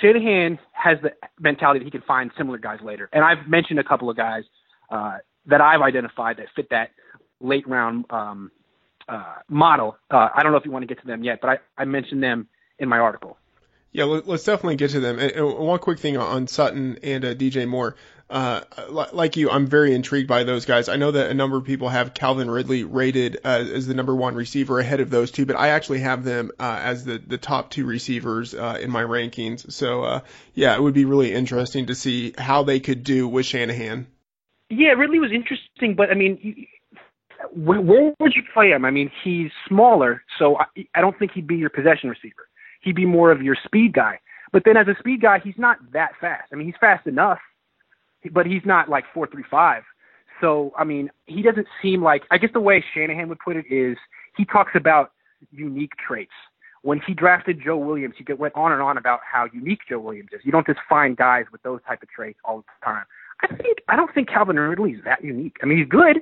Shanahan 0.00 0.58
has 0.72 0.98
the 1.02 1.12
mentality 1.40 1.80
that 1.80 1.84
he 1.84 1.90
can 1.90 2.02
find 2.02 2.30
similar 2.36 2.58
guys 2.58 2.80
later. 2.82 3.08
And 3.12 3.24
I've 3.24 3.46
mentioned 3.46 3.78
a 3.78 3.84
couple 3.84 4.08
of 4.10 4.16
guys 4.16 4.44
uh, 4.90 5.18
that 5.46 5.60
I've 5.60 5.82
identified 5.82 6.38
that 6.38 6.46
fit 6.56 6.70
that 6.70 6.90
late 7.40 7.68
round 7.68 8.06
um, 8.10 8.50
uh, 9.08 9.36
model. 9.48 9.96
Uh, 10.10 10.28
I 10.34 10.42
don't 10.42 10.52
know 10.52 10.58
if 10.58 10.64
you 10.64 10.70
want 10.70 10.82
to 10.82 10.86
get 10.86 11.00
to 11.02 11.06
them 11.06 11.22
yet, 11.22 11.40
but 11.40 11.50
I, 11.50 11.82
I 11.82 11.84
mentioned 11.84 12.22
them 12.22 12.48
in 12.78 12.88
my 12.88 12.98
article. 12.98 13.36
Yeah, 13.94 14.06
let's 14.06 14.42
definitely 14.42 14.74
get 14.74 14.90
to 14.90 14.98
them. 14.98 15.20
And 15.20 15.56
one 15.56 15.78
quick 15.78 16.00
thing 16.00 16.16
on 16.16 16.48
Sutton 16.48 16.98
and 17.04 17.24
uh, 17.24 17.34
DJ 17.36 17.68
Moore. 17.68 17.94
Uh, 18.28 18.62
like 18.88 19.36
you, 19.36 19.48
I'm 19.48 19.68
very 19.68 19.94
intrigued 19.94 20.26
by 20.26 20.42
those 20.42 20.64
guys. 20.64 20.88
I 20.88 20.96
know 20.96 21.12
that 21.12 21.30
a 21.30 21.34
number 21.34 21.56
of 21.56 21.64
people 21.64 21.88
have 21.90 22.12
Calvin 22.12 22.50
Ridley 22.50 22.82
rated 22.82 23.36
uh, 23.44 23.64
as 23.72 23.86
the 23.86 23.94
number 23.94 24.12
one 24.12 24.34
receiver 24.34 24.80
ahead 24.80 24.98
of 24.98 25.10
those 25.10 25.30
two, 25.30 25.46
but 25.46 25.54
I 25.54 25.68
actually 25.68 26.00
have 26.00 26.24
them 26.24 26.50
uh, 26.58 26.80
as 26.82 27.04
the, 27.04 27.18
the 27.24 27.38
top 27.38 27.70
two 27.70 27.86
receivers 27.86 28.52
uh, 28.52 28.78
in 28.82 28.90
my 28.90 29.04
rankings. 29.04 29.70
So, 29.70 30.02
uh, 30.02 30.20
yeah, 30.54 30.74
it 30.74 30.82
would 30.82 30.94
be 30.94 31.04
really 31.04 31.32
interesting 31.32 31.86
to 31.86 31.94
see 31.94 32.34
how 32.36 32.64
they 32.64 32.80
could 32.80 33.04
do 33.04 33.28
with 33.28 33.46
Shanahan. 33.46 34.08
Yeah, 34.70 34.92
Ridley 34.94 35.20
was 35.20 35.30
interesting, 35.30 35.94
but 35.94 36.10
I 36.10 36.14
mean, 36.14 36.66
where, 37.52 37.80
where 37.80 38.12
would 38.18 38.34
you 38.34 38.42
play 38.52 38.70
him? 38.70 38.84
I 38.84 38.90
mean, 38.90 39.12
he's 39.22 39.52
smaller, 39.68 40.24
so 40.36 40.58
I, 40.58 40.64
I 40.96 41.00
don't 41.00 41.16
think 41.16 41.30
he'd 41.30 41.46
be 41.46 41.56
your 41.56 41.70
possession 41.70 42.10
receiver 42.10 42.48
he'd 42.84 42.96
be 42.96 43.06
more 43.06 43.30
of 43.30 43.42
your 43.42 43.56
speed 43.64 43.92
guy. 43.92 44.20
But 44.52 44.62
then 44.64 44.76
as 44.76 44.86
a 44.86 44.94
speed 44.98 45.20
guy, 45.22 45.40
he's 45.42 45.58
not 45.58 45.78
that 45.92 46.12
fast. 46.20 46.48
I 46.52 46.56
mean, 46.56 46.66
he's 46.66 46.76
fast 46.80 47.06
enough, 47.06 47.38
but 48.32 48.46
he's 48.46 48.62
not 48.64 48.88
like 48.88 49.04
four 49.12 49.26
three 49.26 49.44
five. 49.50 49.82
So 50.40 50.72
I 50.78 50.84
mean, 50.84 51.10
he 51.26 51.42
doesn't 51.42 51.66
seem 51.82 52.02
like. 52.02 52.22
I 52.30 52.38
guess 52.38 52.50
the 52.52 52.60
way 52.60 52.84
Shanahan 52.94 53.28
would 53.28 53.38
put 53.44 53.56
it 53.56 53.66
is 53.70 53.96
he 54.36 54.44
talks 54.44 54.72
about 54.74 55.12
unique 55.50 55.92
traits. 56.06 56.32
When 56.82 57.00
he 57.04 57.14
drafted 57.14 57.62
Joe 57.64 57.78
Williams, 57.78 58.14
he 58.18 58.32
went 58.32 58.54
on 58.54 58.70
and 58.70 58.82
on 58.82 58.98
about 58.98 59.20
how 59.30 59.46
unique 59.52 59.80
Joe 59.88 60.00
Williams 60.00 60.30
is. 60.32 60.40
You 60.44 60.52
don't 60.52 60.66
just 60.66 60.80
find 60.88 61.16
guys 61.16 61.46
with 61.50 61.62
those 61.62 61.80
type 61.88 62.02
of 62.02 62.10
traits 62.10 62.38
all 62.44 62.58
the 62.58 62.64
time. 62.84 63.04
I 63.42 63.48
think 63.56 63.78
I 63.88 63.96
don't 63.96 64.12
think 64.14 64.28
Calvin 64.28 64.58
Ridley 64.58 64.92
is 64.92 65.04
that 65.04 65.24
unique. 65.24 65.56
I 65.62 65.66
mean, 65.66 65.78
he's 65.78 65.88
good, 65.88 66.18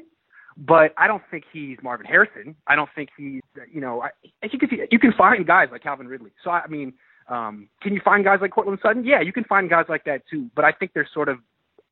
but 0.56 0.92
I 0.96 1.06
don't 1.06 1.22
think 1.30 1.44
he's 1.52 1.78
Marvin 1.82 2.06
Harrison. 2.06 2.56
I 2.66 2.76
don't 2.76 2.90
think 2.94 3.10
he's 3.16 3.42
you 3.72 3.80
know 3.80 4.02
I, 4.02 4.10
you 4.42 4.58
can 4.58 4.68
you 4.90 4.98
can 4.98 5.12
find 5.12 5.46
guys 5.46 5.68
like 5.70 5.82
Calvin 5.82 6.08
Ridley. 6.08 6.30
So 6.44 6.50
I 6.50 6.66
mean, 6.66 6.94
um, 7.28 7.68
can 7.80 7.94
you 7.94 8.00
find 8.04 8.24
guys 8.24 8.38
like 8.40 8.50
Courtland 8.50 8.78
Sutton? 8.82 9.04
Yeah, 9.04 9.20
you 9.20 9.32
can 9.32 9.44
find 9.44 9.68
guys 9.70 9.86
like 9.88 10.04
that 10.04 10.22
too. 10.30 10.50
But 10.54 10.64
I 10.64 10.72
think 10.72 10.92
they're 10.92 11.08
sort 11.12 11.28
of 11.28 11.38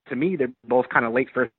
to 0.08 0.16
me 0.16 0.36
they're 0.36 0.52
both 0.66 0.88
kind 0.88 1.04
of 1.04 1.12
late 1.12 1.28
first 1.32 1.52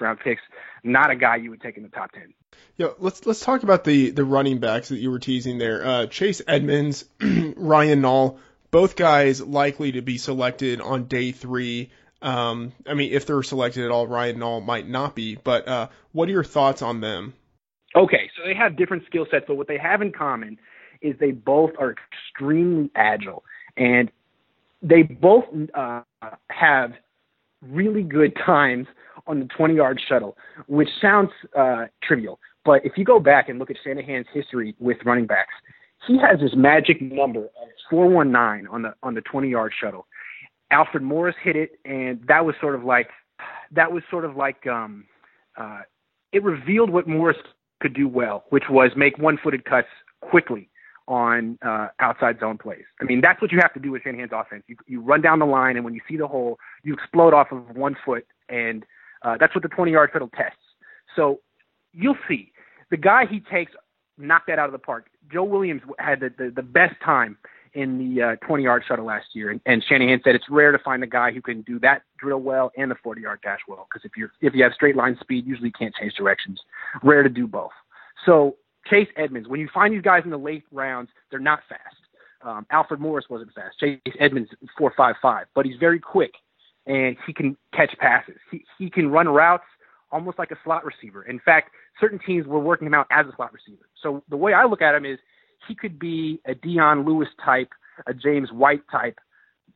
round 0.00 0.20
picks, 0.20 0.42
not 0.84 1.10
a 1.10 1.16
guy 1.16 1.36
you 1.36 1.50
would 1.50 1.60
take 1.60 1.76
in 1.76 1.82
the 1.82 1.88
top 1.88 2.12
ten. 2.12 2.34
Yeah, 2.76 2.88
let's 2.98 3.26
let's 3.26 3.40
talk 3.40 3.62
about 3.62 3.84
the 3.84 4.10
the 4.10 4.24
running 4.24 4.58
backs 4.58 4.88
that 4.88 4.98
you 4.98 5.10
were 5.10 5.18
teasing 5.18 5.58
there. 5.58 5.84
Uh, 5.84 6.06
Chase 6.06 6.42
Edmonds, 6.46 7.04
Ryan 7.20 8.02
Nall, 8.02 8.38
both 8.70 8.96
guys 8.96 9.40
likely 9.40 9.92
to 9.92 10.02
be 10.02 10.18
selected 10.18 10.80
on 10.80 11.04
day 11.04 11.32
three. 11.32 11.90
Um, 12.20 12.72
I 12.86 12.94
mean, 12.94 13.12
if 13.12 13.26
they're 13.26 13.42
selected 13.42 13.84
at 13.84 13.90
all, 13.90 14.06
Ryan 14.06 14.38
Nall 14.38 14.64
might 14.64 14.88
not 14.88 15.14
be. 15.14 15.36
But 15.36 15.68
uh, 15.68 15.88
what 16.12 16.28
are 16.28 16.32
your 16.32 16.44
thoughts 16.44 16.82
on 16.82 17.00
them? 17.00 17.34
Okay, 17.96 18.30
so 18.36 18.46
they 18.46 18.54
have 18.54 18.76
different 18.76 19.04
skill 19.06 19.26
sets, 19.30 19.44
but 19.48 19.56
what 19.56 19.68
they 19.68 19.78
have 19.78 20.02
in 20.02 20.12
common 20.12 20.58
is 21.00 21.14
they 21.20 21.30
both 21.30 21.70
are 21.78 21.94
extremely 21.94 22.90
agile, 22.94 23.44
and 23.76 24.10
they 24.82 25.02
both 25.02 25.44
uh, 25.74 26.02
have 26.50 26.92
really 27.62 28.02
good 28.02 28.36
times 28.44 28.86
on 29.26 29.40
the 29.40 29.46
20 29.46 29.74
yard 29.74 30.00
shuttle, 30.08 30.36
which 30.66 30.88
sounds 31.00 31.30
uh, 31.56 31.86
trivial. 32.02 32.38
But 32.64 32.84
if 32.84 32.92
you 32.96 33.04
go 33.04 33.20
back 33.20 33.48
and 33.48 33.58
look 33.58 33.70
at 33.70 33.76
Shanahan's 33.82 34.26
history 34.32 34.74
with 34.78 34.98
running 35.04 35.26
backs, 35.26 35.54
he 36.06 36.18
has 36.18 36.40
this 36.40 36.52
magic 36.54 37.00
number 37.00 37.44
of 37.44 37.68
419 37.90 38.68
on 38.68 38.82
the 38.82 38.94
on 39.02 39.14
the 39.14 39.20
20 39.22 39.48
yard 39.48 39.72
shuttle. 39.80 40.06
Alfred 40.70 41.02
Morris 41.02 41.36
hit 41.42 41.56
it, 41.56 41.72
and 41.84 42.20
that 42.28 42.44
was 42.44 42.54
sort 42.60 42.74
of 42.74 42.84
like 42.84 43.08
that 43.72 43.92
was 43.92 44.02
sort 44.10 44.24
of 44.24 44.36
like 44.36 44.66
um, 44.66 45.04
uh, 45.56 45.80
it 46.32 46.42
revealed 46.42 46.90
what 46.90 47.06
Morris 47.06 47.36
could 47.80 47.94
do 47.94 48.08
well, 48.08 48.44
which 48.50 48.64
was 48.68 48.90
make 48.96 49.18
one 49.18 49.38
footed 49.42 49.64
cuts 49.64 49.88
quickly 50.20 50.68
on 51.06 51.58
uh, 51.64 51.88
outside 52.00 52.38
zone 52.38 52.58
plays. 52.58 52.84
I 53.00 53.04
mean, 53.04 53.20
that's 53.22 53.40
what 53.40 53.50
you 53.50 53.58
have 53.62 53.72
to 53.74 53.80
do 53.80 53.90
with 53.90 54.02
Shanahan's 54.02 54.32
offense. 54.32 54.64
You, 54.66 54.76
you 54.86 55.00
run 55.00 55.22
down 55.22 55.38
the 55.38 55.46
line, 55.46 55.76
and 55.76 55.84
when 55.84 55.94
you 55.94 56.00
see 56.08 56.18
the 56.18 56.28
hole, 56.28 56.58
you 56.82 56.92
explode 56.92 57.32
off 57.32 57.50
of 57.50 57.74
one 57.74 57.96
foot, 58.04 58.26
and 58.50 58.84
uh, 59.22 59.36
that's 59.40 59.54
what 59.54 59.62
the 59.62 59.68
20 59.68 59.90
yard 59.90 60.10
shuttle 60.12 60.30
tests. 60.36 60.58
So 61.16 61.40
you'll 61.94 62.18
see. 62.28 62.52
The 62.90 62.98
guy 62.98 63.24
he 63.28 63.40
takes 63.40 63.72
knocked 64.18 64.48
that 64.48 64.58
out 64.58 64.66
of 64.66 64.72
the 64.72 64.78
park. 64.78 65.06
Joe 65.32 65.44
Williams 65.44 65.82
had 65.98 66.20
the, 66.20 66.30
the, 66.36 66.52
the 66.54 66.62
best 66.62 66.94
time 67.04 67.38
in 67.74 67.98
the 67.98 68.22
uh, 68.22 68.46
20 68.46 68.62
yard 68.62 68.84
shuttle 68.86 69.04
last 69.04 69.26
year, 69.32 69.50
and, 69.50 69.60
and 69.66 69.84
Shanahan 69.88 70.20
said 70.24 70.34
it's 70.34 70.48
rare 70.50 70.72
to 70.72 70.78
find 70.78 71.02
a 71.02 71.06
guy 71.06 71.32
who 71.32 71.42
can 71.42 71.62
do 71.62 71.78
that 71.80 72.02
drill 72.18 72.40
well 72.40 72.70
and 72.76 72.90
the 72.90 72.96
40 73.02 73.20
yard 73.20 73.40
dash 73.42 73.60
well. 73.68 73.86
Because 73.90 74.04
if 74.04 74.16
you're 74.16 74.30
if 74.40 74.54
you 74.54 74.62
have 74.62 74.72
straight 74.72 74.96
line 74.96 75.16
speed, 75.20 75.46
usually 75.46 75.68
you 75.68 75.72
can't 75.78 75.94
change 76.00 76.14
directions. 76.14 76.60
Rare 77.02 77.22
to 77.22 77.28
do 77.28 77.46
both. 77.46 77.72
So 78.26 78.56
Chase 78.88 79.08
Edmonds, 79.16 79.48
when 79.48 79.60
you 79.60 79.68
find 79.72 79.94
these 79.94 80.02
guys 80.02 80.22
in 80.24 80.30
the 80.30 80.38
late 80.38 80.64
rounds, 80.72 81.10
they're 81.30 81.40
not 81.40 81.60
fast. 81.68 81.80
Um, 82.42 82.66
Alfred 82.70 83.00
Morris 83.00 83.26
wasn't 83.28 83.52
fast. 83.52 83.78
Chase 83.78 83.98
Edmonds 84.20 84.50
four 84.76 84.92
five 84.96 85.16
five, 85.20 85.46
but 85.54 85.66
he's 85.66 85.76
very 85.78 85.98
quick 85.98 86.32
and 86.86 87.16
he 87.26 87.32
can 87.32 87.56
catch 87.74 87.96
passes. 87.98 88.36
He 88.50 88.64
he 88.78 88.90
can 88.90 89.10
run 89.10 89.28
routes 89.28 89.64
almost 90.10 90.38
like 90.38 90.50
a 90.50 90.56
slot 90.64 90.84
receiver. 90.84 91.22
In 91.24 91.38
fact, 91.38 91.70
certain 92.00 92.18
teams 92.18 92.46
were 92.46 92.58
working 92.58 92.86
him 92.86 92.94
out 92.94 93.06
as 93.10 93.26
a 93.26 93.36
slot 93.36 93.52
receiver. 93.52 93.88
So 94.02 94.22
the 94.28 94.36
way 94.36 94.52
I 94.54 94.64
look 94.64 94.82
at 94.82 94.94
him 94.94 95.04
is 95.04 95.18
he 95.66 95.74
could 95.74 95.98
be 95.98 96.40
a 96.46 96.54
Dion 96.54 97.04
Lewis 97.04 97.28
type, 97.44 97.70
a 98.06 98.14
James 98.14 98.52
White 98.52 98.82
type, 98.90 99.18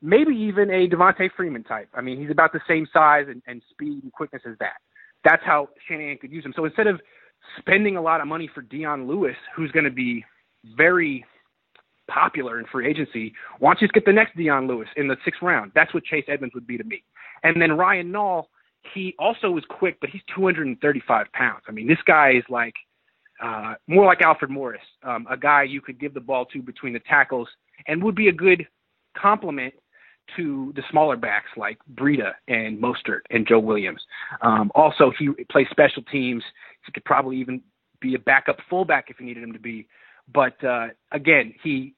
maybe 0.01 0.35
even 0.35 0.71
a 0.71 0.89
Devonta 0.89 1.29
Freeman 1.37 1.65
type. 1.65 1.89
I 1.95 2.01
mean, 2.01 2.21
he's 2.21 2.31
about 2.31 2.53
the 2.53 2.61
same 2.69 2.87
size 2.93 3.27
and, 3.29 3.43
and 3.47 3.63
speed 3.71 4.03
and 4.03 4.13
quickness 4.13 4.43
as 4.47 4.57
that. 4.59 4.77
That's 5.25 5.43
how 5.45 5.69
Shanahan 5.89 6.19
could 6.19 6.33
use 6.33 6.45
him. 6.45 6.53
So 6.57 6.65
instead 6.65 6.87
of 6.87 7.01
spending 7.59 7.97
a 7.97 8.03
lot 8.03 8.21
of 8.21 8.27
money 8.27 8.51
for 8.53 8.63
Dion 8.63 9.07
Lewis, 9.07 9.37
who's 9.55 9.71
going 9.71 9.85
to 9.85 9.91
be 9.91 10.25
very 10.77 11.25
popular 12.09 12.59
in 12.59 12.67
free 12.67 12.89
agency, 12.89 13.33
why 13.59 13.71
don't 13.71 13.83
you 13.83 13.87
just 13.87 13.95
get 13.95 14.05
the 14.05 14.13
next 14.13 14.37
Dion 14.37 14.67
Lewis 14.67 14.89
in 14.97 15.09
the 15.09 15.17
sixth 15.25 15.43
round? 15.43 15.73
That's 15.75 15.95
what 15.95 16.05
Chase 16.05 16.25
Edmonds 16.29 16.55
would 16.55 16.67
be 16.67 16.77
to 16.77 16.85
me. 16.85 17.03
And 17.45 17.61
then 17.61 17.73
Ryan 17.73 18.13
Nall, 18.13 18.45
he 18.95 19.15
also 19.19 19.57
is 19.57 19.65
quick, 19.69 19.99
but 20.01 20.11
he's 20.11 20.23
235 20.35 21.27
pounds. 21.33 21.63
I 21.69 21.73
mean, 21.73 21.87
this 21.87 22.03
guy 22.05 22.33
is 22.33 22.45
like 22.49 22.75
uh, 23.43 23.75
more 23.89 24.07
like 24.07 24.23
Alfred 24.23 24.51
Morris, 24.51 24.83
um, 25.03 25.27
a 25.31 25.37
guy 25.37 25.65
you 25.65 25.81
could 25.81 25.99
give 25.99 26.15
the 26.15 26.21
ball 26.21 26.45
to 26.47 26.63
between 26.63 26.93
the 26.93 27.01
tackles 27.01 27.49
and 27.87 28.03
would 28.03 28.15
be 28.15 28.29
a 28.29 28.33
good 28.33 28.67
complement 29.17 29.75
to 30.37 30.73
the 30.77 30.83
smaller 30.91 31.17
backs 31.17 31.49
like 31.57 31.79
Breida 31.95 32.33
and 32.49 32.81
Mostert 32.81 33.21
and 33.31 33.47
Joe 33.47 33.59
Williams. 33.59 34.01
Um, 34.41 34.71
also, 34.75 35.13
he 35.19 35.31
plays 35.51 35.67
special 35.71 36.03
teams. 36.05 36.43
He 36.87 36.93
could 36.93 37.05
probably 37.05 37.39
even 37.39 37.61
be 38.01 38.15
a 38.15 38.19
backup 38.19 38.59
fullback 38.71 39.07
if 39.09 39.19
you 39.19 39.27
needed 39.27 39.43
him 39.43 39.53
to 39.53 39.59
be. 39.59 39.89
But 40.33 40.63
uh, 40.65 40.89
again, 41.11 41.55
he 41.63 41.95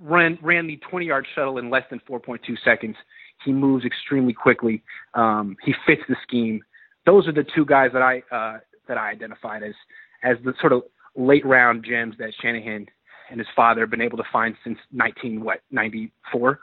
ran 0.00 0.38
ran 0.42 0.66
the 0.66 0.80
20 0.90 1.06
yard 1.06 1.26
shuttle 1.34 1.58
in 1.58 1.70
less 1.70 1.84
than 1.90 2.00
4.2 2.08 2.40
seconds. 2.64 2.96
He 3.44 3.52
moves 3.52 3.84
extremely 3.84 4.32
quickly. 4.32 4.82
Um, 5.14 5.56
he 5.64 5.72
fits 5.86 6.02
the 6.08 6.16
scheme. 6.22 6.60
Those 7.06 7.28
are 7.28 7.32
the 7.32 7.46
two 7.54 7.64
guys 7.64 7.90
that 7.92 8.02
I 8.02 8.22
uh, 8.34 8.58
that 8.88 8.98
I 8.98 9.10
identified 9.10 9.62
as 9.62 9.74
as 10.22 10.36
the 10.44 10.54
sort 10.60 10.72
of 10.72 10.82
late 11.16 11.44
round 11.44 11.84
gems 11.84 12.16
that 12.18 12.32
Shanahan 12.40 12.86
and 13.30 13.38
his 13.38 13.48
father 13.54 13.82
have 13.82 13.90
been 13.90 14.00
able 14.00 14.18
to 14.18 14.24
find 14.32 14.56
since 14.64 14.78
19 14.92 15.42
what 15.42 15.60
94. 15.70 16.60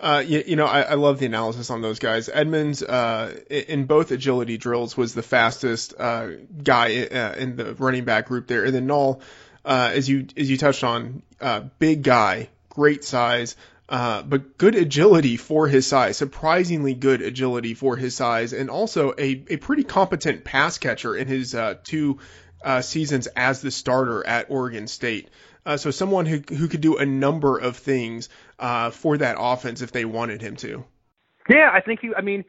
Uh, 0.00 0.22
you, 0.26 0.42
you, 0.44 0.56
know, 0.56 0.66
I, 0.66 0.82
I, 0.82 0.94
love 0.94 1.20
the 1.20 1.26
analysis 1.26 1.70
on 1.70 1.80
those 1.80 2.00
guys. 2.00 2.28
Edmonds, 2.28 2.82
uh, 2.82 3.38
in 3.48 3.86
both 3.86 4.10
agility 4.10 4.58
drills, 4.58 4.96
was 4.96 5.14
the 5.14 5.22
fastest 5.22 5.94
uh, 5.96 6.30
guy 6.62 7.04
uh, 7.04 7.34
in 7.36 7.54
the 7.54 7.74
running 7.76 8.04
back 8.04 8.26
group 8.26 8.48
there, 8.48 8.64
and 8.64 8.74
then 8.74 8.88
Nall, 8.88 9.20
uh, 9.64 9.92
as 9.94 10.08
you 10.08 10.26
as 10.36 10.50
you 10.50 10.58
touched 10.58 10.82
on, 10.82 11.22
uh, 11.40 11.60
big 11.78 12.02
guy, 12.02 12.48
great 12.70 13.04
size, 13.04 13.54
but 13.88 14.58
good 14.58 14.74
agility 14.74 15.36
for 15.36 15.68
his 15.68 15.86
size, 15.86 16.16
surprisingly 16.16 16.94
good 16.94 17.22
agility 17.22 17.74
for 17.74 17.96
his 17.96 18.16
size, 18.16 18.52
and 18.52 18.70
also 18.70 19.12
a, 19.16 19.44
a 19.48 19.56
pretty 19.58 19.84
competent 19.84 20.42
pass 20.42 20.76
catcher 20.76 21.14
in 21.14 21.28
his 21.28 21.56
two 21.84 22.18
seasons 22.80 23.26
as 23.28 23.60
the 23.60 23.70
starter 23.70 24.26
at 24.26 24.50
Oregon 24.50 24.86
State. 24.86 25.28
Uh, 25.66 25.76
so 25.76 25.90
someone 25.90 26.26
who 26.26 26.42
who 26.54 26.68
could 26.68 26.80
do 26.80 26.96
a 26.96 27.06
number 27.06 27.58
of 27.58 27.76
things 27.76 28.28
uh, 28.58 28.90
for 28.90 29.16
that 29.18 29.36
offense 29.38 29.80
if 29.80 29.92
they 29.92 30.04
wanted 30.04 30.42
him 30.42 30.56
to. 30.56 30.84
Yeah, 31.48 31.70
I 31.72 31.80
think 31.80 32.00
he. 32.00 32.10
I 32.16 32.20
mean, 32.20 32.44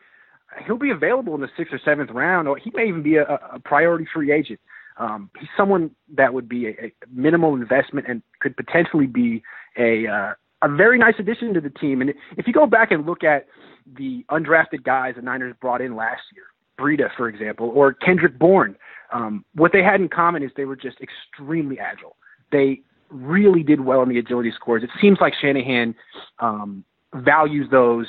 he'll 0.66 0.78
be 0.78 0.92
available 0.92 1.36
in 1.36 1.42
the 1.42 1.50
sixth 1.58 1.74
or 1.74 1.80
seventh 1.84 2.12
round, 2.12 2.48
or 2.48 2.58
he 2.58 2.72
may 2.74 2.88
even 2.88 3.04
be 3.04 3.16
a, 3.16 3.24
a 3.24 3.60
priority 3.60 4.06
free 4.14 4.32
agent. 4.32 4.60
Um, 4.98 5.30
he's 5.40 5.50
someone 5.58 5.92
that 6.16 6.34
would 6.34 6.48
be 6.48 6.68
a, 6.68 6.72
a 6.72 6.92
minimal 7.12 7.54
investment 7.54 8.08
and 8.08 8.22
could 8.40 8.56
potentially 8.56 9.08
be 9.08 9.44
a 9.78 10.08
uh, 10.08 10.34
a 10.62 10.70
very 10.70 10.98
nice 10.98 11.16
addition 11.20 11.54
to 11.54 11.62
the 11.62 11.70
team. 11.70 12.02
And 12.02 12.14
if 12.38 12.48
you 12.48 12.54
go 12.54 12.66
back 12.66 12.92
and 12.92 13.06
look 13.06 13.24
at 13.24 13.48
the 13.86 14.26
undrafted 14.30 14.84
guys 14.84 15.16
the 15.16 15.22
Niners 15.22 15.56
brought 15.62 15.82
in 15.82 15.96
last 15.96 16.22
year, 16.34 16.46
Breida, 16.78 17.10
for 17.16 17.28
example, 17.28 17.72
or 17.74 17.94
Kendrick 17.94 18.40
Bourne, 18.40 18.76
um, 19.14 19.46
what 19.54 19.72
they 19.72 19.84
had 19.84 20.02
in 20.02 20.10
common 20.10 20.44
is 20.44 20.52
they 20.56 20.66
were 20.66 20.76
just 20.76 20.98
extremely 21.02 21.80
agile. 21.80 22.16
They 22.52 22.82
really 23.10 23.64
did 23.64 23.82
well 23.82 24.02
in 24.02 24.10
the 24.10 24.18
agility 24.18 24.52
scores. 24.56 24.84
It 24.84 24.90
seems 25.02 25.20
like 25.22 25.34
Shanahan 25.40 25.96
um, 26.40 26.84
values 27.14 27.68
those 27.72 28.08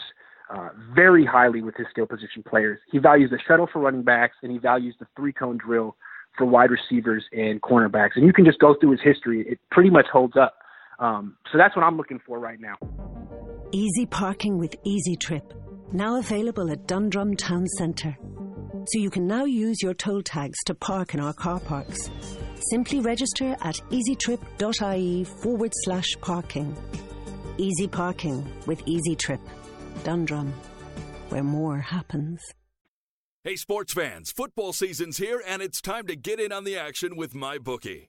uh, 0.54 0.68
very 0.94 1.24
highly 1.24 1.62
with 1.62 1.76
his 1.76 1.86
skill 1.90 2.06
position 2.06 2.42
players. 2.48 2.78
He 2.90 2.98
values 2.98 3.30
the 3.30 3.38
shuttle 3.46 3.68
for 3.72 3.80
running 3.80 4.02
backs, 4.02 4.36
and 4.42 4.52
he 4.52 4.58
values 4.58 4.94
the 4.98 5.06
three 5.16 5.32
cone 5.32 5.58
drill 5.58 5.96
for 6.38 6.44
wide 6.44 6.70
receivers 6.70 7.24
and 7.32 7.60
cornerbacks. 7.62 8.10
And 8.14 8.26
you 8.26 8.32
can 8.32 8.44
just 8.44 8.58
go 8.58 8.74
through 8.80 8.92
his 8.92 9.00
history; 9.02 9.44
it 9.48 9.58
pretty 9.70 9.90
much 9.90 10.06
holds 10.12 10.36
up. 10.36 10.54
Um, 10.98 11.36
so 11.52 11.58
that's 11.58 11.76
what 11.76 11.82
I'm 11.82 11.96
looking 11.96 12.20
for 12.24 12.38
right 12.38 12.58
now. 12.60 12.76
Easy 13.72 14.06
parking 14.06 14.58
with 14.58 14.74
Easy 14.84 15.16
Trip, 15.16 15.52
now 15.92 16.18
available 16.18 16.70
at 16.70 16.86
Dundrum 16.86 17.36
Town 17.36 17.66
Centre. 17.78 18.16
So 18.88 19.00
you 19.00 19.10
can 19.10 19.26
now 19.26 19.44
use 19.44 19.82
your 19.82 19.94
toll 19.94 20.22
tags 20.22 20.58
to 20.66 20.74
park 20.74 21.14
in 21.14 21.20
our 21.20 21.32
car 21.32 21.58
parks. 21.58 22.08
Simply 22.70 23.00
register 23.00 23.56
at 23.60 23.80
easytrip.ie 23.90 25.24
forward 25.24 25.72
slash 25.84 26.14
parking. 26.20 26.76
Easy 27.58 27.88
parking 27.88 28.46
with 28.66 28.82
Easy 28.86 29.16
Trip. 29.16 29.40
Dundrum, 30.04 30.52
where 31.30 31.42
more 31.42 31.78
happens. 31.78 32.40
Hey, 33.42 33.56
sports 33.56 33.92
fans, 33.92 34.30
football 34.36 34.72
season's 34.72 35.18
here, 35.18 35.42
and 35.46 35.62
it's 35.62 35.80
time 35.80 36.06
to 36.06 36.16
get 36.16 36.38
in 36.38 36.52
on 36.52 36.64
the 36.64 36.76
action 36.76 37.16
with 37.16 37.32
MyBookie. 37.32 38.08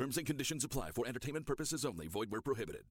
Terms 0.00 0.16
and 0.16 0.26
conditions 0.26 0.64
apply 0.64 0.92
for 0.92 1.06
entertainment 1.06 1.44
purposes 1.44 1.84
only. 1.84 2.06
Void 2.06 2.30
where 2.30 2.40
prohibited. 2.40 2.84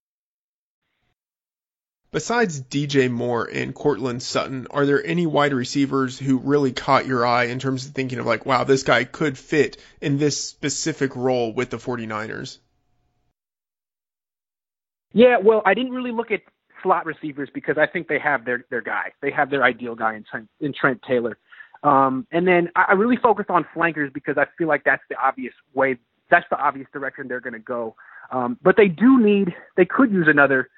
Besides 2.12 2.62
DJ 2.62 3.10
Moore 3.10 3.50
and 3.52 3.74
Courtland 3.74 4.22
Sutton, 4.22 4.68
are 4.70 4.86
there 4.86 5.04
any 5.04 5.26
wide 5.26 5.52
receivers 5.52 6.16
who 6.16 6.38
really 6.38 6.70
caught 6.70 7.06
your 7.06 7.26
eye 7.26 7.46
in 7.46 7.58
terms 7.58 7.84
of 7.84 7.94
thinking 7.94 8.20
of 8.20 8.26
like, 8.26 8.46
wow, 8.46 8.62
this 8.62 8.84
guy 8.84 9.02
could 9.02 9.36
fit 9.36 9.82
in 10.00 10.18
this 10.18 10.40
specific 10.40 11.16
role 11.16 11.52
with 11.52 11.70
the 11.70 11.78
49ers? 11.78 12.58
Yeah, 15.12 15.38
well, 15.42 15.62
I 15.66 15.74
didn't 15.74 15.90
really 15.90 16.12
look 16.12 16.30
at 16.30 16.42
slot 16.80 17.06
receivers 17.06 17.48
because 17.52 17.76
I 17.76 17.88
think 17.88 18.06
they 18.06 18.20
have 18.20 18.44
their 18.44 18.64
their 18.70 18.82
guy. 18.82 19.14
They 19.20 19.32
have 19.32 19.50
their 19.50 19.64
ideal 19.64 19.96
guy 19.96 20.14
in 20.14 20.24
Trent, 20.30 20.48
in 20.60 20.72
Trent 20.72 21.00
Taylor. 21.02 21.38
Um, 21.82 22.28
and 22.30 22.46
then 22.46 22.68
I 22.76 22.92
really 22.92 23.16
focused 23.16 23.50
on 23.50 23.66
flankers 23.74 24.12
because 24.14 24.38
I 24.38 24.46
feel 24.56 24.68
like 24.68 24.84
that's 24.84 25.02
the 25.08 25.16
obvious 25.16 25.54
way 25.74 25.98
that's 26.30 26.46
the 26.50 26.56
obvious 26.56 26.86
direction 26.92 27.28
they're 27.28 27.40
going 27.40 27.54
to 27.54 27.58
go. 27.58 27.94
Um, 28.30 28.58
but 28.62 28.76
they 28.76 28.88
do 28.88 29.20
need, 29.20 29.54
they 29.76 29.84
could 29.84 30.10
use 30.10 30.26
another 30.28 30.68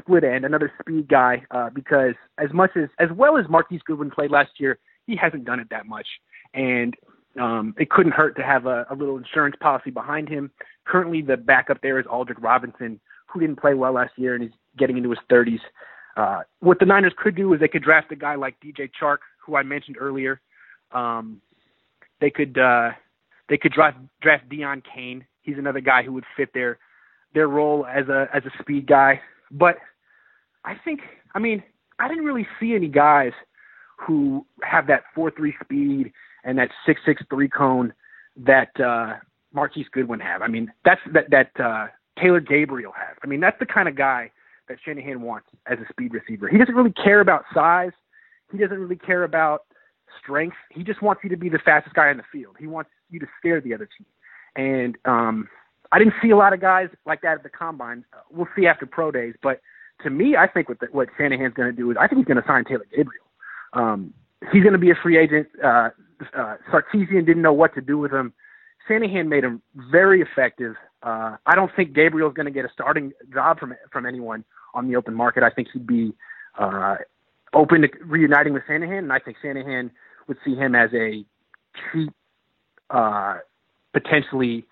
split 0.00 0.24
end, 0.24 0.44
another 0.44 0.72
speed 0.80 1.08
guy, 1.08 1.44
uh, 1.50 1.70
because 1.70 2.14
as 2.38 2.52
much 2.52 2.70
as, 2.76 2.88
as 2.98 3.08
well 3.14 3.38
as 3.38 3.44
Marquise 3.48 3.82
Goodwin 3.84 4.10
played 4.10 4.30
last 4.30 4.50
year, 4.58 4.78
he 5.06 5.16
hasn't 5.16 5.44
done 5.44 5.60
it 5.60 5.68
that 5.70 5.86
much. 5.86 6.06
And 6.54 6.94
um, 7.40 7.74
it 7.78 7.90
couldn't 7.90 8.12
hurt 8.12 8.36
to 8.36 8.42
have 8.42 8.66
a, 8.66 8.86
a 8.90 8.94
little 8.94 9.16
insurance 9.16 9.56
policy 9.60 9.90
behind 9.90 10.28
him. 10.28 10.50
Currently, 10.86 11.22
the 11.22 11.36
backup 11.36 11.80
there 11.82 11.98
is 11.98 12.06
Aldrick 12.06 12.42
Robinson, 12.42 13.00
who 13.26 13.40
didn't 13.40 13.60
play 13.60 13.74
well 13.74 13.92
last 13.92 14.12
year 14.16 14.34
and 14.34 14.42
he's 14.42 14.52
getting 14.76 14.96
into 14.96 15.10
his 15.10 15.18
30s. 15.30 15.60
Uh, 16.16 16.42
what 16.58 16.78
the 16.80 16.86
Niners 16.86 17.12
could 17.16 17.36
do 17.36 17.52
is 17.54 17.60
they 17.60 17.68
could 17.68 17.84
draft 17.84 18.10
a 18.10 18.16
guy 18.16 18.34
like 18.34 18.56
DJ 18.60 18.90
Chark, 19.00 19.18
who 19.44 19.56
I 19.56 19.62
mentioned 19.62 19.96
earlier. 19.98 20.40
Um, 20.92 21.40
they 22.20 22.30
could 22.30 22.58
uh, 22.58 22.90
they 23.50 23.58
could 23.58 23.72
draft 23.72 23.98
draft 24.22 24.48
Deon 24.48 24.82
Cain. 24.94 25.26
He's 25.42 25.58
another 25.58 25.80
guy 25.80 26.02
who 26.02 26.12
would 26.14 26.24
fit 26.36 26.54
their 26.54 26.78
their 27.34 27.48
role 27.48 27.84
as 27.84 28.08
a 28.08 28.28
as 28.32 28.44
a 28.46 28.62
speed 28.62 28.86
guy. 28.86 29.20
But 29.50 29.76
I 30.64 30.74
think 30.82 31.00
I 31.34 31.40
mean 31.40 31.62
I 31.98 32.08
didn't 32.08 32.24
really 32.24 32.46
see 32.58 32.74
any 32.74 32.88
guys 32.88 33.32
who 33.98 34.46
have 34.62 34.86
that 34.86 35.02
four 35.14 35.30
three 35.30 35.54
speed 35.62 36.12
and 36.44 36.56
that 36.58 36.70
six 36.86 37.00
six 37.04 37.22
three 37.28 37.48
cone 37.48 37.92
that 38.36 38.70
uh 38.80 39.14
Marquise 39.52 39.86
Goodwin 39.92 40.20
have. 40.20 40.40
I 40.40 40.48
mean 40.48 40.72
that's 40.84 41.00
that 41.12 41.30
that 41.30 41.50
uh 41.62 41.88
Taylor 42.18 42.40
Gabriel 42.40 42.92
have. 42.92 43.16
I 43.22 43.26
mean 43.26 43.40
that's 43.40 43.58
the 43.58 43.66
kind 43.66 43.88
of 43.88 43.96
guy 43.96 44.30
that 44.68 44.78
Shanahan 44.84 45.20
wants 45.22 45.48
as 45.66 45.78
a 45.78 45.92
speed 45.92 46.14
receiver. 46.14 46.48
He 46.48 46.56
doesn't 46.56 46.74
really 46.74 46.92
care 46.92 47.20
about 47.20 47.44
size. 47.52 47.90
He 48.52 48.58
doesn't 48.58 48.78
really 48.78 48.96
care 48.96 49.24
about 49.24 49.62
strength. 50.22 50.56
He 50.70 50.84
just 50.84 51.02
wants 51.02 51.22
you 51.24 51.30
to 51.30 51.36
be 51.36 51.48
the 51.48 51.58
fastest 51.58 51.96
guy 51.96 52.10
in 52.10 52.16
the 52.16 52.24
field. 52.32 52.56
He 52.58 52.68
wants 52.68 52.90
you 53.10 53.20
to 53.20 53.26
scare 53.38 53.60
the 53.60 53.74
other 53.74 53.86
team. 53.86 54.06
And 54.56 54.96
um, 55.04 55.48
I 55.92 55.98
didn't 55.98 56.14
see 56.22 56.30
a 56.30 56.36
lot 56.36 56.52
of 56.52 56.60
guys 56.60 56.88
like 57.06 57.22
that 57.22 57.34
at 57.34 57.42
the 57.42 57.48
combine. 57.48 58.04
We'll 58.30 58.48
see 58.56 58.66
after 58.66 58.86
pro 58.86 59.10
days, 59.10 59.34
but 59.42 59.60
to 60.02 60.10
me, 60.10 60.36
I 60.36 60.46
think 60.46 60.68
what 60.68 60.80
the, 60.80 60.86
what 60.92 61.08
Shanahan's 61.16 61.54
going 61.54 61.70
to 61.70 61.76
do 61.76 61.90
is 61.90 61.96
I 62.00 62.06
think 62.06 62.18
he's 62.20 62.26
going 62.26 62.42
to 62.42 62.46
sign 62.46 62.64
Taylor 62.64 62.86
Gabriel. 62.90 63.24
Um, 63.72 64.14
he's 64.52 64.62
going 64.62 64.72
to 64.72 64.78
be 64.78 64.90
a 64.90 64.94
free 64.94 65.18
agent. 65.18 65.48
Uh, 65.62 65.90
uh, 66.36 66.56
Sarkisian 66.72 67.26
didn't 67.26 67.42
know 67.42 67.52
what 67.52 67.74
to 67.74 67.80
do 67.80 67.98
with 67.98 68.12
him. 68.12 68.32
Shanahan 68.88 69.28
made 69.28 69.44
him 69.44 69.62
very 69.90 70.22
effective. 70.22 70.74
Uh, 71.02 71.36
I 71.46 71.54
don't 71.54 71.70
think 71.74 71.94
Gabriel's 71.94 72.34
going 72.34 72.46
to 72.46 72.52
get 72.52 72.64
a 72.64 72.70
starting 72.72 73.12
job 73.32 73.58
from 73.58 73.74
from 73.92 74.06
anyone 74.06 74.44
on 74.74 74.88
the 74.88 74.96
open 74.96 75.14
market. 75.14 75.42
I 75.42 75.50
think 75.50 75.68
he'd 75.72 75.86
be 75.86 76.12
uh, 76.58 76.96
open 77.54 77.82
to 77.82 77.88
reuniting 78.04 78.52
with 78.52 78.62
Shanahan, 78.66 78.98
and 78.98 79.12
I 79.12 79.18
think 79.18 79.36
Shanahan 79.40 79.90
would 80.28 80.38
see 80.44 80.54
him 80.54 80.74
as 80.74 80.90
a 80.94 81.24
cheap 81.92 82.12
uh, 82.90 83.38
potentially 83.92 84.64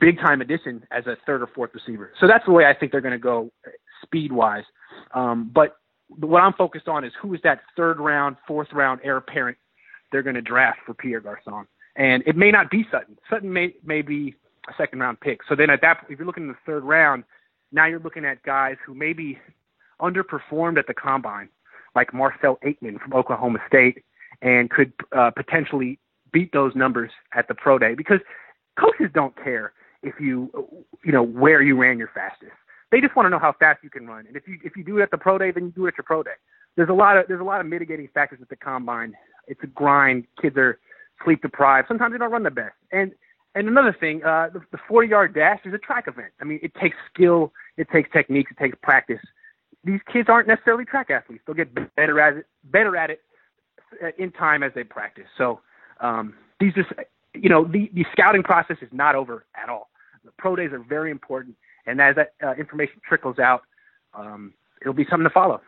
big 0.00 0.18
time 0.18 0.40
addition 0.40 0.86
as 0.90 1.06
a 1.06 1.16
third 1.26 1.42
or 1.42 1.46
fourth 1.46 1.70
receiver. 1.74 2.12
So 2.20 2.26
that's 2.26 2.44
the 2.44 2.52
way 2.52 2.64
I 2.64 2.74
think 2.74 2.92
they're 2.92 3.00
going 3.00 3.12
to 3.12 3.18
go 3.18 3.50
speed 4.02 4.32
wise. 4.32 4.64
Um, 5.14 5.50
but 5.54 5.76
what 6.08 6.42
I'm 6.42 6.52
focused 6.52 6.88
on 6.88 7.04
is 7.04 7.12
who 7.20 7.34
is 7.34 7.40
that 7.44 7.60
third 7.76 7.98
round, 7.98 8.36
fourth 8.46 8.68
round 8.72 9.00
heir 9.04 9.16
apparent 9.16 9.56
they're 10.12 10.22
going 10.22 10.36
to 10.36 10.42
draft 10.42 10.78
for 10.86 10.94
Pierre 10.94 11.20
Garcon. 11.20 11.66
And 11.96 12.22
it 12.26 12.36
may 12.36 12.50
not 12.50 12.70
be 12.70 12.86
Sutton. 12.90 13.16
Sutton 13.28 13.52
may 13.52 13.74
may 13.84 14.02
be 14.02 14.34
a 14.68 14.72
second 14.76 15.00
round 15.00 15.20
pick. 15.20 15.40
So 15.48 15.54
then 15.56 15.70
at 15.70 15.80
that 15.82 16.04
if 16.08 16.18
you're 16.18 16.26
looking 16.26 16.44
in 16.44 16.48
the 16.48 16.56
third 16.64 16.84
round, 16.84 17.24
now 17.72 17.86
you're 17.86 18.00
looking 18.00 18.24
at 18.24 18.42
guys 18.42 18.76
who 18.84 18.94
maybe 18.94 19.38
underperformed 20.00 20.78
at 20.78 20.86
the 20.86 20.94
combine, 20.94 21.48
like 21.94 22.12
Marcel 22.12 22.58
Ateman 22.64 23.00
from 23.00 23.14
Oklahoma 23.14 23.58
State, 23.66 24.04
and 24.42 24.70
could 24.70 24.92
uh, 25.16 25.30
potentially 25.30 25.98
beat 26.36 26.52
those 26.52 26.76
numbers 26.76 27.10
at 27.34 27.48
the 27.48 27.54
pro 27.54 27.78
day 27.78 27.94
because 27.94 28.20
coaches 28.78 29.10
don't 29.14 29.34
care 29.42 29.72
if 30.02 30.20
you 30.20 30.52
you 31.02 31.10
know 31.10 31.22
where 31.22 31.62
you 31.62 31.74
ran 31.80 31.96
your 31.98 32.10
fastest. 32.14 32.52
They 32.92 33.00
just 33.00 33.16
want 33.16 33.24
to 33.24 33.30
know 33.30 33.38
how 33.38 33.54
fast 33.58 33.78
you 33.82 33.88
can 33.88 34.06
run. 34.06 34.26
And 34.26 34.36
if 34.36 34.46
you 34.46 34.58
if 34.62 34.76
you 34.76 34.84
do 34.84 34.98
it 34.98 35.02
at 35.04 35.10
the 35.10 35.16
pro 35.16 35.38
day, 35.38 35.50
then 35.50 35.64
you 35.64 35.70
do 35.70 35.86
it 35.86 35.94
at 35.94 35.96
your 35.96 36.04
pro 36.04 36.22
day. 36.22 36.36
There's 36.76 36.90
a 36.90 36.92
lot 36.92 37.16
of 37.16 37.26
there's 37.26 37.40
a 37.40 37.44
lot 37.52 37.62
of 37.62 37.66
mitigating 37.66 38.06
factors 38.12 38.40
at 38.42 38.50
the 38.50 38.56
combine. 38.56 39.14
It's 39.48 39.62
a 39.62 39.66
grind. 39.66 40.26
Kids 40.38 40.58
are 40.58 40.78
sleep 41.24 41.40
deprived. 41.40 41.88
Sometimes 41.88 42.12
they 42.12 42.18
don't 42.18 42.30
run 42.30 42.42
the 42.42 42.50
best. 42.50 42.74
And 42.92 43.12
and 43.54 43.66
another 43.66 43.96
thing, 43.98 44.22
uh, 44.22 44.50
the, 44.52 44.60
the 44.72 44.78
40 44.86 45.08
yard 45.08 45.34
dash 45.34 45.60
is 45.64 45.72
a 45.72 45.78
track 45.78 46.04
event. 46.06 46.34
I 46.38 46.44
mean, 46.44 46.60
it 46.62 46.74
takes 46.74 46.96
skill, 47.10 47.54
it 47.78 47.88
takes 47.90 48.10
techniques, 48.12 48.50
it 48.50 48.62
takes 48.62 48.76
practice. 48.82 49.24
These 49.84 50.00
kids 50.12 50.28
aren't 50.28 50.48
necessarily 50.48 50.84
track 50.84 51.08
athletes. 51.08 51.44
They'll 51.46 51.56
get 51.56 51.74
better 51.96 52.20
at 52.20 52.36
it, 52.36 52.46
better 52.64 52.94
at 52.94 53.08
it 53.08 53.22
uh, 54.04 54.08
in 54.18 54.32
time 54.32 54.62
as 54.62 54.72
they 54.74 54.84
practice. 54.84 55.24
So 55.38 55.60
um, 56.00 56.34
these 56.60 56.74
just, 56.74 56.88
you 57.34 57.48
know, 57.48 57.64
the, 57.64 57.90
the 57.92 58.04
scouting 58.12 58.42
process 58.42 58.76
is 58.80 58.88
not 58.92 59.14
over 59.14 59.44
at 59.54 59.68
all. 59.68 59.88
The 60.24 60.32
pro 60.38 60.56
days 60.56 60.72
are 60.72 60.78
very 60.78 61.10
important, 61.10 61.56
and 61.86 62.00
as 62.00 62.16
that 62.16 62.32
uh, 62.42 62.54
information 62.54 63.00
trickles 63.06 63.38
out, 63.38 63.62
um, 64.14 64.54
it'll 64.80 64.94
be 64.94 65.06
something 65.08 65.24
to 65.24 65.30
follow. 65.30 65.60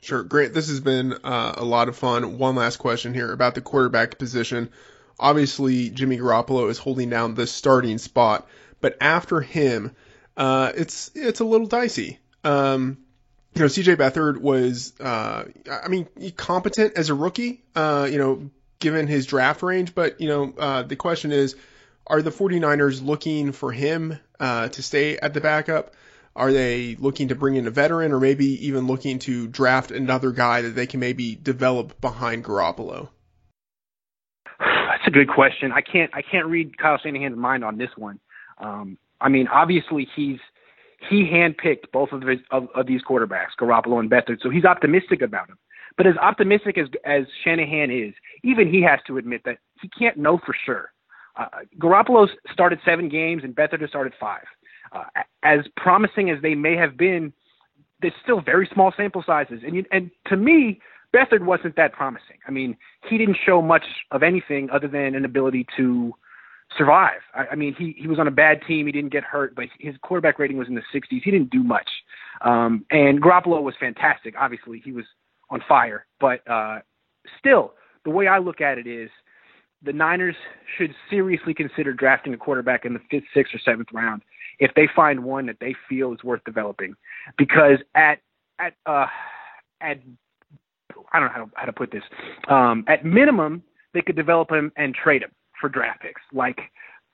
Sure, 0.00 0.22
great. 0.22 0.52
This 0.52 0.68
has 0.68 0.80
been 0.80 1.14
uh, 1.24 1.54
a 1.56 1.64
lot 1.64 1.88
of 1.88 1.96
fun. 1.96 2.36
One 2.36 2.56
last 2.56 2.76
question 2.76 3.14
here 3.14 3.32
about 3.32 3.54
the 3.54 3.62
quarterback 3.62 4.18
position. 4.18 4.70
Obviously, 5.18 5.88
Jimmy 5.90 6.18
Garoppolo 6.18 6.68
is 6.68 6.76
holding 6.76 7.08
down 7.08 7.34
the 7.34 7.46
starting 7.46 7.96
spot, 7.98 8.46
but 8.80 8.98
after 9.00 9.40
him, 9.40 9.94
uh, 10.36 10.72
it's 10.74 11.10
it's 11.14 11.40
a 11.40 11.44
little 11.44 11.66
dicey. 11.66 12.18
Um, 12.42 12.98
you 13.54 13.62
know, 13.62 13.66
CJ 13.66 13.96
Beathard 13.96 14.38
was, 14.38 14.92
uh, 15.00 15.44
I 15.70 15.88
mean, 15.88 16.08
competent 16.36 16.94
as 16.98 17.08
a 17.08 17.14
rookie. 17.14 17.62
Uh, 17.74 18.08
you 18.10 18.18
know, 18.18 18.50
given 18.84 19.06
his 19.06 19.26
draft 19.26 19.62
range. 19.62 19.94
But, 19.94 20.20
you 20.20 20.28
know, 20.28 20.54
uh, 20.56 20.82
the 20.82 20.94
question 20.94 21.32
is, 21.32 21.56
are 22.06 22.20
the 22.20 22.30
49ers 22.30 23.04
looking 23.04 23.52
for 23.52 23.72
him 23.72 24.20
uh, 24.38 24.68
to 24.68 24.82
stay 24.82 25.16
at 25.16 25.32
the 25.32 25.40
backup? 25.40 25.94
Are 26.36 26.52
they 26.52 26.96
looking 26.96 27.28
to 27.28 27.34
bring 27.34 27.54
in 27.56 27.66
a 27.66 27.70
veteran 27.70 28.12
or 28.12 28.20
maybe 28.20 28.66
even 28.66 28.86
looking 28.86 29.20
to 29.20 29.48
draft 29.48 29.90
another 29.90 30.32
guy 30.32 30.62
that 30.62 30.74
they 30.74 30.86
can 30.86 31.00
maybe 31.00 31.34
develop 31.34 32.00
behind 32.00 32.44
Garoppolo? 32.44 33.08
That's 34.60 35.06
a 35.06 35.10
good 35.10 35.28
question. 35.28 35.72
I 35.72 35.80
can't 35.80 36.10
I 36.12 36.22
can't 36.22 36.46
read 36.46 36.76
Kyle 36.76 36.98
Shanahan's 36.98 37.36
mind 37.36 37.64
on 37.64 37.78
this 37.78 37.90
one. 37.96 38.18
Um, 38.58 38.98
I 39.20 39.28
mean, 39.28 39.48
obviously 39.48 40.08
he's 40.14 40.40
he 41.08 41.30
handpicked 41.32 41.92
both 41.92 42.12
of, 42.12 42.22
his, 42.22 42.40
of, 42.50 42.68
of 42.74 42.86
these 42.86 43.02
quarterbacks, 43.02 43.54
Garoppolo 43.60 44.00
and 44.00 44.10
Beathard, 44.10 44.38
so 44.42 44.50
he's 44.50 44.64
optimistic 44.64 45.22
about 45.22 45.48
him. 45.48 45.58
But 45.96 46.06
as 46.06 46.16
optimistic 46.16 46.78
as 46.78 46.88
as 47.04 47.24
Shanahan 47.44 47.90
is, 47.90 48.14
even 48.44 48.72
he 48.72 48.82
has 48.82 49.00
to 49.06 49.16
admit 49.18 49.42
that 49.44 49.58
he 49.80 49.88
can't 49.88 50.16
know 50.16 50.38
for 50.44 50.54
sure. 50.64 50.92
Uh, 51.36 51.46
Garoppolo 51.80 52.28
started 52.52 52.78
seven 52.84 53.08
games 53.08 53.42
and 53.42 53.54
Beathard 53.54 53.80
has 53.80 53.90
started 53.90 54.12
five. 54.20 54.44
Uh, 54.92 55.04
as 55.42 55.60
promising 55.76 56.30
as 56.30 56.40
they 56.42 56.54
may 56.54 56.76
have 56.76 56.96
been, 56.96 57.32
there's 58.00 58.14
still 58.22 58.40
very 58.40 58.68
small 58.72 58.92
sample 58.96 59.24
sizes. 59.26 59.60
And 59.64 59.74
you, 59.74 59.84
and 59.90 60.10
to 60.26 60.36
me, 60.36 60.80
Beathard 61.14 61.44
wasn't 61.44 61.76
that 61.76 61.92
promising. 61.92 62.38
I 62.46 62.50
mean, 62.50 62.76
he 63.08 63.18
didn't 63.18 63.38
show 63.44 63.62
much 63.62 63.84
of 64.10 64.22
anything 64.22 64.68
other 64.70 64.88
than 64.88 65.14
an 65.14 65.24
ability 65.24 65.66
to 65.76 66.12
survive. 66.76 67.20
I, 67.34 67.46
I 67.52 67.54
mean, 67.54 67.74
he 67.78 67.94
he 67.98 68.08
was 68.08 68.18
on 68.18 68.26
a 68.26 68.32
bad 68.32 68.60
team. 68.66 68.86
He 68.86 68.92
didn't 68.92 69.12
get 69.12 69.24
hurt, 69.24 69.54
but 69.54 69.66
his 69.78 69.94
quarterback 70.02 70.38
rating 70.38 70.56
was 70.56 70.68
in 70.68 70.74
the 70.74 70.82
60s. 70.94 71.22
He 71.22 71.30
didn't 71.30 71.50
do 71.50 71.62
much. 71.62 71.88
Um, 72.42 72.84
and 72.90 73.22
Garoppolo 73.22 73.62
was 73.62 73.74
fantastic. 73.78 74.34
Obviously, 74.38 74.82
he 74.84 74.92
was 74.92 75.04
on 75.50 75.62
fire. 75.68 76.06
But 76.20 76.48
uh, 76.50 76.80
still, 77.38 77.74
the 78.04 78.10
way 78.10 78.26
I 78.26 78.38
look 78.38 78.60
at 78.60 78.78
it 78.78 78.86
is 78.86 79.10
the 79.82 79.92
Niners 79.92 80.36
should 80.78 80.94
seriously 81.10 81.54
consider 81.54 81.92
drafting 81.92 82.34
a 82.34 82.36
quarterback 82.36 82.84
in 82.84 82.94
the 82.94 83.00
fifth, 83.10 83.24
sixth, 83.34 83.54
or 83.54 83.58
seventh 83.58 83.88
round 83.92 84.22
if 84.58 84.70
they 84.74 84.88
find 84.94 85.24
one 85.24 85.46
that 85.46 85.56
they 85.60 85.74
feel 85.88 86.12
is 86.12 86.22
worth 86.24 86.42
developing. 86.44 86.94
Because 87.36 87.78
at 87.94 88.18
at 88.58 88.74
uh, 88.86 89.06
at 89.80 89.98
I 91.12 91.18
don't 91.18 91.28
know 91.28 91.34
how 91.34 91.44
to, 91.44 91.50
how 91.54 91.66
to 91.66 91.72
put 91.72 91.90
this. 91.90 92.02
Um, 92.48 92.84
at 92.88 93.04
minimum, 93.04 93.62
they 93.92 94.02
could 94.02 94.16
develop 94.16 94.50
him 94.50 94.72
and 94.76 94.94
trade 94.94 95.22
him 95.22 95.30
for 95.60 95.68
draft 95.68 96.02
picks, 96.02 96.22
like 96.32 96.58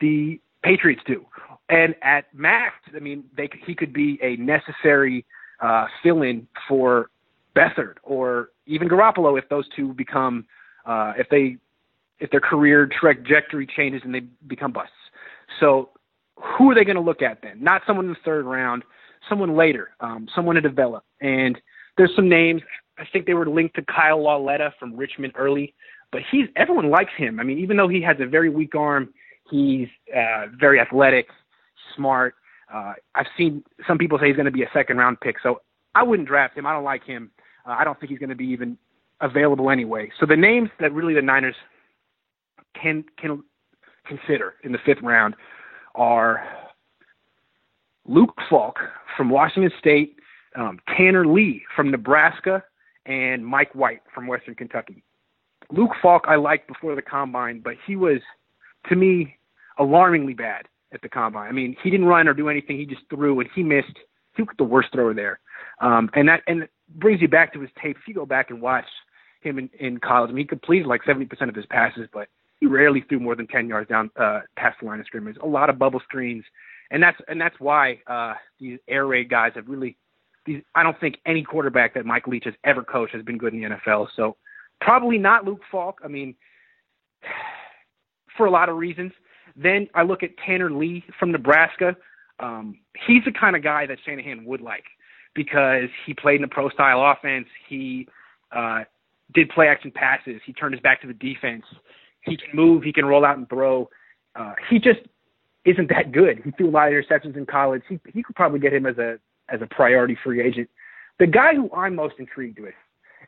the 0.00 0.40
Patriots 0.62 1.02
do. 1.06 1.24
And 1.68 1.94
at 2.02 2.26
max, 2.34 2.74
I 2.94 2.98
mean, 2.98 3.24
they 3.36 3.48
he 3.66 3.74
could 3.74 3.92
be 3.92 4.18
a 4.22 4.36
necessary 4.36 5.24
uh, 5.60 5.86
fill-in 6.02 6.46
for 6.68 7.10
Beathard 7.56 7.96
or 8.02 8.50
even 8.66 8.88
Garoppolo 8.88 9.38
if 9.38 9.48
those 9.48 9.66
two 9.74 9.92
become 9.94 10.46
uh, 10.86 11.14
if 11.18 11.28
they 11.28 11.56
if 12.18 12.30
their 12.30 12.40
career 12.40 12.88
trajectory 13.00 13.66
changes 13.66 14.02
and 14.04 14.14
they 14.14 14.20
become 14.46 14.72
busts. 14.72 14.92
So 15.58 15.90
who 16.36 16.70
are 16.70 16.74
they 16.74 16.84
going 16.84 16.96
to 16.96 17.02
look 17.02 17.22
at 17.22 17.42
then? 17.42 17.62
Not 17.62 17.82
someone 17.86 18.06
in 18.06 18.12
the 18.12 18.18
third 18.24 18.44
round, 18.44 18.82
someone 19.28 19.56
later, 19.56 19.90
um, 20.00 20.26
someone 20.34 20.54
to 20.56 20.60
develop. 20.60 21.04
And 21.20 21.58
there's 21.96 22.14
some 22.14 22.28
names. 22.28 22.62
I 22.98 23.04
think 23.12 23.26
they 23.26 23.34
were 23.34 23.48
linked 23.48 23.76
to 23.76 23.82
Kyle 23.82 24.22
Lauletta 24.22 24.74
from 24.78 24.94
Richmond 24.96 25.32
early, 25.36 25.74
but 26.12 26.22
he's 26.30 26.46
everyone 26.56 26.90
likes 26.90 27.12
him. 27.16 27.40
I 27.40 27.42
mean, 27.42 27.58
even 27.58 27.76
though 27.76 27.88
he 27.88 28.02
has 28.02 28.16
a 28.20 28.26
very 28.26 28.50
weak 28.50 28.74
arm, 28.74 29.12
he's 29.50 29.88
uh, 30.14 30.46
very 30.58 30.80
athletic, 30.80 31.28
smart. 31.96 32.34
Uh, 32.72 32.92
I've 33.14 33.26
seen 33.36 33.64
some 33.86 33.98
people 33.98 34.18
say 34.18 34.28
he's 34.28 34.36
going 34.36 34.46
to 34.46 34.52
be 34.52 34.62
a 34.62 34.70
second 34.72 34.98
round 34.98 35.20
pick, 35.20 35.36
so 35.42 35.62
I 35.94 36.02
wouldn't 36.02 36.28
draft 36.28 36.56
him. 36.56 36.66
I 36.66 36.72
don't 36.72 36.84
like 36.84 37.04
him. 37.04 37.30
Uh, 37.66 37.72
I 37.78 37.84
don't 37.84 37.98
think 37.98 38.10
he's 38.10 38.18
going 38.18 38.30
to 38.30 38.36
be 38.36 38.46
even 38.46 38.78
available 39.20 39.70
anyway. 39.70 40.10
So 40.18 40.26
the 40.26 40.36
names 40.36 40.70
that 40.80 40.92
really 40.92 41.14
the 41.14 41.22
Niners 41.22 41.56
can 42.80 43.04
can 43.18 43.42
consider 44.06 44.54
in 44.64 44.72
the 44.72 44.78
fifth 44.84 45.02
round 45.02 45.34
are 45.94 46.42
Luke 48.06 48.34
Falk 48.48 48.78
from 49.16 49.30
Washington 49.30 49.70
State, 49.78 50.16
um, 50.56 50.78
Tanner 50.96 51.26
Lee 51.26 51.62
from 51.76 51.90
Nebraska, 51.90 52.62
and 53.06 53.44
Mike 53.44 53.74
White 53.74 54.02
from 54.14 54.26
Western 54.26 54.54
Kentucky. 54.54 55.04
Luke 55.70 55.92
Falk 56.02 56.24
I 56.26 56.36
liked 56.36 56.66
before 56.66 56.94
the 56.94 57.02
combine, 57.02 57.60
but 57.60 57.74
he 57.86 57.96
was, 57.96 58.20
to 58.88 58.96
me, 58.96 59.36
alarmingly 59.78 60.34
bad 60.34 60.66
at 60.92 61.02
the 61.02 61.08
combine. 61.08 61.48
I 61.48 61.52
mean, 61.52 61.76
he 61.82 61.90
didn't 61.90 62.06
run 62.06 62.26
or 62.26 62.34
do 62.34 62.48
anything. 62.48 62.78
He 62.78 62.86
just 62.86 63.02
threw, 63.08 63.38
and 63.40 63.48
he 63.54 63.62
missed. 63.62 63.96
He 64.36 64.42
was 64.42 64.54
the 64.58 64.64
worst 64.64 64.88
thrower 64.92 65.14
there. 65.14 65.40
Um, 65.80 66.10
and 66.14 66.28
that 66.28 66.42
and 66.46 66.68
brings 66.96 67.20
you 67.20 67.28
back 67.28 67.52
to 67.52 67.60
his 67.60 67.70
tape. 67.80 67.96
If 67.96 68.08
you 68.08 68.14
go 68.14 68.26
back 68.26 68.50
and 68.50 68.60
watch 68.60 68.86
him 69.42 69.58
in, 69.58 69.70
in 69.78 69.98
college, 69.98 70.30
I 70.30 70.32
mean, 70.32 70.44
he 70.44 70.48
completed 70.48 70.86
like 70.86 71.02
70% 71.02 71.48
of 71.48 71.54
his 71.54 71.66
passes, 71.66 72.08
but 72.12 72.28
he 72.60 72.66
rarely 72.66 73.02
threw 73.08 73.18
more 73.18 73.34
than 73.34 73.46
10 73.46 73.68
yards 73.68 73.88
down 73.88 74.10
uh, 74.16 74.40
past 74.56 74.78
the 74.80 74.86
line 74.86 75.00
of 75.00 75.06
scrimmage. 75.06 75.36
A 75.42 75.46
lot 75.46 75.70
of 75.70 75.78
bubble 75.78 76.00
screens, 76.00 76.44
and 76.90 77.02
that's 77.02 77.18
and 77.26 77.40
that's 77.40 77.58
why 77.58 78.00
uh, 78.06 78.34
these 78.58 78.78
air 78.88 79.06
raid 79.06 79.30
guys 79.30 79.52
have 79.54 79.68
really. 79.68 79.96
These, 80.46 80.62
I 80.74 80.82
don't 80.82 80.98
think 80.98 81.18
any 81.26 81.42
quarterback 81.42 81.94
that 81.94 82.06
Mike 82.06 82.26
Leach 82.26 82.44
has 82.44 82.54
ever 82.64 82.82
coached 82.82 83.14
has 83.14 83.22
been 83.22 83.36
good 83.36 83.52
in 83.52 83.60
the 83.60 83.68
NFL. 83.68 84.08
So 84.16 84.36
probably 84.80 85.18
not 85.18 85.44
Luke 85.44 85.60
Falk. 85.70 86.00
I 86.02 86.08
mean, 86.08 86.34
for 88.36 88.46
a 88.46 88.50
lot 88.50 88.68
of 88.68 88.76
reasons. 88.76 89.12
Then 89.56 89.88
I 89.94 90.02
look 90.02 90.22
at 90.22 90.30
Tanner 90.38 90.70
Lee 90.70 91.04
from 91.18 91.32
Nebraska. 91.32 91.96
Um, 92.38 92.78
he's 93.06 93.24
the 93.24 93.32
kind 93.32 93.56
of 93.56 93.62
guy 93.62 93.86
that 93.86 93.98
Shanahan 94.04 94.44
would 94.44 94.60
like 94.60 94.84
because 95.34 95.88
he 96.06 96.14
played 96.14 96.36
in 96.36 96.44
a 96.44 96.48
pro 96.48 96.70
style 96.70 97.02
offense. 97.04 97.46
He 97.68 98.08
uh, 98.52 98.84
did 99.34 99.48
play 99.50 99.68
action 99.68 99.92
passes. 99.94 100.40
He 100.44 100.52
turned 100.52 100.74
his 100.74 100.80
back 100.80 101.00
to 101.02 101.06
the 101.06 101.14
defense. 101.14 101.64
He 102.22 102.36
can 102.36 102.54
move. 102.54 102.82
He 102.82 102.92
can 102.92 103.04
roll 103.04 103.24
out 103.24 103.38
and 103.38 103.48
throw. 103.48 103.88
Uh, 104.34 104.54
he 104.68 104.78
just 104.78 105.00
isn't 105.64 105.88
that 105.88 106.12
good. 106.12 106.40
He 106.44 106.50
threw 106.52 106.68
a 106.68 106.70
lot 106.70 106.88
of 106.88 106.94
interceptions 106.94 107.36
in 107.36 107.46
college. 107.46 107.82
He 107.88 107.98
he 108.12 108.22
could 108.22 108.36
probably 108.36 108.60
get 108.60 108.72
him 108.72 108.86
as 108.86 108.98
a 108.98 109.18
as 109.48 109.60
a 109.62 109.66
priority 109.66 110.16
free 110.22 110.40
agent. 110.42 110.68
The 111.18 111.26
guy 111.26 111.54
who 111.54 111.70
I'm 111.74 111.94
most 111.94 112.14
intrigued 112.18 112.60
with, 112.60 112.74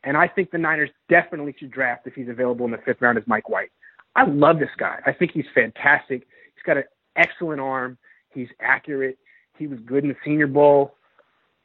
and 0.03 0.17
I 0.17 0.27
think 0.27 0.51
the 0.51 0.57
Niners 0.57 0.89
definitely 1.09 1.55
should 1.59 1.71
draft 1.71 2.07
if 2.07 2.13
he's 2.13 2.29
available 2.29 2.65
in 2.65 2.71
the 2.71 2.79
fifth 2.85 3.01
round, 3.01 3.17
is 3.17 3.23
Mike 3.27 3.49
White. 3.49 3.69
I 4.15 4.25
love 4.25 4.59
this 4.59 4.69
guy. 4.77 4.99
I 5.05 5.11
think 5.11 5.31
he's 5.31 5.45
fantastic. 5.53 6.27
He's 6.55 6.63
got 6.65 6.77
an 6.77 6.83
excellent 7.15 7.61
arm. 7.61 7.97
He's 8.29 8.47
accurate. 8.59 9.17
He 9.57 9.67
was 9.67 9.79
good 9.85 10.03
in 10.03 10.09
the 10.09 10.15
Senior 10.25 10.47
Bowl. 10.47 10.95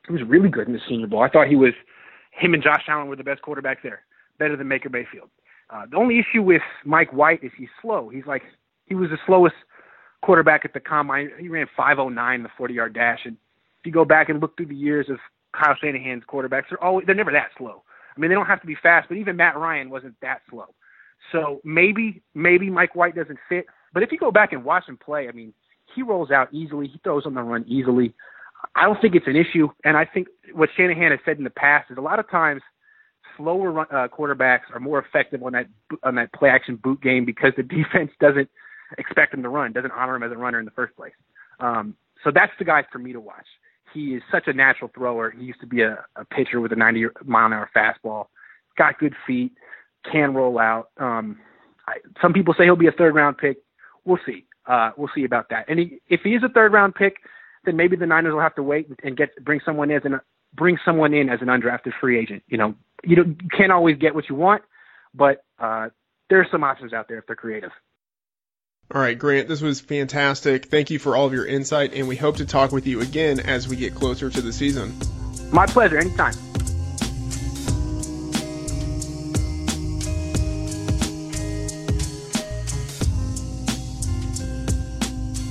He 0.07 0.13
was 0.13 0.23
really 0.27 0.49
good 0.49 0.67
in 0.67 0.73
the 0.73 0.81
Senior 0.89 1.07
Bowl. 1.07 1.23
I 1.23 1.29
thought 1.29 1.49
he 1.49 1.57
was. 1.57 1.73
Him 2.33 2.55
and 2.55 2.63
Josh 2.63 2.85
Allen 2.89 3.09
were 3.09 3.17
the 3.17 3.25
best 3.25 3.43
quarterbacks 3.43 3.83
there, 3.83 4.03
better 4.39 4.57
than 4.57 4.69
Baker 4.69 4.89
Mayfield. 4.89 5.31
Uh, 5.71 5.85
the 5.91 5.97
only 5.97 6.19
issue 6.19 6.43
with 6.43 6.63
Mike 6.85 7.13
White 7.13 7.45
is 7.45 7.53
he's 7.57 7.69
slow. 7.83 8.09
He's 8.09 8.27
like 8.27 8.43
he 8.87 8.95
was 8.95 9.11
the 9.11 9.19
slowest 9.27 9.55
quarterback 10.23 10.65
at 10.65 10.73
the 10.73 10.81
combine. 10.81 11.31
He 11.39 11.49
ran 11.49 11.67
5.09 11.79 12.43
the 12.43 12.49
40 12.57 12.75
yard 12.75 12.95
dash, 12.95 13.21
and 13.25 13.37
if 13.81 13.87
you 13.87 13.93
go 13.93 14.05
back 14.05 14.29
and 14.29 14.41
look 14.41 14.57
through 14.57 14.67
the 14.67 14.75
years 14.75 15.09
of 15.11 15.19
Kyle 15.53 15.77
Shanahan's 15.81 16.25
quarterbacks, 16.25 16.65
they're 16.71 16.83
always 16.83 17.07
they're 17.07 17.15
never 17.15 17.33
that 17.33 17.51
slow. 17.59 17.83
I 18.17 18.21
mean, 18.21 18.31
they 18.31 18.35
don't 18.35 18.47
have 18.47 18.61
to 18.63 18.67
be 18.67 18.77
fast, 18.83 19.09
but 19.09 19.17
even 19.17 19.37
Matt 19.37 19.57
Ryan 19.57 19.91
wasn't 19.91 20.17
that 20.23 20.41
slow. 20.51 20.75
So 21.33 21.61
maybe 21.65 22.23
maybe 22.35 22.71
Mike 22.71 22.95
White 22.95 23.15
doesn't 23.15 23.39
fit. 23.49 23.67
But 23.93 24.03
if 24.03 24.13
you 24.13 24.19
go 24.19 24.31
back 24.31 24.53
and 24.53 24.65
watch 24.65 24.89
him 24.89 24.97
play, 24.97 25.29
I 25.29 25.33
mean, 25.33 25.53
he 25.95 26.03
rolls 26.03 26.31
out 26.31 26.53
easily. 26.53 26.89
He 26.89 27.01
throws 27.05 27.27
on 27.27 27.35
the 27.35 27.43
run 27.43 27.65
easily. 27.67 28.15
I 28.75 28.85
don't 28.85 29.01
think 29.01 29.15
it's 29.15 29.27
an 29.27 29.37
issue. 29.37 29.69
And 29.85 29.97
I 29.97 30.05
think 30.05 30.29
what 30.53 30.69
Shanahan 30.77 31.11
has 31.11 31.21
said 31.25 31.39
in 31.39 31.45
the 31.45 31.51
past 31.51 31.91
is 31.91 31.97
a 31.97 32.03
lot 32.03 32.19
of 32.19 32.31
times 32.31 32.63
slower 33.39 33.81
uh, 33.81 34.09
quarterbacks 34.09 34.71
are 34.75 34.81
more 34.81 34.99
effective 34.99 35.43
on 35.43 35.53
that 35.53 35.67
on 36.03 36.17
that 36.17 36.33
play 36.35 36.51
action 36.51 36.77
boot 36.77 37.01
game 37.01 37.25
because 37.25 37.53
the 37.57 37.63
defense 37.77 38.11
doesn't 38.21 38.51
expect 38.99 39.35
him 39.35 39.43
to 39.43 39.49
run, 39.49 39.73
doesn't 39.73 39.93
honor 39.93 40.17
him 40.17 40.23
as 40.23 40.33
a 40.33 40.37
runner 40.37 40.59
in 40.59 40.65
the 40.65 40.71
first 40.73 40.95
place. 40.97 41.13
Um, 41.61 41.95
so 42.25 42.31
that's 42.35 42.53
the 42.59 42.65
guy 42.65 42.85
for 42.91 42.99
me 42.99 43.13
to 43.13 43.21
watch. 43.21 43.47
He 43.95 44.15
is 44.15 44.23
such 44.31 44.45
a 44.47 44.53
natural 44.53 44.91
thrower. 44.95 45.31
He 45.31 45.45
used 45.45 45.61
to 45.61 45.67
be 45.67 45.83
a, 45.83 46.05
a 46.17 46.25
pitcher 46.25 46.61
with 46.61 46.73
a 46.73 46.77
90 46.77 47.07
mile 47.25 47.47
an 47.47 47.53
hour 47.53 47.71
fastball. 47.75 48.27
Got 48.77 48.99
good 48.99 49.15
feet, 49.27 49.53
can 50.11 50.35
roll 50.35 50.59
out. 50.59 50.91
Um, 50.99 51.39
I, 51.87 51.95
some 52.21 52.33
people 52.33 52.55
say 52.57 52.65
he'll 52.65 52.77
be 52.77 52.87
a 52.87 52.93
third 52.93 53.15
round 53.15 53.39
pick. 53.39 53.59
We'll 54.05 54.19
see. 54.27 54.45
Uh, 54.67 54.91
we'll 54.97 55.11
see 55.15 55.25
about 55.25 55.49
that. 55.51 55.65
And 55.69 55.79
he, 55.79 55.99
if 56.09 56.21
he 56.23 56.31
is 56.31 56.43
a 56.43 56.49
third 56.49 56.73
round 56.73 56.95
pick, 56.95 57.17
then 57.65 57.77
maybe 57.77 57.97
the 57.97 58.07
Niners 58.07 58.33
will 58.33 58.41
have 58.41 58.55
to 58.57 58.63
wait 58.63 58.89
and 59.03 59.17
get 59.17 59.31
bring 59.45 59.61
someone 59.65 59.91
in 59.91 59.97
as 59.97 60.03
an 60.05 60.21
bring 60.55 60.79
someone 60.85 61.15
in 61.15 61.29
as 61.29 61.41
an 61.41 61.49
undrafted 61.49 61.93
free 62.01 62.19
agent. 62.19 62.43
You 62.49 62.59
know, 62.59 62.75
you, 63.05 63.17
don't, 63.17 63.41
you 63.43 63.49
can't 63.57 63.73
always 63.73 63.97
get 63.99 64.15
what 64.15 64.29
you 64.29 64.35
want, 64.35 64.63
but 65.15 65.45
uh, 65.59 65.89
there 66.31 66.41
are 66.41 66.47
some 66.51 66.65
options 66.65 66.93
out 66.93 67.09
there 67.09 67.19
if 67.19 67.27
they're 67.27 67.37
creative. 67.37 67.71
All 68.95 69.03
right, 69.03 69.19
Grant, 69.19 69.49
this 69.49 69.61
was 69.61 69.81
fantastic. 69.81 70.67
Thank 70.67 70.91
you 70.91 70.99
for 70.99 71.15
all 71.15 71.27
of 71.27 71.33
your 71.35 71.45
insight, 71.45 71.93
and 71.93 72.09
we 72.09 72.17
hope 72.17 72.39
to 72.39 72.47
talk 72.47 72.73
with 72.73 72.87
you 72.87 73.03
again 73.03 73.39
as 73.41 73.69
we 73.69 73.77
get 73.77 73.95
closer 73.95 74.31
to 74.31 74.41
the 74.41 74.53
season. 74.53 74.95
My 75.53 75.67
pleasure. 75.67 75.99
Anytime. 75.99 76.35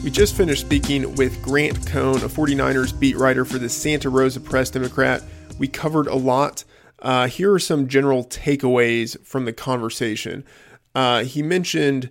We 0.04 0.12
just 0.12 0.36
finished 0.36 0.62
speaking 0.62 1.16
with 1.16 1.42
Grant 1.42 1.86
Cohn, 1.86 2.24
a 2.24 2.30
49ers 2.30 2.98
beat 2.98 3.18
writer 3.18 3.44
for 3.44 3.60
the 3.60 3.68
Santa 3.68 4.10
Rosa 4.10 4.40
Press 4.40 4.70
Democrat. 4.70 5.22
We 5.60 5.68
covered 5.68 6.08
a 6.08 6.16
lot. 6.16 6.64
Uh, 7.00 7.28
here 7.28 7.54
are 7.54 7.60
some 7.60 7.88
general 7.88 8.24
takeaways 8.24 9.24
from 9.26 9.46
the 9.46 9.54
conversation. 9.54 10.44
Uh, 10.96 11.24
he 11.24 11.44
mentioned 11.44 12.10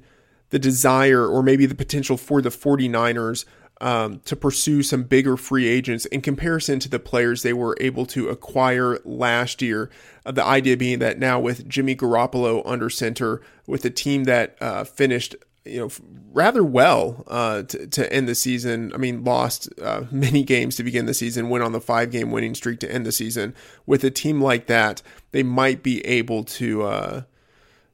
the 0.50 0.58
desire 0.58 1.26
or 1.26 1.42
maybe 1.42 1.66
the 1.66 1.74
potential 1.74 2.16
for 2.16 2.40
the 2.40 2.50
49ers 2.50 3.44
um, 3.80 4.20
to 4.20 4.34
pursue 4.34 4.82
some 4.82 5.02
bigger 5.02 5.36
free 5.36 5.66
agents 5.66 6.06
in 6.06 6.22
comparison 6.22 6.78
to 6.78 6.88
the 6.88 6.98
players 6.98 7.42
they 7.42 7.52
were 7.52 7.76
able 7.80 8.06
to 8.06 8.28
acquire 8.28 8.98
last 9.04 9.60
year. 9.60 9.90
Uh, 10.24 10.32
the 10.32 10.44
idea 10.44 10.76
being 10.76 10.98
that 11.00 11.18
now 11.18 11.38
with 11.38 11.68
Jimmy 11.68 11.94
Garoppolo 11.94 12.62
under 12.64 12.88
center, 12.88 13.42
with 13.66 13.84
a 13.84 13.90
team 13.90 14.24
that 14.24 14.56
uh, 14.60 14.84
finished 14.84 15.36
you 15.64 15.80
know, 15.80 15.90
rather 16.36 16.62
well 16.62 17.24
uh, 17.28 17.62
to, 17.62 17.86
to 17.86 18.12
end 18.12 18.28
the 18.28 18.34
season. 18.34 18.92
I 18.94 18.98
mean, 18.98 19.24
lost 19.24 19.70
uh, 19.80 20.02
many 20.10 20.44
games 20.44 20.76
to 20.76 20.84
begin 20.84 21.06
the 21.06 21.14
season, 21.14 21.48
went 21.48 21.64
on 21.64 21.72
the 21.72 21.80
five 21.80 22.12
game 22.12 22.30
winning 22.30 22.54
streak 22.54 22.78
to 22.80 22.92
end 22.92 23.06
the 23.06 23.12
season. 23.12 23.54
With 23.86 24.04
a 24.04 24.10
team 24.10 24.40
like 24.40 24.66
that, 24.66 25.00
they 25.32 25.42
might 25.42 25.82
be 25.82 26.04
able 26.06 26.44
to 26.44 26.82
uh, 26.82 27.22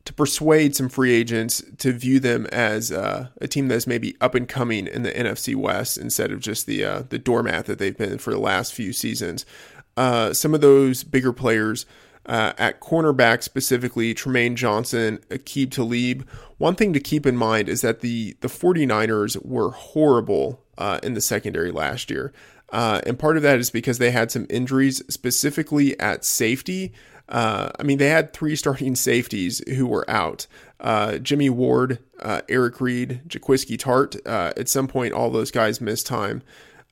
to 0.04 0.12
persuade 0.12 0.74
some 0.74 0.88
free 0.88 1.12
agents 1.12 1.62
to 1.78 1.92
view 1.92 2.18
them 2.18 2.46
as 2.46 2.90
uh, 2.90 3.28
a 3.40 3.46
team 3.46 3.68
that's 3.68 3.86
maybe 3.86 4.16
up 4.20 4.34
and 4.34 4.48
coming 4.48 4.88
in 4.88 5.04
the 5.04 5.12
NFC 5.12 5.54
West 5.54 5.96
instead 5.96 6.32
of 6.32 6.40
just 6.40 6.66
the 6.66 6.84
uh, 6.84 7.02
the 7.08 7.18
doormat 7.18 7.66
that 7.66 7.78
they've 7.78 7.96
been 7.96 8.18
for 8.18 8.32
the 8.32 8.40
last 8.40 8.74
few 8.74 8.92
seasons. 8.92 9.46
Uh, 9.96 10.32
some 10.32 10.52
of 10.52 10.60
those 10.60 11.04
bigger 11.04 11.32
players 11.32 11.86
Uh, 12.24 12.52
at 12.56 12.80
cornerback 12.80 13.42
specifically, 13.42 14.14
Trumaine 14.14 14.54
Johnson, 14.54 15.18
Aqib 15.28 15.72
Talib. 15.72 16.28
One 16.58 16.76
thing 16.76 16.92
to 16.92 17.00
keep 17.00 17.26
in 17.26 17.36
mind 17.36 17.68
is 17.68 17.80
that 17.80 18.00
the, 18.00 18.36
the 18.40 18.48
49ers 18.48 19.44
were 19.44 19.70
horrible 19.70 20.62
uh, 20.78 21.00
in 21.02 21.14
the 21.14 21.20
secondary 21.20 21.72
last 21.72 22.10
year. 22.10 22.32
Uh, 22.70 23.00
and 23.06 23.18
part 23.18 23.36
of 23.36 23.42
that 23.42 23.58
is 23.58 23.70
because 23.70 23.98
they 23.98 24.10
had 24.10 24.30
some 24.30 24.46
injuries, 24.48 25.02
specifically 25.08 25.98
at 26.00 26.24
safety. 26.24 26.92
Uh, 27.28 27.70
I 27.78 27.82
mean, 27.82 27.98
they 27.98 28.08
had 28.08 28.32
three 28.32 28.56
starting 28.56 28.94
safeties 28.94 29.62
who 29.68 29.86
were 29.86 30.08
out 30.08 30.46
uh, 30.80 31.18
Jimmy 31.18 31.48
Ward, 31.48 31.98
uh, 32.20 32.42
Eric 32.48 32.80
Reid, 32.80 33.22
Jaquiski 33.28 33.78
Tartt. 33.78 34.20
Uh, 34.26 34.52
at 34.56 34.68
some 34.68 34.88
point, 34.88 35.12
all 35.12 35.30
those 35.30 35.50
guys 35.50 35.80
missed 35.80 36.06
time. 36.06 36.42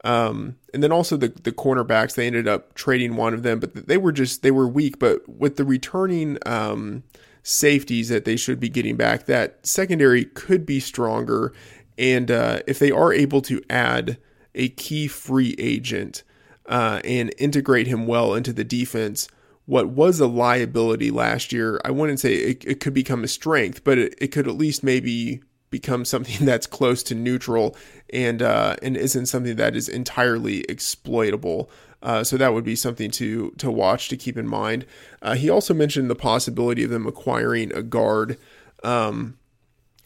Um, 0.03 0.57
and 0.73 0.83
then 0.83 0.93
also 0.93 1.17
the 1.17 1.29
the 1.29 1.53
cornerbacks, 1.53 2.15
they 2.15 2.27
ended 2.27 2.49
up 2.49 2.75
trading 2.75 3.17
one 3.17 3.35
of 3.35 3.43
them, 3.43 3.61
but 3.61 3.87
they 3.87 3.99
were 3.99 4.13
just 4.13 4.43
they 4.43 4.51
were 4.51 4.69
weak. 4.69 4.99
But 4.99 5.29
with 5.29 5.57
the 5.57 5.65
returning 5.65 6.39
um, 6.47 7.03
safeties 7.43 8.09
that 8.09 8.25
they 8.25 8.37
should 8.37 8.61
be 8.61 8.69
getting 8.69 8.97
back, 8.97 9.27
that 9.27 9.67
secondary 9.67 10.25
could 10.25 10.65
be 10.65 10.81
stronger. 10.81 11.53
And 11.99 12.31
uh, 12.31 12.61
if 12.67 12.79
they 12.79 12.91
are 12.91 13.13
able 13.13 13.43
to 13.43 13.63
add 13.69 14.17
a 14.55 14.71
key 14.71 15.07
free 15.07 15.55
agent 15.59 16.23
uh, 16.67 17.01
and 17.05 17.35
integrate 17.37 17.87
him 17.87 18.07
well 18.07 18.35
into 18.35 18.55
the 18.55 18.65
defense, 18.65 19.29
what 19.67 19.91
was 19.91 20.19
a 20.19 20.27
liability 20.27 21.11
last 21.11 21.53
year, 21.53 21.81
I 21.85 21.91
wouldn't 21.91 22.21
say 22.21 22.35
it, 22.35 22.65
it 22.65 22.81
could 22.81 22.95
become 22.95 23.23
a 23.23 23.29
strength, 23.29 23.85
but 23.85 23.99
it, 23.99 24.15
it 24.19 24.29
could 24.29 24.49
at 24.49 24.57
least 24.57 24.83
maybe 24.83 25.43
become 25.71 26.05
something 26.05 26.45
that's 26.47 26.67
close 26.67 27.03
to 27.05 27.15
neutral 27.15 27.77
and 28.13 28.43
uh, 28.43 28.77
and 28.83 28.97
isn't 28.97 29.27
something 29.27 29.57
that 29.57 29.77
is 29.77 29.89
entirely 29.89 30.61
exploitable. 30.63 31.71
Uh, 32.03 32.25
so 32.25 32.37
that 32.39 32.55
would 32.55 32.65
be 32.65 32.77
something 32.77 33.11
to 33.11 33.51
to 33.53 33.71
watch 33.71 34.09
to 34.09 34.17
keep 34.17 34.37
in 34.37 34.47
mind. 34.47 34.87
Uh, 35.23 35.35
he 35.35 35.51
also 35.51 35.75
mentioned 35.75 36.11
the 36.11 36.15
possibility 36.15 36.83
of 36.83 36.91
them 36.91 37.07
acquiring 37.07 37.73
a 37.75 37.83
guard, 37.83 38.39
um, 38.83 39.37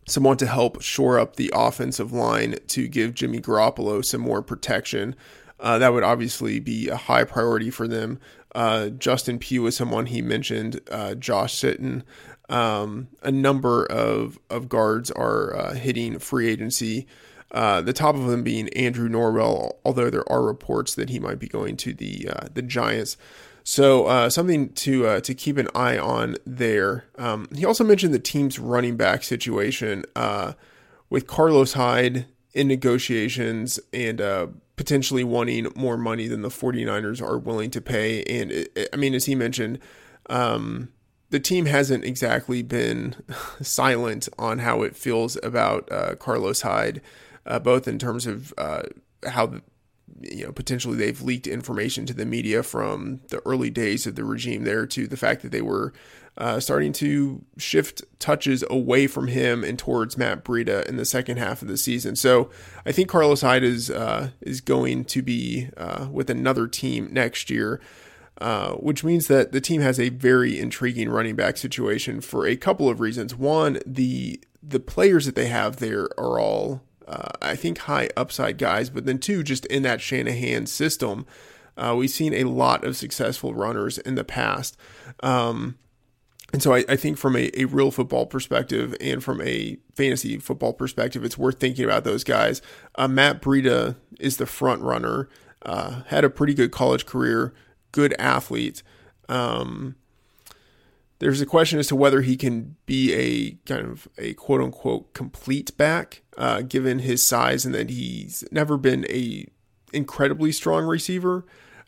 someone 0.06 0.36
to 0.36 0.46
help 0.46 0.82
shore 0.82 1.18
up 1.18 1.36
the 1.36 1.50
offensive 1.54 2.12
line 2.12 2.56
to 2.68 2.88
give 2.88 3.14
Jimmy 3.14 3.40
Garoppolo 3.40 4.04
some 4.04 4.20
more 4.20 4.42
protection. 4.42 5.14
Uh, 5.60 5.78
that 5.78 5.92
would 5.92 6.02
obviously 6.02 6.58
be 6.58 6.88
a 6.88 6.96
high 6.96 7.24
priority 7.24 7.70
for 7.70 7.86
them. 7.86 8.18
Uh, 8.54 8.88
Justin 8.88 9.38
Pugh 9.38 9.66
is 9.66 9.76
someone 9.76 10.06
he 10.06 10.22
mentioned. 10.22 10.80
Uh, 10.90 11.14
Josh 11.14 11.54
Sitton. 11.54 12.02
Um, 12.48 13.08
a 13.22 13.32
number 13.32 13.86
of, 13.86 14.38
of 14.50 14.68
guards 14.68 15.10
are 15.10 15.56
uh, 15.56 15.74
hitting 15.74 16.18
free 16.18 16.48
agency. 16.48 17.06
Uh, 17.50 17.80
the 17.80 17.92
top 17.92 18.16
of 18.16 18.26
them 18.26 18.42
being 18.42 18.68
Andrew 18.70 19.08
Norwell, 19.08 19.76
although 19.84 20.10
there 20.10 20.30
are 20.30 20.42
reports 20.42 20.94
that 20.96 21.08
he 21.08 21.20
might 21.20 21.38
be 21.38 21.46
going 21.46 21.76
to 21.78 21.94
the 21.94 22.28
uh, 22.28 22.48
the 22.52 22.62
Giants. 22.62 23.16
So 23.62 24.06
uh, 24.06 24.28
something 24.28 24.70
to 24.70 25.06
uh, 25.06 25.20
to 25.20 25.34
keep 25.34 25.56
an 25.56 25.68
eye 25.72 25.96
on 25.96 26.36
there. 26.44 27.04
Um, 27.16 27.48
he 27.54 27.64
also 27.64 27.84
mentioned 27.84 28.12
the 28.12 28.18
team's 28.18 28.58
running 28.58 28.96
back 28.96 29.22
situation 29.22 30.04
uh, 30.16 30.54
with 31.08 31.28
Carlos 31.28 31.74
Hyde 31.74 32.26
in 32.54 32.66
negotiations 32.66 33.78
and 33.92 34.20
potentially 34.76 35.22
wanting 35.22 35.68
more 35.76 35.96
money 35.96 36.26
than 36.26 36.42
the 36.42 36.48
49ers 36.48 37.22
are 37.22 37.38
willing 37.38 37.70
to 37.70 37.80
pay. 37.80 38.24
And 38.24 38.50
it, 38.50 38.88
I 38.92 38.96
mean, 38.96 39.14
as 39.14 39.26
he 39.26 39.34
mentioned, 39.34 39.78
um, 40.28 40.88
the 41.34 41.40
team 41.40 41.66
hasn't 41.66 42.04
exactly 42.04 42.62
been 42.62 43.16
silent 43.60 44.28
on 44.38 44.60
how 44.60 44.82
it 44.82 44.94
feels 44.94 45.36
about 45.42 45.90
uh, 45.90 46.14
Carlos 46.14 46.60
Hyde, 46.60 47.02
uh, 47.44 47.58
both 47.58 47.88
in 47.88 47.98
terms 47.98 48.24
of 48.24 48.54
uh, 48.56 48.82
how 49.26 49.46
the, 49.46 49.60
you 50.22 50.46
know 50.46 50.52
potentially 50.52 50.96
they've 50.96 51.20
leaked 51.22 51.48
information 51.48 52.06
to 52.06 52.14
the 52.14 52.24
media 52.24 52.62
from 52.62 53.20
the 53.30 53.42
early 53.44 53.68
days 53.68 54.06
of 54.06 54.14
the 54.14 54.22
regime 54.22 54.62
there 54.62 54.86
to 54.86 55.08
the 55.08 55.16
fact 55.16 55.42
that 55.42 55.50
they 55.50 55.60
were 55.60 55.92
uh, 56.38 56.60
starting 56.60 56.92
to 56.92 57.44
shift 57.58 58.04
touches 58.20 58.62
away 58.70 59.08
from 59.08 59.26
him 59.26 59.64
and 59.64 59.76
towards 59.76 60.16
Matt 60.16 60.44
Breida 60.44 60.86
in 60.86 60.96
the 60.98 61.04
second 61.04 61.38
half 61.38 61.62
of 61.62 61.68
the 61.68 61.76
season. 61.76 62.14
So 62.14 62.48
I 62.86 62.92
think 62.92 63.08
Carlos 63.08 63.40
Hyde 63.40 63.64
is 63.64 63.90
uh, 63.90 64.30
is 64.40 64.60
going 64.60 65.04
to 65.06 65.20
be 65.20 65.68
uh, 65.76 66.06
with 66.12 66.30
another 66.30 66.68
team 66.68 67.08
next 67.10 67.50
year. 67.50 67.80
Uh, 68.38 68.72
which 68.72 69.04
means 69.04 69.28
that 69.28 69.52
the 69.52 69.60
team 69.60 69.80
has 69.80 70.00
a 70.00 70.08
very 70.08 70.58
intriguing 70.58 71.08
running 71.08 71.36
back 71.36 71.56
situation 71.56 72.20
for 72.20 72.46
a 72.46 72.56
couple 72.56 72.88
of 72.88 72.98
reasons. 72.98 73.36
One, 73.36 73.78
the 73.86 74.42
the 74.60 74.80
players 74.80 75.26
that 75.26 75.36
they 75.36 75.46
have 75.46 75.76
there 75.76 76.08
are 76.18 76.40
all, 76.40 76.82
uh, 77.06 77.28
I 77.40 77.54
think, 77.54 77.78
high 77.78 78.08
upside 78.16 78.58
guys. 78.58 78.90
But 78.90 79.04
then 79.06 79.18
two, 79.18 79.42
just 79.42 79.66
in 79.66 79.82
that 79.82 80.00
Shanahan 80.00 80.66
system, 80.66 81.26
uh, 81.76 81.94
we've 81.96 82.10
seen 82.10 82.34
a 82.34 82.44
lot 82.44 82.84
of 82.84 82.96
successful 82.96 83.54
runners 83.54 83.98
in 83.98 84.14
the 84.14 84.24
past. 84.24 84.76
Um, 85.22 85.76
and 86.52 86.62
so 86.62 86.72
I, 86.72 86.84
I, 86.88 86.96
think 86.96 87.18
from 87.18 87.36
a, 87.36 87.50
a 87.58 87.64
real 87.64 87.90
football 87.90 88.26
perspective 88.26 88.94
and 89.00 89.22
from 89.22 89.40
a 89.42 89.76
fantasy 89.94 90.38
football 90.38 90.72
perspective, 90.72 91.24
it's 91.24 91.36
worth 91.36 91.58
thinking 91.58 91.84
about 91.84 92.04
those 92.04 92.22
guys. 92.22 92.62
Uh, 92.94 93.08
Matt 93.08 93.42
Breida 93.42 93.96
is 94.20 94.36
the 94.36 94.46
front 94.46 94.80
runner, 94.82 95.28
uh, 95.62 96.02
had 96.06 96.24
a 96.24 96.30
pretty 96.30 96.54
good 96.54 96.70
college 96.70 97.06
career, 97.06 97.52
good 97.94 98.14
athlete. 98.18 98.82
Um, 99.28 99.94
there's 101.20 101.40
a 101.40 101.46
question 101.46 101.78
as 101.78 101.86
to 101.86 101.96
whether 101.96 102.22
he 102.22 102.36
can 102.36 102.74
be 102.86 103.14
a 103.14 103.52
kind 103.72 103.86
of 103.86 104.08
a 104.18 104.34
quote 104.34 104.60
unquote 104.60 105.14
complete 105.14 105.74
back, 105.76 106.22
uh, 106.36 106.62
given 106.62 106.98
his 106.98 107.24
size 107.24 107.64
and 107.64 107.72
that 107.72 107.88
he's 107.88 108.42
never 108.50 108.76
been 108.76 109.06
a 109.08 109.46
incredibly 109.92 110.50
strong 110.50 110.84
receiver. 110.84 111.46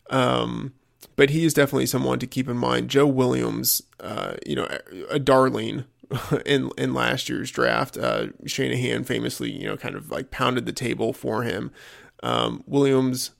Um, 0.09 0.73
but 1.17 1.31
he 1.31 1.43
is 1.43 1.53
definitely 1.53 1.87
someone 1.87 2.19
to 2.19 2.25
keep 2.25 2.47
in 2.47 2.57
mind. 2.57 2.89
Joe 2.89 3.05
Williams, 3.05 3.83
uh, 3.99 4.35
you 4.45 4.55
know, 4.55 4.67
a 5.09 5.19
darling 5.19 5.83
in 6.45 6.71
in 6.77 6.93
last 6.93 7.27
year's 7.27 7.51
draft. 7.51 7.97
Uh, 7.97 8.27
Shanahan 8.45 9.03
famously, 9.03 9.51
you 9.51 9.67
know, 9.67 9.75
kind 9.75 9.95
of 9.95 10.09
like 10.09 10.31
pounded 10.31 10.65
the 10.65 10.71
table 10.71 11.11
for 11.11 11.43
him. 11.43 11.69
Um, 12.23 12.63
Williams 12.65 13.31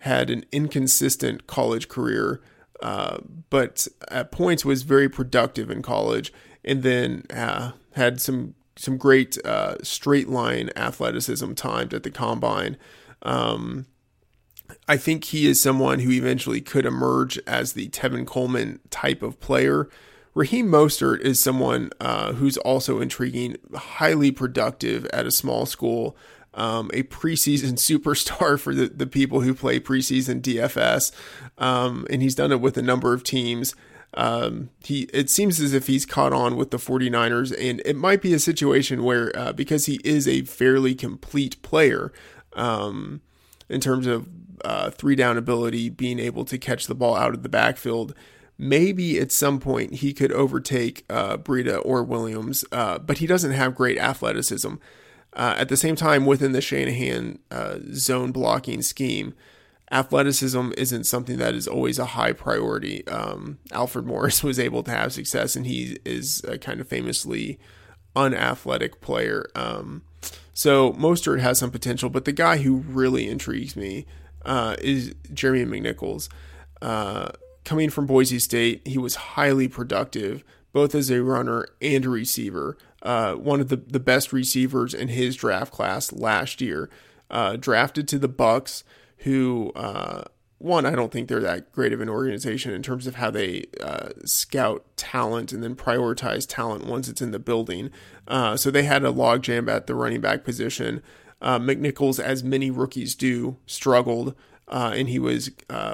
had 0.00 0.30
an 0.30 0.44
inconsistent 0.52 1.46
college 1.46 1.88
career, 1.88 2.40
uh, 2.82 3.18
but 3.50 3.86
at 4.08 4.32
points 4.32 4.64
was 4.64 4.82
very 4.82 5.08
productive 5.08 5.70
in 5.70 5.82
college, 5.82 6.32
and 6.64 6.82
then 6.82 7.24
uh, 7.30 7.72
had 7.92 8.20
some 8.20 8.54
some 8.76 8.96
great 8.96 9.36
uh, 9.44 9.76
straight 9.82 10.28
line 10.28 10.70
athleticism 10.74 11.52
timed 11.52 11.92
at 11.92 12.02
the 12.02 12.10
combine. 12.10 12.78
Um, 13.22 13.86
I 14.88 14.96
think 14.96 15.24
he 15.24 15.46
is 15.46 15.60
someone 15.60 16.00
who 16.00 16.10
eventually 16.10 16.60
could 16.60 16.86
emerge 16.86 17.38
as 17.46 17.74
the 17.74 17.88
Tevin 17.90 18.26
Coleman 18.26 18.80
type 18.88 19.22
of 19.22 19.38
player. 19.40 19.88
Raheem 20.32 20.68
Mostert 20.68 21.20
is 21.20 21.40
someone 21.40 21.90
uh, 22.00 22.34
who's 22.34 22.56
also 22.58 23.00
intriguing, 23.00 23.56
highly 23.74 24.30
productive 24.30 25.04
at 25.06 25.26
a 25.26 25.30
small 25.30 25.66
school, 25.66 26.16
um, 26.54 26.90
a 26.92 27.02
preseason 27.04 27.72
superstar 27.74 28.58
for 28.58 28.74
the, 28.74 28.88
the 28.88 29.06
people 29.06 29.40
who 29.40 29.54
play 29.54 29.80
preseason 29.80 30.40
DFS. 30.40 31.12
Um, 31.58 32.06
and 32.10 32.22
he's 32.22 32.34
done 32.34 32.52
it 32.52 32.60
with 32.60 32.76
a 32.76 32.82
number 32.82 33.12
of 33.12 33.22
teams. 33.22 33.74
Um, 34.14 34.70
he 34.82 35.02
it 35.12 35.30
seems 35.30 35.60
as 35.60 35.72
if 35.72 35.86
he's 35.86 36.04
caught 36.04 36.32
on 36.32 36.56
with 36.56 36.70
the 36.70 36.78
49ers, 36.78 37.54
and 37.58 37.80
it 37.84 37.94
might 37.94 38.20
be 38.20 38.34
a 38.34 38.40
situation 38.40 39.04
where 39.04 39.30
uh, 39.38 39.52
because 39.52 39.86
he 39.86 40.00
is 40.02 40.26
a 40.26 40.42
fairly 40.42 40.96
complete 40.96 41.62
player 41.62 42.12
um, 42.54 43.20
in 43.68 43.80
terms 43.80 44.08
of 44.08 44.28
uh, 44.64 44.90
three 44.90 45.14
down 45.14 45.36
ability, 45.36 45.90
being 45.90 46.18
able 46.18 46.44
to 46.46 46.58
catch 46.58 46.86
the 46.86 46.94
ball 46.94 47.14
out 47.14 47.34
of 47.34 47.42
the 47.42 47.48
backfield. 47.48 48.14
Maybe 48.58 49.18
at 49.18 49.32
some 49.32 49.58
point 49.58 49.94
he 49.94 50.12
could 50.12 50.32
overtake 50.32 51.04
uh, 51.08 51.38
Breida 51.38 51.80
or 51.84 52.02
Williams, 52.02 52.64
uh, 52.72 52.98
but 52.98 53.18
he 53.18 53.26
doesn't 53.26 53.52
have 53.52 53.74
great 53.74 53.96
athleticism. 53.96 54.74
Uh, 55.32 55.54
at 55.56 55.68
the 55.68 55.76
same 55.76 55.96
time, 55.96 56.26
within 56.26 56.52
the 56.52 56.60
Shanahan 56.60 57.38
uh, 57.50 57.78
zone 57.92 58.32
blocking 58.32 58.82
scheme, 58.82 59.34
athleticism 59.92 60.70
isn't 60.76 61.04
something 61.04 61.38
that 61.38 61.54
is 61.54 61.68
always 61.68 61.98
a 61.98 62.06
high 62.06 62.32
priority. 62.32 63.06
Um, 63.06 63.58
Alfred 63.72 64.06
Morris 64.06 64.42
was 64.44 64.58
able 64.58 64.82
to 64.84 64.90
have 64.90 65.12
success, 65.12 65.56
and 65.56 65.66
he 65.66 65.98
is 66.04 66.42
a 66.44 66.58
kind 66.58 66.80
of 66.80 66.88
famously 66.88 67.58
unathletic 68.16 69.00
player. 69.00 69.46
Um, 69.54 70.02
so 70.52 70.92
Mostert 70.92 71.40
has 71.40 71.58
some 71.58 71.70
potential, 71.70 72.10
but 72.10 72.24
the 72.24 72.32
guy 72.32 72.58
who 72.58 72.76
really 72.76 73.28
intrigues 73.28 73.76
me 73.76 74.06
uh, 74.44 74.76
is 74.80 75.14
Jeremy 75.32 75.80
McNichols. 75.80 76.28
Uh, 76.82 77.30
coming 77.64 77.90
from 77.90 78.06
Boise 78.06 78.38
State, 78.38 78.86
he 78.86 78.98
was 78.98 79.14
highly 79.14 79.68
productive, 79.68 80.44
both 80.72 80.94
as 80.94 81.10
a 81.10 81.22
runner 81.22 81.66
and 81.80 82.04
a 82.04 82.08
receiver 82.08 82.76
uh, 83.02 83.34
one 83.34 83.60
of 83.60 83.68
the, 83.68 83.76
the 83.76 84.00
best 84.00 84.32
receivers 84.32 84.94
in 84.94 85.08
his 85.08 85.36
draft 85.36 85.72
class 85.72 86.12
last 86.12 86.60
year. 86.60 86.90
Uh, 87.30 87.54
drafted 87.56 88.08
to 88.08 88.18
the 88.18 88.28
Bucs, 88.28 88.82
who 89.18 89.70
uh, 89.76 90.24
one 90.58 90.84
I 90.84 90.96
don't 90.96 91.12
think 91.12 91.28
they're 91.28 91.38
that 91.40 91.70
great 91.70 91.92
of 91.92 92.00
an 92.00 92.08
organization 92.08 92.72
in 92.72 92.82
terms 92.82 93.06
of 93.06 93.14
how 93.14 93.30
they 93.30 93.66
uh, 93.80 94.08
scout 94.24 94.84
talent 94.96 95.52
and 95.52 95.62
then 95.62 95.76
prioritize 95.76 96.44
talent 96.48 96.86
once 96.86 97.08
it's 97.08 97.22
in 97.22 97.30
the 97.30 97.38
building. 97.38 97.90
Uh, 98.26 98.56
so 98.56 98.70
they 98.70 98.82
had 98.82 99.04
a 99.04 99.12
logjam 99.12 99.70
at 99.70 99.86
the 99.86 99.94
running 99.94 100.20
back 100.20 100.42
position. 100.42 101.02
Uh, 101.40 101.58
McNichols, 101.58 102.18
as 102.18 102.42
many 102.42 102.68
rookies 102.68 103.14
do, 103.14 103.56
struggled, 103.64 104.34
and 104.68 105.08
he 105.08 105.20
was 105.20 105.50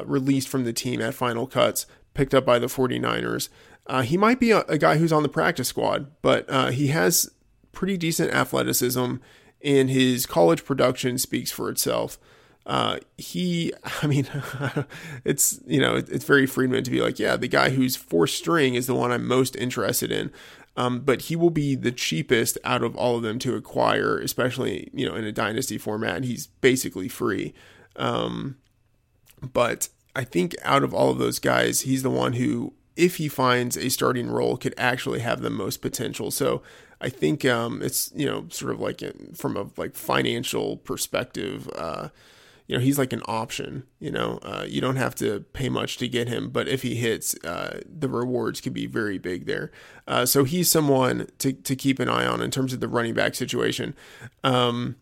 released 0.06 0.48
from 0.48 0.64
the 0.64 0.72
team 0.72 1.02
at 1.02 1.14
final 1.14 1.46
cuts 1.46 1.86
picked 2.14 2.34
up 2.34 2.44
by 2.44 2.58
the 2.58 2.66
49ers. 2.66 3.48
Uh, 3.86 4.02
he 4.02 4.16
might 4.16 4.40
be 4.40 4.50
a, 4.50 4.60
a, 4.62 4.78
guy 4.78 4.96
who's 4.96 5.12
on 5.12 5.22
the 5.22 5.28
practice 5.28 5.68
squad, 5.68 6.10
but 6.20 6.48
uh, 6.50 6.70
he 6.70 6.88
has 6.88 7.30
pretty 7.72 7.96
decent 7.96 8.32
athleticism, 8.32 9.16
and 9.62 9.90
his 9.90 10.26
college 10.26 10.64
production 10.64 11.18
speaks 11.18 11.52
for 11.52 11.70
itself. 11.70 12.18
Uh, 12.66 12.98
he, 13.16 13.72
I 14.02 14.06
mean, 14.06 14.26
it's 15.24 15.60
you 15.66 15.80
know, 15.80 15.96
it's 15.96 16.24
very 16.24 16.46
Freedman 16.46 16.84
to 16.84 16.90
be 16.90 17.00
like, 17.00 17.18
yeah, 17.18 17.36
the 17.36 17.48
guy 17.48 17.70
who's 17.70 17.96
fourth 17.96 18.30
string 18.30 18.74
is 18.74 18.86
the 18.86 18.94
one 18.94 19.12
I'm 19.12 19.26
most 19.26 19.56
interested 19.56 20.10
in. 20.10 20.32
Um, 20.78 21.00
but 21.00 21.22
he 21.22 21.36
will 21.36 21.50
be 21.50 21.74
the 21.74 21.92
cheapest 21.92 22.58
out 22.62 22.82
of 22.82 22.94
all 22.96 23.16
of 23.16 23.22
them 23.22 23.38
to 23.38 23.54
acquire, 23.54 24.18
especially 24.18 24.90
you 24.92 25.08
know 25.08 25.14
in 25.14 25.24
a 25.24 25.32
dynasty 25.32 25.78
format. 25.78 26.24
He's 26.24 26.48
basically 26.48 27.08
free. 27.08 27.54
Um, 27.96 28.56
but 29.40 29.88
I 30.14 30.24
think 30.24 30.54
out 30.62 30.82
of 30.82 30.92
all 30.92 31.10
of 31.10 31.18
those 31.18 31.38
guys, 31.38 31.82
he's 31.82 32.02
the 32.02 32.10
one 32.10 32.34
who, 32.34 32.74
if 32.96 33.16
he 33.16 33.28
finds 33.28 33.76
a 33.76 33.88
starting 33.90 34.28
role, 34.28 34.56
could 34.56 34.74
actually 34.76 35.20
have 35.20 35.42
the 35.42 35.50
most 35.50 35.78
potential. 35.78 36.30
So 36.30 36.62
I 37.00 37.08
think 37.08 37.44
um, 37.44 37.82
it's 37.82 38.10
you 38.14 38.26
know 38.26 38.46
sort 38.50 38.72
of 38.72 38.80
like 38.80 39.02
from 39.36 39.56
a 39.56 39.66
like 39.76 39.94
financial 39.94 40.78
perspective. 40.78 41.68
Uh, 41.76 42.08
you 42.66 42.76
know 42.76 42.82
he's 42.82 42.98
like 42.98 43.12
an 43.12 43.22
option 43.26 43.84
you 44.00 44.10
know 44.10 44.38
uh, 44.42 44.64
you 44.66 44.80
don't 44.80 44.96
have 44.96 45.14
to 45.14 45.40
pay 45.52 45.68
much 45.68 45.98
to 45.98 46.08
get 46.08 46.28
him 46.28 46.50
but 46.50 46.66
if 46.66 46.82
he 46.82 46.96
hits 46.96 47.36
uh, 47.44 47.80
the 47.88 48.08
rewards 48.08 48.60
could 48.60 48.72
be 48.72 48.86
very 48.86 49.18
big 49.18 49.46
there 49.46 49.70
uh, 50.08 50.26
so 50.26 50.44
he's 50.44 50.70
someone 50.70 51.28
to, 51.38 51.52
to 51.52 51.76
keep 51.76 51.98
an 51.98 52.08
eye 52.08 52.26
on 52.26 52.42
in 52.42 52.50
terms 52.50 52.72
of 52.72 52.80
the 52.80 52.88
running 52.88 53.14
back 53.14 53.34
situation 53.34 53.94
um, 54.42 54.96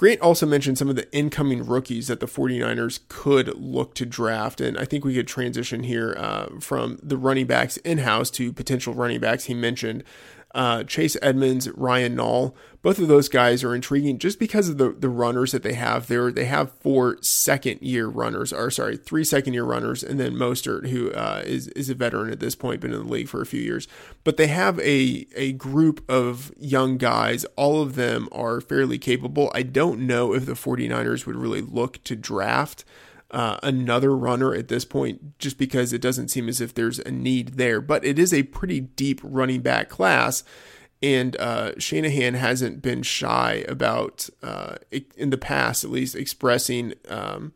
Grant 0.00 0.22
also 0.22 0.46
mentioned 0.46 0.78
some 0.78 0.88
of 0.88 0.96
the 0.96 1.12
incoming 1.12 1.66
rookies 1.66 2.06
that 2.06 2.20
the 2.20 2.26
49ers 2.26 3.00
could 3.08 3.54
look 3.58 3.92
to 3.96 4.06
draft. 4.06 4.58
And 4.58 4.78
I 4.78 4.86
think 4.86 5.04
we 5.04 5.12
could 5.12 5.28
transition 5.28 5.82
here 5.82 6.14
uh, 6.16 6.58
from 6.58 6.98
the 7.02 7.18
running 7.18 7.44
backs 7.44 7.76
in 7.76 7.98
house 7.98 8.30
to 8.30 8.50
potential 8.50 8.94
running 8.94 9.20
backs 9.20 9.44
he 9.44 9.52
mentioned 9.52 10.02
uh, 10.54 10.84
Chase 10.84 11.16
Edmonds, 11.22 11.68
Ryan 11.70 12.16
Nall. 12.16 12.54
Both 12.82 12.98
of 12.98 13.08
those 13.08 13.28
guys 13.28 13.62
are 13.62 13.74
intriguing 13.74 14.18
just 14.18 14.38
because 14.38 14.68
of 14.70 14.78
the, 14.78 14.90
the 14.90 15.10
runners 15.10 15.52
that 15.52 15.62
they 15.62 15.74
have. 15.74 16.06
There, 16.06 16.32
they 16.32 16.46
have 16.46 16.72
four 16.80 17.18
second 17.20 17.82
year 17.82 18.06
runners, 18.06 18.52
or 18.54 18.70
sorry, 18.70 18.96
three 18.96 19.22
second 19.22 19.52
year 19.52 19.64
runners, 19.64 20.02
and 20.02 20.18
then 20.18 20.32
Mostert, 20.32 20.88
who 20.88 21.12
uh, 21.12 21.42
is 21.44 21.68
is 21.68 21.90
a 21.90 21.94
veteran 21.94 22.32
at 22.32 22.40
this 22.40 22.54
point, 22.54 22.80
been 22.80 22.94
in 22.94 23.06
the 23.06 23.12
league 23.12 23.28
for 23.28 23.42
a 23.42 23.46
few 23.46 23.60
years. 23.60 23.86
But 24.24 24.38
they 24.38 24.46
have 24.46 24.80
a 24.80 25.26
a 25.36 25.52
group 25.52 26.02
of 26.10 26.52
young 26.58 26.96
guys. 26.96 27.44
All 27.56 27.82
of 27.82 27.96
them 27.96 28.28
are 28.32 28.62
fairly 28.62 28.98
capable. 28.98 29.52
I 29.54 29.62
don't 29.62 30.00
know 30.00 30.32
if 30.32 30.46
the 30.46 30.52
49ers 30.52 31.26
would 31.26 31.36
really 31.36 31.60
look 31.60 32.02
to 32.04 32.16
draft 32.16 32.84
uh, 33.30 33.58
another 33.62 34.16
runner 34.16 34.54
at 34.54 34.68
this 34.68 34.84
point, 34.84 35.38
just 35.38 35.58
because 35.58 35.92
it 35.92 36.00
doesn't 36.00 36.28
seem 36.28 36.48
as 36.48 36.60
if 36.60 36.74
there's 36.74 36.98
a 37.00 37.10
need 37.10 37.54
there. 37.54 37.80
But 37.80 38.04
it 38.04 38.18
is 38.18 38.32
a 38.32 38.44
pretty 38.44 38.80
deep 38.80 39.20
running 39.22 39.60
back 39.60 39.88
class. 39.88 40.44
And 41.02 41.34
uh, 41.36 41.72
Shanahan 41.78 42.34
hasn't 42.34 42.82
been 42.82 43.02
shy 43.02 43.64
about, 43.66 44.28
uh, 44.42 44.76
in 45.16 45.30
the 45.30 45.38
past 45.38 45.82
at 45.82 45.90
least, 45.90 46.14
expressing 46.14 46.92
um, 47.08 47.52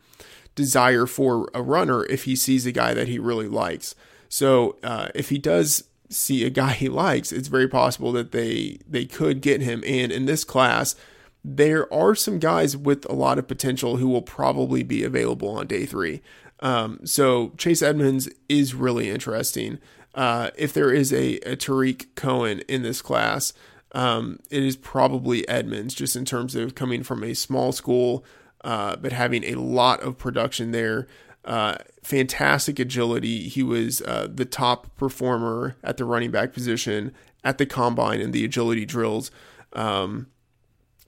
desire 0.54 1.06
for 1.06 1.50
a 1.52 1.62
runner 1.62 2.04
if 2.06 2.24
he 2.24 2.36
sees 2.36 2.64
a 2.64 2.72
guy 2.72 2.94
that 2.94 3.08
he 3.08 3.18
really 3.18 3.48
likes. 3.48 3.94
So 4.28 4.76
uh, 4.82 5.08
if 5.14 5.28
he 5.28 5.38
does 5.38 5.84
see 6.08 6.44
a 6.44 6.50
guy 6.50 6.72
he 6.72 6.88
likes, 6.88 7.32
it's 7.32 7.48
very 7.48 7.68
possible 7.68 8.12
that 8.12 8.32
they 8.32 8.78
they 8.88 9.04
could 9.04 9.40
get 9.40 9.60
him. 9.60 9.82
And 9.86 10.10
in 10.10 10.24
this 10.26 10.44
class, 10.44 10.96
there 11.44 11.92
are 11.92 12.14
some 12.14 12.38
guys 12.38 12.74
with 12.76 13.04
a 13.10 13.12
lot 13.12 13.38
of 13.38 13.46
potential 13.46 13.98
who 13.98 14.08
will 14.08 14.22
probably 14.22 14.82
be 14.82 15.04
available 15.04 15.50
on 15.50 15.66
day 15.66 15.84
three. 15.84 16.22
Um, 16.60 17.00
so 17.04 17.52
Chase 17.58 17.82
Edmonds 17.82 18.30
is 18.48 18.74
really 18.74 19.10
interesting. 19.10 19.78
Uh, 20.14 20.50
if 20.56 20.72
there 20.72 20.90
is 20.90 21.12
a, 21.12 21.36
a 21.40 21.56
Tarik 21.56 22.14
Cohen 22.14 22.60
in 22.60 22.82
this 22.82 23.02
class, 23.02 23.52
um, 23.92 24.38
it 24.50 24.62
is 24.62 24.76
probably 24.76 25.46
Edmonds, 25.48 25.94
just 25.94 26.16
in 26.16 26.24
terms 26.24 26.54
of 26.54 26.74
coming 26.74 27.02
from 27.02 27.22
a 27.22 27.34
small 27.34 27.72
school, 27.72 28.24
uh, 28.62 28.96
but 28.96 29.12
having 29.12 29.44
a 29.44 29.54
lot 29.56 30.00
of 30.00 30.16
production 30.16 30.70
there. 30.70 31.06
Uh, 31.44 31.76
fantastic 32.02 32.78
agility. 32.78 33.48
He 33.48 33.62
was 33.62 34.00
uh, 34.02 34.28
the 34.32 34.46
top 34.46 34.96
performer 34.96 35.76
at 35.84 35.98
the 35.98 36.06
running 36.06 36.30
back 36.30 36.54
position 36.54 37.12
at 37.44 37.58
the 37.58 37.66
combine 37.66 38.20
and 38.20 38.32
the 38.32 38.44
agility 38.44 38.86
drills. 38.86 39.30
Um, 39.74 40.28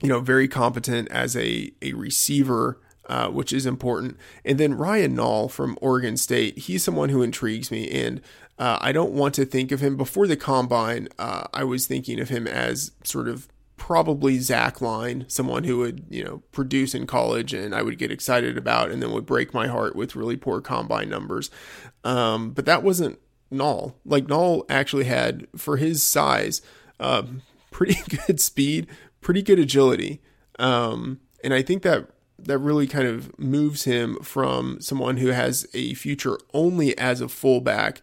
you 0.01 0.09
know, 0.09 0.19
very 0.19 0.47
competent 0.47 1.09
as 1.09 1.35
a, 1.35 1.71
a 1.81 1.93
receiver, 1.93 2.79
uh, 3.07 3.29
which 3.29 3.51
is 3.51 3.65
important. 3.65 4.17
And 4.45 4.59
then 4.59 4.77
Ryan 4.77 5.15
Nall 5.15 5.49
from 5.49 5.77
Oregon 5.81 6.17
State, 6.17 6.57
he's 6.59 6.83
someone 6.83 7.09
who 7.09 7.23
intrigues 7.23 7.71
me. 7.71 7.89
And 7.89 8.21
uh, 8.59 8.77
I 8.81 8.91
don't 8.91 9.13
want 9.13 9.33
to 9.35 9.45
think 9.45 9.71
of 9.71 9.79
him 9.79 9.97
before 9.97 10.27
the 10.27 10.37
combine. 10.37 11.07
Uh, 11.17 11.45
I 11.53 11.63
was 11.63 11.87
thinking 11.87 12.19
of 12.19 12.29
him 12.29 12.47
as 12.47 12.91
sort 13.03 13.27
of 13.27 13.47
probably 13.77 14.39
Zach 14.39 14.81
Line, 14.81 15.25
someone 15.27 15.63
who 15.63 15.77
would, 15.77 16.05
you 16.09 16.23
know, 16.23 16.41
produce 16.51 16.95
in 16.95 17.07
college 17.07 17.53
and 17.53 17.73
I 17.73 17.83
would 17.83 17.97
get 17.97 18.11
excited 18.11 18.57
about 18.57 18.91
and 18.91 19.01
then 19.01 19.11
would 19.13 19.25
break 19.25 19.53
my 19.53 19.67
heart 19.67 19.95
with 19.95 20.15
really 20.15 20.35
poor 20.35 20.61
combine 20.61 21.09
numbers. 21.09 21.51
Um, 22.03 22.51
but 22.51 22.65
that 22.65 22.83
wasn't 22.83 23.19
Nall. 23.51 23.93
Like 24.03 24.25
Nall 24.25 24.63
actually 24.69 25.05
had, 25.05 25.47
for 25.55 25.77
his 25.77 26.03
size, 26.03 26.61
um, 26.99 27.43
pretty 27.71 27.97
good 28.25 28.39
speed, 28.41 28.87
pretty 29.27 29.41
good 29.41 29.59
agility. 29.59 30.21
Um, 30.57 31.19
and 31.43 31.53
I 31.53 31.61
think 31.61 31.83
that 31.83 32.11
that 32.39 32.59
really 32.59 32.87
kind 32.87 33.09
of 33.09 33.37
moves 33.37 33.83
him 33.83 34.15
from 34.23 34.79
someone 34.79 35.17
who 35.17 35.27
has 35.27 35.67
a 35.73 35.95
future 35.95 36.37
only 36.53 36.97
as 36.97 37.19
a 37.19 37.27
fullback 37.27 38.01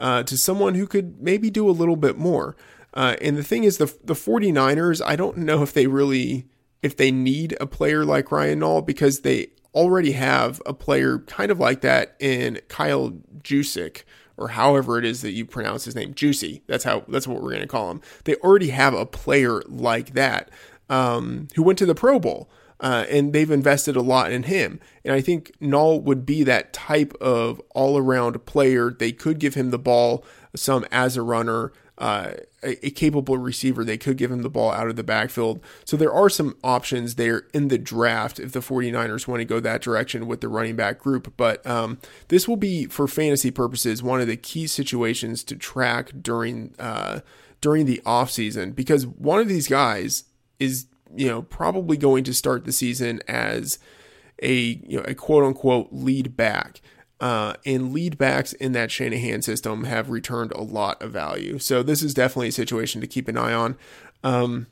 uh, 0.00 0.24
to 0.24 0.36
someone 0.36 0.74
who 0.74 0.88
could 0.88 1.22
maybe 1.22 1.48
do 1.48 1.70
a 1.70 1.70
little 1.70 1.94
bit 1.94 2.18
more. 2.18 2.56
Uh, 2.92 3.14
and 3.22 3.36
the 3.36 3.44
thing 3.44 3.62
is, 3.62 3.78
the 3.78 3.86
the 4.02 4.14
49ers, 4.14 5.00
I 5.06 5.14
don't 5.14 5.36
know 5.36 5.62
if 5.62 5.72
they 5.72 5.86
really 5.86 6.48
if 6.82 6.96
they 6.96 7.12
need 7.12 7.56
a 7.60 7.68
player 7.68 8.04
like 8.04 8.32
Ryan 8.32 8.58
Nall 8.58 8.84
because 8.84 9.20
they 9.20 9.52
already 9.76 10.10
have 10.10 10.60
a 10.66 10.74
player 10.74 11.20
kind 11.20 11.52
of 11.52 11.60
like 11.60 11.82
that 11.82 12.16
in 12.18 12.60
Kyle 12.66 13.12
Juszczyk 13.42 14.02
or 14.36 14.48
however 14.48 14.98
it 14.98 15.04
is 15.04 15.22
that 15.22 15.32
you 15.32 15.44
pronounce 15.44 15.84
his 15.84 15.94
name, 15.94 16.14
Juicy. 16.14 16.62
That's 16.66 16.84
how 16.84 17.04
that's 17.08 17.26
what 17.26 17.42
we're 17.42 17.50
going 17.50 17.62
to 17.62 17.66
call 17.66 17.90
him. 17.90 18.00
They 18.24 18.36
already 18.36 18.70
have 18.70 18.94
a 18.94 19.06
player 19.06 19.62
like 19.66 20.14
that 20.14 20.50
um, 20.88 21.48
who 21.54 21.62
went 21.62 21.78
to 21.78 21.86
the 21.86 21.94
Pro 21.94 22.18
Bowl. 22.18 22.48
Uh, 22.80 23.06
and 23.08 23.32
they've 23.32 23.52
invested 23.52 23.94
a 23.94 24.02
lot 24.02 24.32
in 24.32 24.42
him. 24.42 24.80
And 25.04 25.14
I 25.14 25.20
think 25.20 25.52
Nall 25.60 26.02
would 26.02 26.26
be 26.26 26.42
that 26.42 26.72
type 26.72 27.14
of 27.20 27.62
all 27.70 27.96
around 27.96 28.44
player. 28.46 28.90
They 28.90 29.12
could 29.12 29.38
give 29.38 29.54
him 29.54 29.70
the 29.70 29.78
ball 29.78 30.24
some 30.56 30.84
as 30.90 31.16
a 31.16 31.22
runner, 31.22 31.72
uh, 31.98 32.32
a, 32.64 32.86
a, 32.86 32.90
capable 32.90 33.38
receiver. 33.38 33.84
They 33.84 33.98
could 33.98 34.16
give 34.16 34.30
him 34.30 34.42
the 34.42 34.50
ball 34.50 34.70
out 34.70 34.88
of 34.88 34.96
the 34.96 35.04
backfield. 35.04 35.60
So 35.84 35.96
there 35.96 36.12
are 36.12 36.28
some 36.28 36.56
options 36.64 37.14
there 37.14 37.44
in 37.52 37.68
the 37.68 37.78
draft 37.78 38.40
if 38.40 38.52
the 38.52 38.60
49ers 38.60 39.28
want 39.28 39.40
to 39.40 39.44
go 39.44 39.60
that 39.60 39.82
direction 39.82 40.26
with 40.26 40.40
the 40.40 40.48
running 40.48 40.76
back 40.76 40.98
group. 40.98 41.34
But 41.36 41.64
um, 41.66 41.98
this 42.28 42.48
will 42.48 42.56
be, 42.56 42.86
for 42.86 43.06
fantasy 43.06 43.50
purposes, 43.50 44.02
one 44.02 44.20
of 44.20 44.26
the 44.26 44.36
key 44.36 44.66
situations 44.66 45.44
to 45.44 45.56
track 45.56 46.10
during 46.20 46.74
uh, 46.78 47.20
during 47.60 47.86
the 47.86 48.02
offseason 48.04 48.74
because 48.74 49.06
one 49.06 49.40
of 49.40 49.48
these 49.48 49.68
guys 49.68 50.24
is 50.58 50.86
you 51.16 51.26
know 51.26 51.40
probably 51.42 51.96
going 51.96 52.22
to 52.24 52.34
start 52.34 52.66
the 52.66 52.72
season 52.72 53.22
as 53.26 53.78
a 54.42 54.80
you 54.86 54.98
know 54.98 55.04
a 55.04 55.14
quote 55.14 55.44
unquote 55.44 55.88
lead 55.90 56.36
back. 56.36 56.80
Uh, 57.24 57.54
and 57.64 57.94
lead 57.94 58.18
backs 58.18 58.52
in 58.52 58.72
that 58.72 58.90
Shanahan 58.90 59.40
system 59.40 59.84
have 59.84 60.10
returned 60.10 60.52
a 60.52 60.60
lot 60.60 61.00
of 61.00 61.10
value. 61.10 61.58
So 61.58 61.82
this 61.82 62.02
is 62.02 62.12
definitely 62.12 62.48
a 62.48 62.52
situation 62.52 63.00
to 63.00 63.06
keep 63.06 63.28
an 63.28 63.38
eye 63.38 63.54
on. 63.54 63.78
Um, 64.22 64.66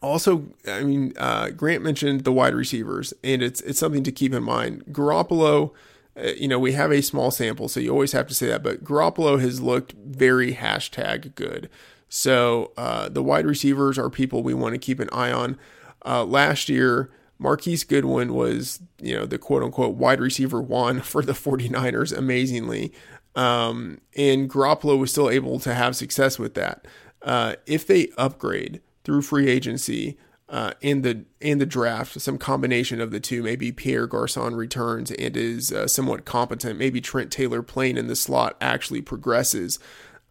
also, 0.00 0.44
I 0.68 0.84
mean, 0.84 1.14
uh, 1.16 1.50
Grant 1.50 1.82
mentioned 1.82 2.22
the 2.22 2.30
wide 2.30 2.54
receivers, 2.54 3.12
and 3.24 3.42
it's 3.42 3.60
it's 3.62 3.80
something 3.80 4.04
to 4.04 4.12
keep 4.12 4.32
in 4.32 4.44
mind. 4.44 4.84
Garoppolo, 4.92 5.72
uh, 6.16 6.28
you 6.36 6.46
know, 6.46 6.60
we 6.60 6.74
have 6.74 6.92
a 6.92 7.02
small 7.02 7.32
sample, 7.32 7.68
so 7.68 7.80
you 7.80 7.90
always 7.90 8.12
have 8.12 8.28
to 8.28 8.34
say 8.36 8.46
that, 8.46 8.62
but 8.62 8.84
Garoppolo 8.84 9.40
has 9.40 9.60
looked 9.60 9.94
very 9.94 10.54
hashtag 10.54 11.34
good. 11.34 11.68
So 12.08 12.70
uh, 12.76 13.08
the 13.08 13.22
wide 13.24 13.46
receivers 13.46 13.98
are 13.98 14.10
people 14.10 14.44
we 14.44 14.54
want 14.54 14.74
to 14.74 14.78
keep 14.78 15.00
an 15.00 15.10
eye 15.10 15.32
on. 15.32 15.58
Uh, 16.06 16.24
last 16.24 16.68
year, 16.68 17.10
Marquise 17.44 17.84
Goodwin 17.84 18.32
was, 18.32 18.80
you 19.02 19.14
know, 19.14 19.26
the 19.26 19.36
quote 19.36 19.62
unquote 19.62 19.96
wide 19.96 20.18
receiver 20.18 20.62
one 20.62 21.00
for 21.02 21.22
the 21.22 21.34
49ers 21.34 22.16
amazingly. 22.16 22.90
Um, 23.36 24.00
and 24.16 24.48
Garoppolo 24.48 24.98
was 24.98 25.10
still 25.10 25.28
able 25.28 25.58
to 25.60 25.74
have 25.74 25.94
success 25.94 26.38
with 26.38 26.54
that. 26.54 26.86
Uh, 27.20 27.56
if 27.66 27.86
they 27.86 28.08
upgrade 28.16 28.80
through 29.04 29.20
free 29.20 29.50
agency 29.50 30.16
uh, 30.48 30.72
and 30.82 31.02
the 31.02 31.26
and 31.42 31.60
the 31.60 31.66
draft, 31.66 32.18
some 32.18 32.38
combination 32.38 32.98
of 32.98 33.10
the 33.10 33.20
two, 33.20 33.42
maybe 33.42 33.72
Pierre 33.72 34.06
Garcon 34.06 34.54
returns 34.54 35.10
and 35.10 35.36
is 35.36 35.70
uh, 35.70 35.86
somewhat 35.86 36.24
competent. 36.24 36.78
Maybe 36.78 37.02
Trent 37.02 37.30
Taylor 37.30 37.60
playing 37.60 37.98
in 37.98 38.06
the 38.06 38.16
slot 38.16 38.56
actually 38.60 39.02
progresses. 39.02 39.78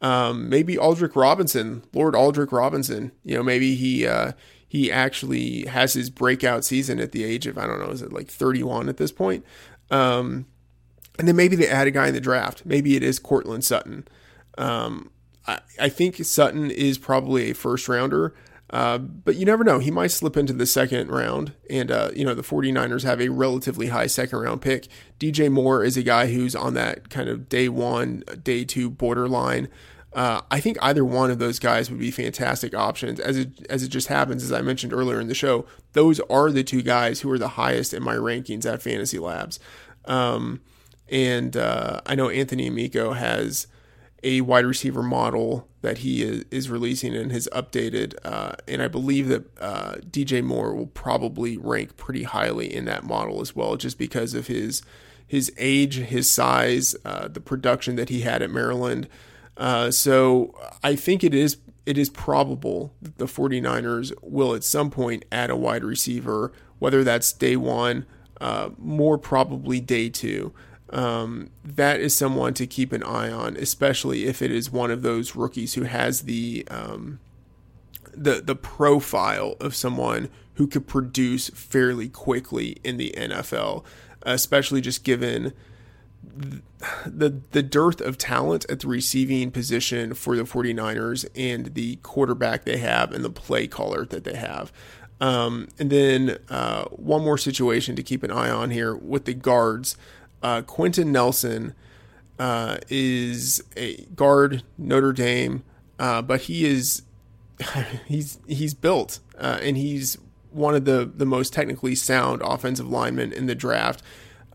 Um, 0.02 0.50
maybe 0.50 0.78
Aldrick 0.78 1.16
Robinson, 1.16 1.84
Lord 1.94 2.16
Aldrick 2.16 2.52
Robinson. 2.52 3.12
You 3.24 3.38
know, 3.38 3.44
maybe 3.44 3.76
he 3.76 4.08
uh, 4.08 4.32
he 4.74 4.92
actually 4.92 5.68
has 5.68 5.94
his 5.94 6.10
breakout 6.10 6.66
season 6.66 7.00
at 7.00 7.12
the 7.12 7.24
age 7.24 7.46
of 7.46 7.60
I 7.60 7.68
don't 7.68 7.80
know, 7.80 7.92
is 7.92 8.02
it 8.02 8.12
like 8.12 8.28
31 8.28 8.90
at 8.90 8.98
this 8.98 9.12
point? 9.12 9.46
Um, 9.92 10.48
and 11.20 11.28
then 11.28 11.36
maybe 11.36 11.56
they 11.56 11.68
add 11.68 11.86
a 11.86 11.92
guy 11.92 12.08
in 12.08 12.16
the 12.16 12.20
draft. 12.20 12.66
Maybe 12.66 12.96
it 12.96 13.04
is 13.04 13.20
Courtland 13.20 13.64
Sutton. 13.64 14.08
Um, 14.58 15.12
I, 15.46 15.60
I 15.80 15.90
think 15.90 16.16
Sutton 16.26 16.72
is 16.72 16.98
probably 16.98 17.52
a 17.52 17.54
first 17.54 17.88
rounder. 17.88 18.34
Uh, 18.72 18.98
but 18.98 19.36
you 19.36 19.46
never 19.46 19.64
know. 19.64 19.78
He 19.78 19.92
might 19.92 20.10
slip 20.10 20.36
into 20.36 20.54
the 20.54 20.66
second 20.66 21.12
round. 21.12 21.54
And, 21.70 21.92
uh, 21.92 22.10
you 22.16 22.26
know, 22.26 22.34
the 22.34 22.42
49ers 22.42 23.04
have 23.04 23.22
a 23.22 23.30
relatively 23.30 23.90
high 23.90 24.08
second 24.08 24.40
round 24.40 24.64
pick. 24.64 24.88
DJ 25.20 25.52
Moore 25.52 25.84
is 25.84 25.98
a 25.98 26.02
guy 26.02 26.34
who's 26.34 26.56
on 26.56 26.74
that 26.74 27.12
kind 27.12 27.30
of 27.30 27.48
day 27.48 27.70
one, 27.70 28.24
day 28.42 28.66
two 28.66 28.90
borderline. 28.90 29.68
Uh, 30.14 30.42
I 30.52 30.60
think 30.60 30.78
either 30.82 31.04
one 31.04 31.32
of 31.32 31.40
those 31.40 31.60
guys 31.60 31.90
would 31.90 32.00
be 32.00 32.12
fantastic 32.12 32.76
options. 32.76 33.20
As 33.20 33.38
it 33.38 33.66
as 33.70 33.84
it 33.84 33.90
just 33.90 34.08
happens, 34.08 34.44
as 34.44 34.52
I 34.52 34.62
mentioned 34.62 34.94
earlier 34.94 35.20
in 35.20 35.28
the 35.28 35.34
show, 35.34 35.66
those 35.94 36.20
are 36.30 36.52
the 36.52 36.64
two 36.64 36.82
guys 36.82 37.22
who 37.22 37.32
are 37.32 37.40
the 37.40 37.50
highest 37.50 37.94
in 37.94 38.04
my 38.04 38.16
rankings 38.16 38.72
at 38.72 38.82
Fantasy 38.82 39.18
Labs. 39.18 39.60
Um, 40.06 40.62
and 41.10 41.58
uh, 41.58 42.02
I 42.06 42.16
know 42.16 42.30
Anthony 42.30 42.68
Amico 42.68 43.14
has 43.14 43.68
a 44.24 44.42
wide 44.42 44.66
receiver 44.66 45.04
model 45.04 45.68
that 45.82 46.00
he 46.00 46.24
is, 46.24 46.46
is 46.50 46.70
releasing 46.70 47.14
and 47.14 47.32
has 47.32 47.48
updated. 47.52 48.16
Uh, 48.24 48.54
and 48.68 48.82
I 48.82 48.88
believe 48.88 49.28
that 49.28 49.46
uh, 49.60 49.96
DJ 50.10 50.42
Moore 50.44 50.74
will 50.74 50.88
probably 50.88 51.58
rank 51.58 51.98
pretty 51.98 52.24
highly 52.24 52.74
in 52.74 52.86
that 52.86 53.04
model 53.04 53.42
as 53.42 53.56
well, 53.56 53.76
just 53.76 53.98
because 53.98 54.34
of 54.34 54.48
his 54.48 54.82
his 55.26 55.52
age, 55.58 55.96
his 55.96 56.30
size, 56.30 56.96
uh, 57.06 57.28
the 57.28 57.40
production 57.40 57.96
that 57.96 58.10
he 58.10 58.22
had 58.22 58.42
at 58.42 58.52
Maryland. 58.52 59.08
Uh, 59.58 59.92
so 59.92 60.56
I 60.84 60.96
think 60.96 61.24
it 61.24 61.34
is 61.34 61.58
it 61.86 61.98
is 61.98 62.10
probable 62.10 62.94
that 63.02 63.18
the 63.18 63.26
49ers 63.26 64.14
will 64.22 64.56
at 64.56 64.64
some 64.64 64.90
point 64.90 65.26
add 65.32 65.50
a 65.50 65.56
wide 65.56 65.84
receiver, 65.84 66.54
whether 66.80 67.04
that's 67.04 67.34
day 67.34 67.58
one, 67.58 68.06
uh, 68.40 68.70
more 68.78 69.18
probably 69.18 69.80
day 69.80 70.10
two. 70.10 70.54
Um, 70.92 71.50
that 71.64 72.00
is 72.00 72.16
someone 72.16 72.54
to 72.54 72.68
keep 72.68 72.94
an 72.94 73.04
eye 73.04 73.32
on, 73.32 73.58
especially 73.58 74.26
if 74.26 74.42
it 74.42 74.52
is 74.52 74.72
one 74.72 74.92
of 74.92 75.02
those 75.02 75.36
rookies 75.36 75.74
who 75.74 75.84
has 75.84 76.22
the 76.22 76.66
um, 76.70 77.20
the 78.14 78.42
the 78.42 78.56
profile 78.56 79.56
of 79.60 79.76
someone 79.76 80.30
who 80.56 80.68
could 80.68 80.88
produce 80.88 81.50
fairly 81.50 82.08
quickly 82.08 82.78
in 82.84 82.98
the 82.98 83.14
NFL, 83.18 83.84
especially 84.22 84.82
just 84.82 85.04
given 85.04 85.54
the 87.06 87.42
the 87.52 87.64
dearth 87.64 88.02
of 88.02 88.18
talent 88.18 88.66
at 88.70 88.80
the 88.80 88.88
receiving 88.88 89.52
position 89.52 90.14
for 90.14 90.36
the 90.36 90.44
49ers 90.44 91.26
and 91.36 91.74
the 91.74 91.98
quarterback 91.98 92.66
they 92.66 92.78
have 92.78 93.12
and 93.12 93.24
the 93.24 93.30
play 93.30 93.68
caller 93.68 94.06
that 94.06 94.24
they 94.24 94.36
have. 94.36 94.72
Um, 95.22 95.70
and 95.80 95.90
then 95.90 96.38
uh, 96.50 96.86
one 96.86 97.24
more 97.24 97.38
situation 97.38 97.96
to 97.96 98.04
keep 98.04 98.24
an 98.24 98.32
eye 98.32 98.50
on 98.50 98.72
here 98.72 98.96
with 98.96 99.26
the 99.26 99.34
guards. 99.34 99.96
Uh, 100.42 100.62
Quenton 100.62 101.12
Nelson 101.12 101.74
uh, 102.40 102.78
is 102.90 103.64
a 103.78 104.04
guard 104.16 104.64
Notre 104.78 105.14
Dame, 105.14 105.64
uh, 106.00 106.22
but 106.22 106.42
he 106.42 106.66
is 106.66 107.04
he's 108.08 108.40
he's 108.48 108.74
built 108.74 109.20
uh, 109.38 109.60
and 109.62 109.78
he's 109.78 110.18
one 110.52 110.76
of 110.76 110.86
the 110.86 111.10
the 111.16 111.26
most 111.26 111.54
technically 111.54 111.96
sound 111.96 112.42
offensive 112.44 112.90
linemen 112.90 113.32
in 113.32 113.46
the 113.46 113.56
draft. 113.56 114.02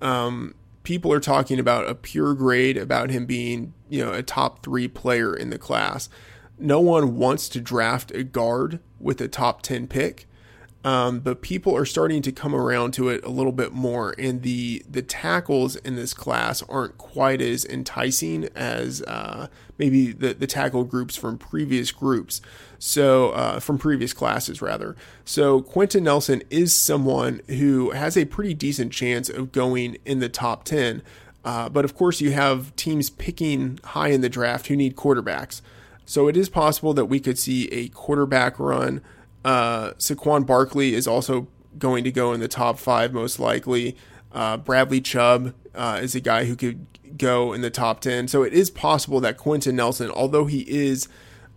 Um, 0.00 0.54
people 0.88 1.12
are 1.12 1.20
talking 1.20 1.58
about 1.58 1.86
a 1.86 1.94
pure 1.94 2.32
grade 2.32 2.78
about 2.78 3.10
him 3.10 3.26
being 3.26 3.74
you 3.90 4.02
know 4.02 4.10
a 4.10 4.22
top 4.22 4.62
three 4.62 4.88
player 4.88 5.36
in 5.36 5.50
the 5.50 5.58
class. 5.58 6.08
No 6.58 6.80
one 6.80 7.18
wants 7.18 7.50
to 7.50 7.60
draft 7.60 8.10
a 8.12 8.24
guard 8.24 8.80
with 8.98 9.20
a 9.20 9.28
top 9.28 9.60
ten 9.60 9.86
pick. 9.86 10.26
Um, 10.84 11.20
but 11.20 11.42
people 11.42 11.76
are 11.76 11.84
starting 11.84 12.22
to 12.22 12.32
come 12.32 12.54
around 12.54 12.92
to 12.92 13.10
it 13.10 13.22
a 13.22 13.28
little 13.28 13.52
bit 13.52 13.72
more, 13.72 14.14
and 14.18 14.40
the 14.40 14.82
the 14.88 15.02
tackles 15.02 15.76
in 15.76 15.94
this 15.94 16.14
class 16.14 16.62
aren't 16.70 16.96
quite 16.96 17.42
as 17.42 17.66
enticing 17.66 18.48
as 18.54 19.02
uh, 19.02 19.48
maybe 19.76 20.12
the 20.12 20.32
the 20.32 20.46
tackle 20.46 20.84
groups 20.84 21.16
from 21.16 21.36
previous 21.36 21.92
groups. 21.92 22.40
So 22.78 23.30
uh, 23.30 23.60
from 23.60 23.78
previous 23.78 24.12
classes 24.12 24.62
rather. 24.62 24.94
So 25.24 25.62
Quenton 25.62 26.04
Nelson 26.04 26.42
is 26.50 26.72
someone 26.72 27.40
who 27.48 27.90
has 27.90 28.16
a 28.16 28.24
pretty 28.24 28.54
decent 28.54 28.92
chance 28.92 29.28
of 29.28 29.52
going 29.52 29.98
in 30.04 30.20
the 30.20 30.28
top 30.28 30.64
ten. 30.64 31.02
Uh, 31.44 31.68
but 31.68 31.84
of 31.84 31.94
course, 31.94 32.20
you 32.20 32.32
have 32.32 32.74
teams 32.76 33.10
picking 33.10 33.80
high 33.84 34.08
in 34.08 34.20
the 34.20 34.28
draft 34.28 34.66
who 34.66 34.76
need 34.76 34.96
quarterbacks. 34.96 35.60
So 36.04 36.28
it 36.28 36.36
is 36.36 36.48
possible 36.48 36.94
that 36.94 37.06
we 37.06 37.20
could 37.20 37.38
see 37.38 37.68
a 37.68 37.88
quarterback 37.88 38.58
run. 38.58 39.02
Uh, 39.44 39.92
Saquon 39.92 40.46
Barkley 40.46 40.94
is 40.94 41.06
also 41.06 41.48
going 41.78 42.04
to 42.04 42.10
go 42.10 42.32
in 42.32 42.40
the 42.40 42.48
top 42.48 42.78
five, 42.78 43.12
most 43.12 43.38
likely. 43.38 43.96
Uh, 44.32 44.56
Bradley 44.56 45.00
Chubb 45.00 45.54
uh, 45.74 46.00
is 46.02 46.14
a 46.14 46.20
guy 46.20 46.44
who 46.44 46.56
could 46.56 46.86
go 47.16 47.52
in 47.52 47.60
the 47.60 47.70
top 47.70 48.00
10. 48.00 48.28
So 48.28 48.42
it 48.42 48.52
is 48.52 48.70
possible 48.70 49.20
that 49.20 49.36
Quenton 49.36 49.76
Nelson, 49.76 50.10
although 50.10 50.46
he 50.46 50.60
is, 50.68 51.08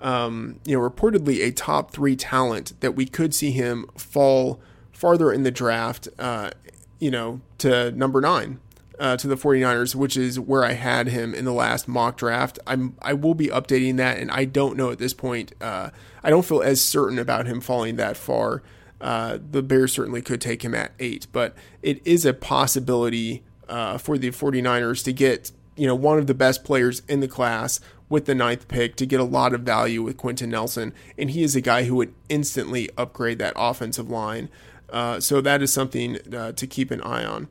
um, 0.02 0.60
you 0.66 0.78
know, 0.78 0.88
reportedly 0.88 1.46
a 1.46 1.52
top 1.52 1.92
three 1.92 2.16
talent, 2.16 2.74
that 2.82 2.96
we 2.96 3.06
could 3.06 3.34
see 3.34 3.52
him 3.52 3.86
fall 3.96 4.60
farther 4.92 5.32
in 5.32 5.44
the 5.44 5.52
draft, 5.52 6.08
uh, 6.20 6.52
you 7.00 7.12
know, 7.12 7.42
to 7.60 7.92
number 7.92 8.22
nine. 8.22 8.60
Uh, 9.00 9.18
to 9.18 9.28
the 9.28 9.36
49ers, 9.36 9.96
which 9.96 10.16
is 10.16 10.40
where 10.40 10.64
I 10.64 10.74
had 10.74 11.08
him 11.08 11.34
in 11.34 11.44
the 11.44 11.52
last 11.52 11.88
mock 11.88 12.18
draft. 12.18 12.60
I'm 12.68 12.96
I 13.02 13.14
will 13.14 13.34
be 13.34 13.48
updating 13.48 13.98
that, 13.98 14.20
and 14.20 14.30
I 14.30 14.46
don't 14.46 14.78
know 14.78 14.92
at 14.92 15.00
this 15.00 15.16
point 15.16 15.56
uh, 15.60 15.90
I 16.24 16.30
don't 16.30 16.46
feel 16.46 16.62
as 16.62 16.82
certain 16.82 17.18
about 17.18 17.48
him 17.48 17.62
falling 17.62 17.96
that 17.96 18.16
far. 18.16 18.62
Uh, 19.00 19.40
the 19.50 19.64
Bears 19.64 19.92
certainly 19.92 20.22
could 20.22 20.40
take 20.40 20.64
him 20.64 20.76
at 20.76 20.92
eight, 21.00 21.26
but 21.32 21.56
it 21.82 22.00
is 22.06 22.26
a 22.26 22.34
possibility 22.34 23.44
uh, 23.68 23.98
for 23.98 24.20
the 24.20 24.30
49ers 24.30 25.04
to 25.06 25.14
get 25.14 25.52
you 25.76 25.88
know 25.88 25.96
one 25.96 26.20
of 26.20 26.28
the 26.28 26.36
best 26.36 26.64
players 26.64 27.02
in 27.08 27.22
the 27.22 27.28
class 27.28 27.80
with 28.12 28.26
the 28.26 28.36
ninth 28.36 28.68
pick 28.68 28.96
to 28.98 29.06
get 29.06 29.20
a 29.20 29.24
lot 29.24 29.54
of 29.54 29.62
value 29.62 30.04
with 30.04 30.18
Quenton 30.18 30.52
Nelson, 30.52 30.94
and 31.18 31.32
he 31.32 31.44
is 31.44 31.56
a 31.56 31.62
guy 31.62 31.86
who 31.86 31.96
would 31.96 32.14
instantly 32.30 32.90
upgrade 32.98 33.40
that 33.40 33.54
offensive 33.56 34.10
line. 34.10 34.50
Uh, 34.90 35.20
so 35.20 35.42
that 35.42 35.62
is 35.62 35.72
something 35.72 36.20
uh, 36.36 36.52
to 36.52 36.68
keep 36.68 36.92
an 36.92 37.02
eye 37.02 37.24
on. 37.24 37.48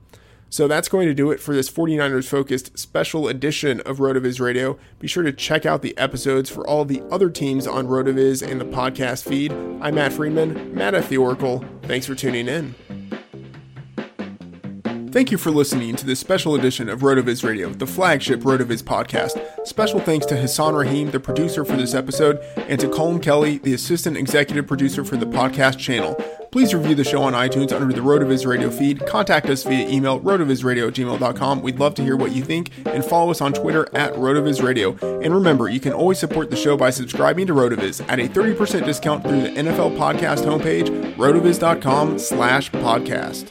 So 0.52 0.66
that's 0.66 0.88
going 0.88 1.06
to 1.06 1.14
do 1.14 1.30
it 1.30 1.38
for 1.38 1.54
this 1.54 1.70
49ers 1.70 2.28
focused 2.28 2.76
special 2.76 3.28
edition 3.28 3.80
of 3.82 3.98
RotoViz 3.98 4.40
Radio. 4.40 4.78
Be 4.98 5.06
sure 5.06 5.22
to 5.22 5.32
check 5.32 5.64
out 5.64 5.80
the 5.80 5.96
episodes 5.96 6.50
for 6.50 6.66
all 6.66 6.84
the 6.84 7.02
other 7.11 7.30
teams 7.30 7.68
on 7.68 7.86
RotoViz 7.86 8.46
and 8.46 8.61
the 8.61 8.64
podcast 8.64 9.22
feed. 9.22 9.52
I'm 9.80 9.94
Matt 9.94 10.12
Freedman, 10.12 10.74
Matt 10.74 10.94
at 10.94 11.08
the 11.08 11.18
Oracle. 11.18 11.64
Thanks 11.82 12.04
for 12.04 12.16
tuning 12.16 12.48
in. 12.48 12.74
Thank 15.12 15.32
you 15.32 15.38
for 15.38 15.50
listening 15.50 15.96
to 15.96 16.06
this 16.06 16.20
special 16.20 16.54
edition 16.54 16.88
of 16.88 17.00
RotoViz 17.00 17.42
Radio, 17.42 17.70
the 17.70 17.86
flagship 17.86 18.40
RotoViz 18.40 18.84
podcast. 18.84 19.66
Special 19.66 19.98
thanks 19.98 20.24
to 20.26 20.36
Hassan 20.36 20.74
Rahim, 20.76 21.11
the 21.11 21.18
producer 21.18 21.64
for 21.64 21.76
this 21.76 21.94
episode, 21.94 22.38
and 22.56 22.78
to 22.78 22.88
Colin 22.88 23.18
Kelly, 23.18 23.58
the 23.58 23.74
assistant 23.74 24.16
executive 24.16 24.68
producer 24.68 25.04
for 25.04 25.16
the 25.16 25.26
podcast 25.26 25.78
channel. 25.78 26.14
Please 26.52 26.72
review 26.72 26.94
the 26.94 27.02
show 27.02 27.22
on 27.22 27.32
iTunes 27.32 27.72
under 27.72 27.92
the 27.92 28.00
RotoViz 28.00 28.46
Radio 28.46 28.70
feed. 28.70 29.04
Contact 29.04 29.46
us 29.46 29.64
via 29.64 29.88
email, 29.88 30.20
rotovizradio 30.20 30.88
at 30.88 30.94
gmail.com. 30.94 31.61
We'd 31.61 31.80
love 31.80 31.96
to 31.96 32.02
hear 32.02 32.16
what 32.16 32.30
you 32.30 32.44
think, 32.44 32.70
and 32.86 33.04
follow 33.04 33.32
us 33.32 33.40
on 33.40 33.52
Twitter 33.52 33.88
at 33.94 34.14
RotoViz 34.14 34.62
Radio. 34.62 34.96
And 35.20 35.34
remember, 35.34 35.68
you 35.68 35.80
can 35.80 35.92
always 35.92 36.20
support 36.20 36.50
the 36.50 36.56
show 36.56 36.76
by 36.76 36.90
subscribing 36.90 37.48
to 37.48 37.52
RotoViz 37.52 38.08
at 38.08 38.20
a 38.20 38.28
30% 38.28 38.84
discount 38.84 39.24
through 39.24 39.42
the 39.42 39.48
NFL 39.48 39.96
Podcast 39.96 40.44
homepage, 40.44 41.16
rotoviz.com 41.16 42.18
slash 42.20 42.70
podcast. 42.70 43.50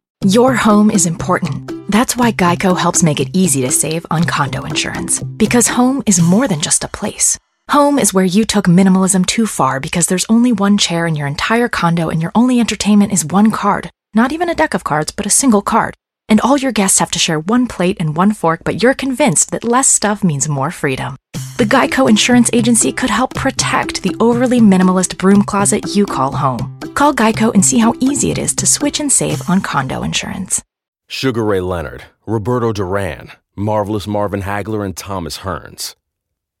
Your 0.27 0.53
home 0.53 0.91
is 0.91 1.07
important. 1.07 1.71
That's 1.89 2.15
why 2.15 2.31
Geico 2.31 2.77
helps 2.77 3.01
make 3.01 3.19
it 3.19 3.35
easy 3.35 3.61
to 3.61 3.71
save 3.71 4.05
on 4.11 4.23
condo 4.23 4.65
insurance. 4.65 5.23
Because 5.23 5.67
home 5.67 6.03
is 6.05 6.21
more 6.21 6.47
than 6.47 6.61
just 6.61 6.83
a 6.83 6.87
place. 6.87 7.39
Home 7.69 7.97
is 7.97 8.13
where 8.13 8.23
you 8.23 8.45
took 8.45 8.65
minimalism 8.65 9.25
too 9.25 9.47
far 9.47 9.79
because 9.79 10.05
there's 10.05 10.27
only 10.29 10.51
one 10.51 10.77
chair 10.77 11.07
in 11.07 11.15
your 11.15 11.25
entire 11.25 11.67
condo 11.67 12.09
and 12.09 12.21
your 12.21 12.31
only 12.35 12.59
entertainment 12.59 13.11
is 13.11 13.25
one 13.25 13.49
card. 13.49 13.89
Not 14.13 14.31
even 14.31 14.47
a 14.47 14.53
deck 14.53 14.75
of 14.75 14.83
cards, 14.83 15.11
but 15.11 15.25
a 15.25 15.31
single 15.31 15.63
card. 15.63 15.95
And 16.31 16.39
all 16.39 16.57
your 16.57 16.71
guests 16.71 16.99
have 16.99 17.11
to 17.11 17.19
share 17.19 17.41
one 17.41 17.67
plate 17.67 17.97
and 17.99 18.15
one 18.15 18.31
fork, 18.31 18.61
but 18.63 18.81
you're 18.81 18.93
convinced 18.93 19.51
that 19.51 19.65
less 19.65 19.89
stuff 19.89 20.23
means 20.23 20.47
more 20.47 20.71
freedom. 20.71 21.17
The 21.57 21.65
Geico 21.65 22.09
Insurance 22.09 22.49
Agency 22.53 22.93
could 22.93 23.09
help 23.09 23.33
protect 23.33 24.01
the 24.01 24.15
overly 24.21 24.61
minimalist 24.61 25.17
broom 25.17 25.43
closet 25.43 25.93
you 25.93 26.05
call 26.05 26.31
home. 26.31 26.79
Call 26.93 27.13
Geico 27.13 27.53
and 27.53 27.65
see 27.65 27.79
how 27.79 27.95
easy 27.99 28.31
it 28.31 28.37
is 28.37 28.55
to 28.55 28.65
switch 28.65 29.01
and 29.01 29.11
save 29.11 29.41
on 29.49 29.59
condo 29.59 30.03
insurance. 30.03 30.63
Sugar 31.09 31.43
Ray 31.43 31.59
Leonard, 31.59 32.05
Roberto 32.25 32.71
Duran, 32.71 33.33
Marvelous 33.57 34.07
Marvin 34.07 34.43
Hagler, 34.43 34.85
and 34.85 34.95
Thomas 34.95 35.39
Hearns. 35.39 35.95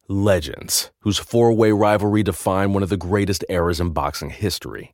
Legends, 0.09 0.91
whose 0.99 1.17
four 1.17 1.53
way 1.53 1.71
rivalry 1.71 2.23
defined 2.23 2.73
one 2.73 2.83
of 2.83 2.89
the 2.89 2.97
greatest 2.97 3.45
eras 3.47 3.79
in 3.79 3.91
boxing 3.91 4.31
history. 4.31 4.93